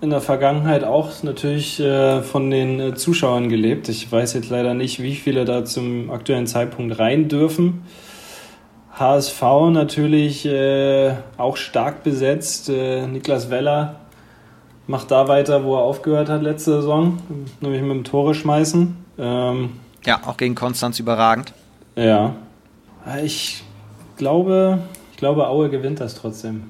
in 0.00 0.10
der 0.10 0.20
Vergangenheit 0.20 0.84
auch 0.84 1.22
natürlich 1.22 1.80
äh, 1.80 2.22
von 2.22 2.50
den 2.50 2.80
äh, 2.80 2.94
Zuschauern 2.94 3.48
gelebt. 3.48 3.88
Ich 3.88 4.10
weiß 4.10 4.34
jetzt 4.34 4.48
leider 4.48 4.74
nicht, 4.74 5.02
wie 5.02 5.14
viele 5.14 5.44
da 5.44 5.64
zum 5.64 6.10
aktuellen 6.10 6.46
Zeitpunkt 6.46 6.98
rein 6.98 7.28
dürfen. 7.28 7.82
HSV 8.98 9.42
natürlich 9.70 10.46
äh, 10.46 11.14
auch 11.36 11.56
stark 11.56 12.02
besetzt. 12.02 12.68
Äh, 12.68 13.06
Niklas 13.06 13.50
Weller 13.50 13.96
macht 14.86 15.10
da 15.10 15.28
weiter, 15.28 15.64
wo 15.64 15.76
er 15.76 15.82
aufgehört 15.82 16.28
hat 16.28 16.42
letzte 16.42 16.76
Saison, 16.76 17.18
nämlich 17.60 17.82
mit 17.82 17.90
dem 17.90 18.04
Tore 18.04 18.34
schmeißen. 18.34 18.96
Ähm, 19.18 19.70
ja, 20.04 20.20
auch 20.26 20.36
gegen 20.36 20.54
Konstanz 20.54 20.98
überragend. 20.98 21.52
Ja. 21.98 22.36
Ich 23.24 23.64
glaube, 24.16 24.78
ich 25.10 25.16
glaube, 25.16 25.48
Aue 25.48 25.68
gewinnt 25.68 26.00
das 26.00 26.14
trotzdem. 26.14 26.64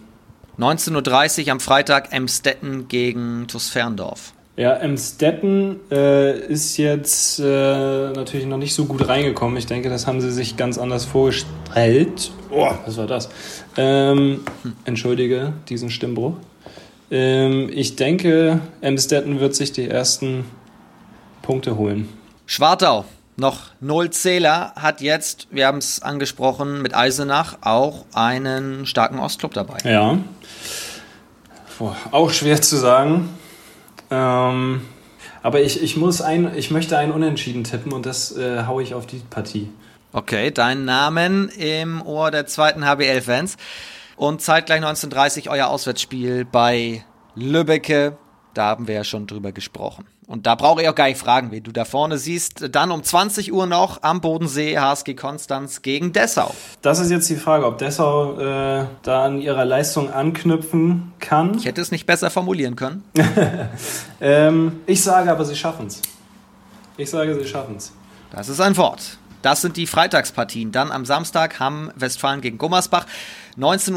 19.30 0.58 1.44
Uhr 1.44 1.52
am 1.52 1.60
Freitag 1.60 2.12
Emstetten 2.12 2.88
gegen 2.88 3.46
TuS 3.46 3.68
Ferndorf. 3.68 4.32
Ja, 4.56 4.72
Emstetten 4.72 5.78
äh, 5.90 6.36
ist 6.46 6.78
jetzt 6.78 7.38
äh, 7.38 7.44
natürlich 7.44 8.46
noch 8.46 8.56
nicht 8.56 8.74
so 8.74 8.86
gut 8.86 9.06
reingekommen. 9.06 9.56
Ich 9.56 9.66
denke, 9.66 9.88
das 9.88 10.06
haben 10.06 10.20
sie 10.20 10.32
sich 10.32 10.56
ganz 10.56 10.78
anders 10.78 11.04
vorgestellt. 11.04 12.32
Oh, 12.50 12.68
was 12.84 12.96
war 12.96 13.06
das? 13.06 13.28
Ähm, 13.76 14.40
entschuldige 14.84 15.52
diesen 15.68 15.90
Stimmbruch. 15.90 16.34
Ähm, 17.10 17.70
ich 17.72 17.94
denke, 17.96 18.60
Emstetten 18.80 19.38
wird 19.38 19.54
sich 19.54 19.72
die 19.72 19.88
ersten 19.88 20.44
Punkte 21.42 21.76
holen. 21.76 22.08
Schwartau 22.46 23.04
noch 23.38 23.70
null 23.80 24.10
Zähler, 24.10 24.72
hat 24.74 25.00
jetzt, 25.00 25.46
wir 25.50 25.66
haben 25.66 25.78
es 25.78 26.02
angesprochen, 26.02 26.82
mit 26.82 26.94
Eisenach 26.94 27.58
auch 27.60 28.04
einen 28.12 28.84
starken 28.84 29.18
Ostclub 29.18 29.54
dabei. 29.54 29.78
Ja. 29.84 30.18
Boah, 31.78 31.96
auch 32.10 32.30
schwer 32.30 32.60
zu 32.60 32.76
sagen. 32.76 33.28
Ähm, 34.10 34.82
aber 35.42 35.60
ich, 35.60 35.82
ich 35.82 35.96
muss 35.96 36.20
ein, 36.20 36.56
ich 36.56 36.70
möchte 36.72 36.98
einen 36.98 37.12
Unentschieden 37.12 37.62
tippen 37.62 37.92
und 37.92 38.06
das 38.06 38.36
äh, 38.36 38.64
haue 38.66 38.82
ich 38.82 38.94
auf 38.94 39.06
die 39.06 39.18
Partie. 39.30 39.70
Okay, 40.12 40.50
dein 40.50 40.84
Namen 40.84 41.48
im 41.50 42.02
Ohr 42.04 42.30
der 42.30 42.46
zweiten 42.46 42.84
HBL-Fans. 42.84 43.56
Und 44.16 44.42
zeitgleich 44.42 44.78
1930 44.78 45.48
euer 45.48 45.68
Auswärtsspiel 45.68 46.44
bei 46.44 47.04
Lübbecke. 47.36 48.16
Da 48.58 48.64
haben 48.64 48.88
wir 48.88 48.96
ja 48.96 49.04
schon 49.04 49.28
drüber 49.28 49.52
gesprochen. 49.52 50.04
Und 50.26 50.48
da 50.48 50.56
brauche 50.56 50.82
ich 50.82 50.88
auch 50.88 50.94
gar 50.96 51.06
nicht 51.06 51.20
fragen, 51.20 51.52
wie 51.52 51.60
du 51.60 51.70
da 51.70 51.84
vorne 51.84 52.18
siehst. 52.18 52.74
Dann 52.74 52.90
um 52.90 53.04
20 53.04 53.52
Uhr 53.52 53.66
noch 53.66 54.02
am 54.02 54.20
Bodensee 54.20 54.76
HSG 54.76 55.14
Konstanz 55.14 55.80
gegen 55.80 56.12
Dessau. 56.12 56.52
Das 56.82 56.98
ist 56.98 57.12
jetzt 57.12 57.30
die 57.30 57.36
Frage, 57.36 57.64
ob 57.64 57.78
Dessau 57.78 58.36
äh, 58.36 58.86
da 59.04 59.24
an 59.24 59.40
ihrer 59.40 59.64
Leistung 59.64 60.12
anknüpfen 60.12 61.12
kann. 61.20 61.56
Ich 61.56 61.66
hätte 61.66 61.80
es 61.80 61.92
nicht 61.92 62.04
besser 62.04 62.30
formulieren 62.30 62.74
können. 62.74 63.04
ähm, 64.20 64.80
ich 64.86 65.04
sage 65.04 65.30
aber, 65.30 65.44
sie 65.44 65.54
schaffen 65.54 65.86
es. 65.86 66.02
Ich 66.96 67.10
sage, 67.10 67.38
sie 67.40 67.46
schaffen 67.46 67.76
es. 67.76 67.92
Das 68.32 68.48
ist 68.48 68.60
ein 68.60 68.76
Wort. 68.76 69.18
Das 69.42 69.60
sind 69.60 69.76
die 69.76 69.86
Freitagspartien. 69.86 70.72
Dann 70.72 70.90
am 70.90 71.04
Samstag 71.04 71.60
haben 71.60 71.92
Westfalen 71.94 72.40
gegen 72.40 72.58
Gummersbach. 72.58 73.06
19.30 73.56 73.94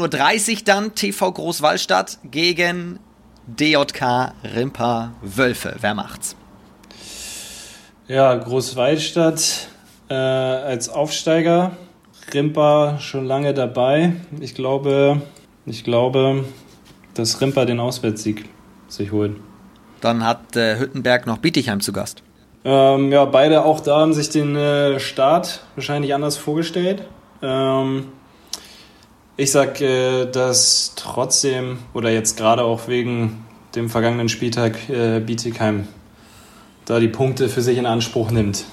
Uhr 0.52 0.58
dann 0.64 0.94
TV 0.94 1.32
Großwallstadt 1.32 2.18
gegen 2.30 3.00
DJK 3.46 4.32
Rimpa 4.54 5.12
Wölfe. 5.22 5.76
Wer 5.80 5.94
macht's? 5.94 6.36
Ja, 8.08 8.34
Großwaldstadt 8.34 9.68
äh, 10.08 10.14
als 10.14 10.88
Aufsteiger. 10.88 11.72
Rimpa 12.32 12.98
schon 13.00 13.26
lange 13.26 13.54
dabei. 13.54 14.14
Ich 14.40 14.54
glaube, 14.54 15.22
ich 15.66 15.84
glaube, 15.84 16.44
dass 17.14 17.40
Rimpa 17.40 17.64
den 17.64 17.80
Auswärtssieg 17.80 18.48
sich 18.88 19.12
holt. 19.12 19.36
Dann 20.00 20.24
hat 20.24 20.56
äh, 20.56 20.78
Hüttenberg 20.78 21.26
noch 21.26 21.38
Bietigheim 21.38 21.80
zu 21.80 21.92
Gast. 21.92 22.22
Ähm, 22.64 23.10
ja, 23.10 23.24
beide 23.24 23.64
auch 23.64 23.80
da 23.80 24.00
haben 24.00 24.12
sich 24.12 24.30
den 24.30 24.54
äh, 24.56 25.00
Start 25.00 25.64
wahrscheinlich 25.74 26.14
anders 26.14 26.36
vorgestellt. 26.36 27.02
Ähm, 27.42 28.06
ich 29.36 29.50
sag, 29.50 29.80
äh, 29.80 30.26
dass 30.26 30.94
trotzdem 30.96 31.78
oder 31.94 32.10
jetzt 32.10 32.36
gerade 32.36 32.62
auch 32.62 32.88
wegen 32.88 33.44
dem 33.74 33.88
vergangenen 33.88 34.28
Spieltag 34.28 34.88
äh, 34.88 35.20
Bietigheim 35.20 35.88
da 36.84 36.98
die 36.98 37.08
Punkte 37.08 37.48
für 37.48 37.62
sich 37.62 37.78
in 37.78 37.86
Anspruch 37.86 38.30
nimmt. 38.30 38.64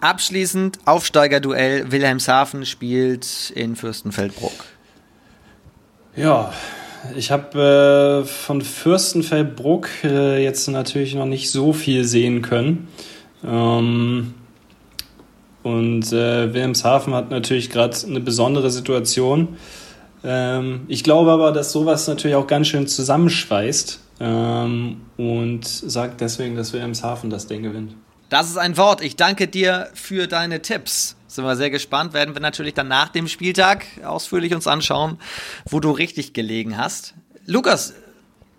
Abschließend 0.00 0.78
Aufsteigerduell 0.84 1.90
Wilhelmshaven 1.90 2.64
spielt 2.64 3.50
in 3.54 3.76
Fürstenfeldbruck. 3.76 4.52
Ja, 6.16 6.52
ich 7.16 7.30
habe 7.30 8.22
äh, 8.22 8.26
von 8.26 8.62
Fürstenfeldbruck 8.62 9.88
äh, 10.04 10.42
jetzt 10.42 10.68
natürlich 10.68 11.14
noch 11.14 11.26
nicht 11.26 11.50
so 11.50 11.72
viel 11.72 12.04
sehen 12.04 12.42
können. 12.42 12.88
Ähm, 13.44 14.34
und 15.62 16.12
äh, 16.12 16.52
Wilhelmshaven 16.52 17.14
hat 17.14 17.30
natürlich 17.30 17.70
gerade 17.70 17.96
eine 18.06 18.20
besondere 18.20 18.70
Situation. 18.70 19.56
Ähm, 20.24 20.82
ich 20.88 21.04
glaube 21.04 21.30
aber, 21.30 21.52
dass 21.52 21.72
sowas 21.72 22.06
natürlich 22.08 22.36
auch 22.36 22.46
ganz 22.46 22.68
schön 22.68 22.86
zusammenschweißt 22.86 24.00
ähm, 24.20 25.02
und 25.16 25.66
sagt 25.66 26.20
deswegen, 26.20 26.56
dass 26.56 26.72
Wilhelmshaven 26.72 27.30
das 27.30 27.46
Ding 27.46 27.62
gewinnt. 27.62 27.94
Das 28.28 28.48
ist 28.48 28.58
ein 28.58 28.76
Wort. 28.76 29.02
Ich 29.02 29.16
danke 29.16 29.48
dir 29.48 29.88
für 29.94 30.28
deine 30.28 30.62
Tipps. 30.62 31.16
Sind 31.26 31.44
wir 31.44 31.56
sehr 31.56 31.70
gespannt. 31.70 32.12
Werden 32.12 32.34
wir 32.34 32.40
natürlich 32.40 32.74
dann 32.74 32.88
nach 32.88 33.08
dem 33.08 33.28
Spieltag 33.28 33.86
ausführlich 34.04 34.54
uns 34.54 34.66
anschauen, 34.66 35.18
wo 35.68 35.80
du 35.80 35.90
richtig 35.90 36.32
gelegen 36.32 36.76
hast. 36.76 37.14
Lukas, 37.46 37.94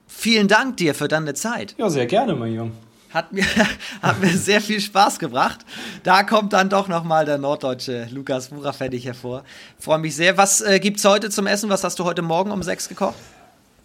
vielen 0.08 0.48
Dank 0.48 0.78
dir 0.78 0.94
für 0.94 1.08
deine 1.08 1.34
Zeit. 1.34 1.76
Ja, 1.78 1.90
sehr 1.90 2.06
gerne, 2.06 2.36
mein 2.36 2.54
Junge. 2.54 2.72
Hat 3.14 3.34
mir, 3.34 3.44
hat 4.02 4.22
mir 4.22 4.30
sehr 4.30 4.62
viel 4.62 4.80
Spaß 4.80 5.20
gebracht. 5.20 5.60
Da 6.04 6.24
kommt 6.24 6.54
dann 6.54 6.70
doch 6.70 6.88
nochmal 6.88 7.26
der 7.26 7.38
norddeutsche 7.38 8.08
Lukas 8.12 8.50
Bucherfettig 8.50 9.06
hervor. 9.06 9.44
Freue 9.80 10.00
mich 10.00 10.16
sehr. 10.16 10.38
Was 10.38 10.62
äh, 10.62 10.80
es 10.80 11.06
heute 11.06 11.30
zum 11.30 11.48
Essen? 11.48 11.70
Was 11.70 11.84
hast 11.84 12.00
du 12.00 12.06
heute 12.06 12.22
Morgen 12.22 12.52
um 12.52 12.64
sechs 12.64 12.88
gekocht? 12.88 13.16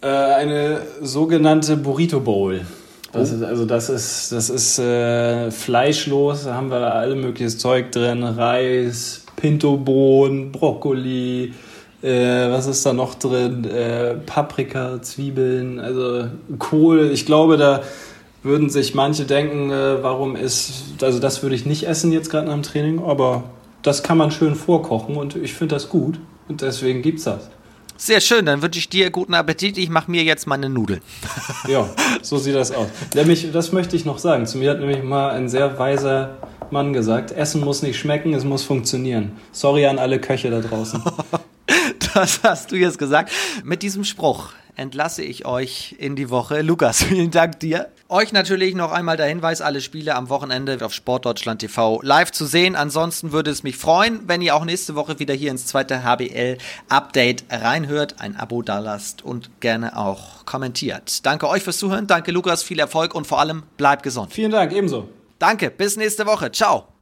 Äh, 0.01 0.07
eine 0.07 0.81
sogenannte 1.01 1.75
Burrito 1.75 2.19
Bowl. 2.19 2.61
Das 3.11 3.31
oh. 3.31 3.35
ist, 3.35 3.43
also 3.43 3.65
das 3.65 3.89
ist, 3.89 4.31
das 4.31 4.49
ist 4.49 4.79
äh, 4.79 5.49
fleischlos, 5.49 6.43
da 6.43 6.53
haben 6.53 6.69
wir 6.69 6.93
alle 6.93 7.15
mögliches 7.15 7.57
Zeug 7.57 7.91
drin, 7.91 8.23
Reis, 8.23 9.23
Pintobohnen, 9.37 10.51
Brokkoli, 10.51 11.53
äh, 12.03 12.49
was 12.51 12.67
ist 12.67 12.85
da 12.85 12.93
noch 12.93 13.15
drin? 13.15 13.65
Äh, 13.65 14.15
Paprika, 14.25 15.01
Zwiebeln, 15.01 15.79
also 15.79 16.27
Kohl. 16.59 17.09
Ich 17.11 17.25
glaube, 17.25 17.57
da 17.57 17.81
würden 18.47 18.69
sich 18.69 18.95
manche 18.95 19.25
denken, 19.25 19.69
äh, 19.69 20.01
warum 20.01 20.35
ist, 20.35 20.95
also 21.01 21.19
das 21.19 21.43
würde 21.43 21.55
ich 21.55 21.65
nicht 21.65 21.83
essen 21.83 22.11
jetzt 22.11 22.29
gerade 22.29 22.47
nach 22.47 22.53
dem 22.53 22.63
Training, 22.63 22.99
aber 23.03 23.43
das 23.81 24.03
kann 24.03 24.17
man 24.17 24.31
schön 24.31 24.55
vorkochen 24.55 25.15
und 25.15 25.35
ich 25.35 25.53
finde 25.53 25.75
das 25.75 25.89
gut 25.89 26.19
und 26.47 26.61
deswegen 26.61 27.01
gibt 27.01 27.19
es 27.19 27.25
das. 27.25 27.49
Sehr 27.99 28.21
schön, 28.21 28.45
dann 28.45 28.61
wünsche 28.61 28.77
ich 28.77 28.89
dir 28.89 29.09
guten 29.09 29.33
Appetit. 29.33 29.77
Ich 29.79 29.89
mache 29.89 30.11
mir 30.11 30.23
jetzt 30.23 30.45
meine 30.45 30.69
Nudeln. 30.69 31.01
ja, 31.67 31.89
so 32.21 32.37
sieht 32.37 32.53
das 32.53 32.71
aus. 32.71 32.87
Nämlich, 33.15 33.51
das 33.51 33.71
möchte 33.71 33.95
ich 33.95 34.05
noch 34.05 34.19
sagen. 34.19 34.45
Zu 34.45 34.59
mir 34.59 34.69
hat 34.69 34.79
nämlich 34.79 35.01
mal 35.01 35.31
ein 35.31 35.49
sehr 35.49 35.79
weiser 35.79 36.37
Mann 36.69 36.93
gesagt, 36.93 37.31
Essen 37.31 37.61
muss 37.61 37.81
nicht 37.81 37.97
schmecken, 37.97 38.35
es 38.35 38.43
muss 38.43 38.63
funktionieren. 38.63 39.31
Sorry 39.51 39.87
an 39.87 39.97
alle 39.97 40.19
Köche 40.19 40.51
da 40.51 40.59
draußen. 40.59 41.01
das 42.17 42.39
hast 42.41 42.71
du 42.71 42.75
jetzt 42.75 42.97
gesagt. 42.97 43.31
Mit 43.63 43.83
diesem 43.83 44.03
Spruch 44.03 44.49
entlasse 44.75 45.23
ich 45.23 45.45
euch 45.45 45.95
in 45.99 46.15
die 46.15 46.31
Woche. 46.31 46.61
Lukas, 46.61 47.03
vielen 47.03 47.29
Dank 47.29 47.59
dir. 47.59 47.89
Euch 48.09 48.31
natürlich 48.31 48.73
noch 48.73 48.91
einmal 48.91 49.17
der 49.17 49.27
Hinweis, 49.27 49.61
alle 49.61 49.81
Spiele 49.81 50.15
am 50.15 50.29
Wochenende 50.29 50.83
auf 50.83 50.93
Sportdeutschland 50.93 51.59
TV 51.59 51.99
live 52.01 52.31
zu 52.31 52.47
sehen. 52.47 52.75
Ansonsten 52.75 53.33
würde 53.33 53.51
es 53.51 53.61
mich 53.61 53.77
freuen, 53.77 54.21
wenn 54.27 54.41
ihr 54.41 54.55
auch 54.55 54.65
nächste 54.65 54.95
Woche 54.95 55.19
wieder 55.19 55.35
hier 55.35 55.51
ins 55.51 55.67
zweite 55.67 56.03
HBL-Update 56.03 57.45
reinhört, 57.51 58.15
ein 58.19 58.35
Abo 58.35 58.63
dalasst 58.63 59.23
und 59.23 59.59
gerne 59.59 59.95
auch 59.95 60.45
kommentiert. 60.45 61.23
Danke 61.23 61.47
euch 61.49 61.61
fürs 61.61 61.77
Zuhören, 61.77 62.07
danke 62.07 62.31
Lukas, 62.31 62.63
viel 62.63 62.79
Erfolg 62.79 63.13
und 63.13 63.27
vor 63.27 63.39
allem 63.39 63.63
bleibt 63.77 64.01
gesund. 64.01 64.33
Vielen 64.33 64.51
Dank, 64.51 64.71
ebenso. 64.71 65.09
Danke, 65.37 65.69
bis 65.69 65.97
nächste 65.97 66.25
Woche. 66.25 66.51
Ciao. 66.51 66.96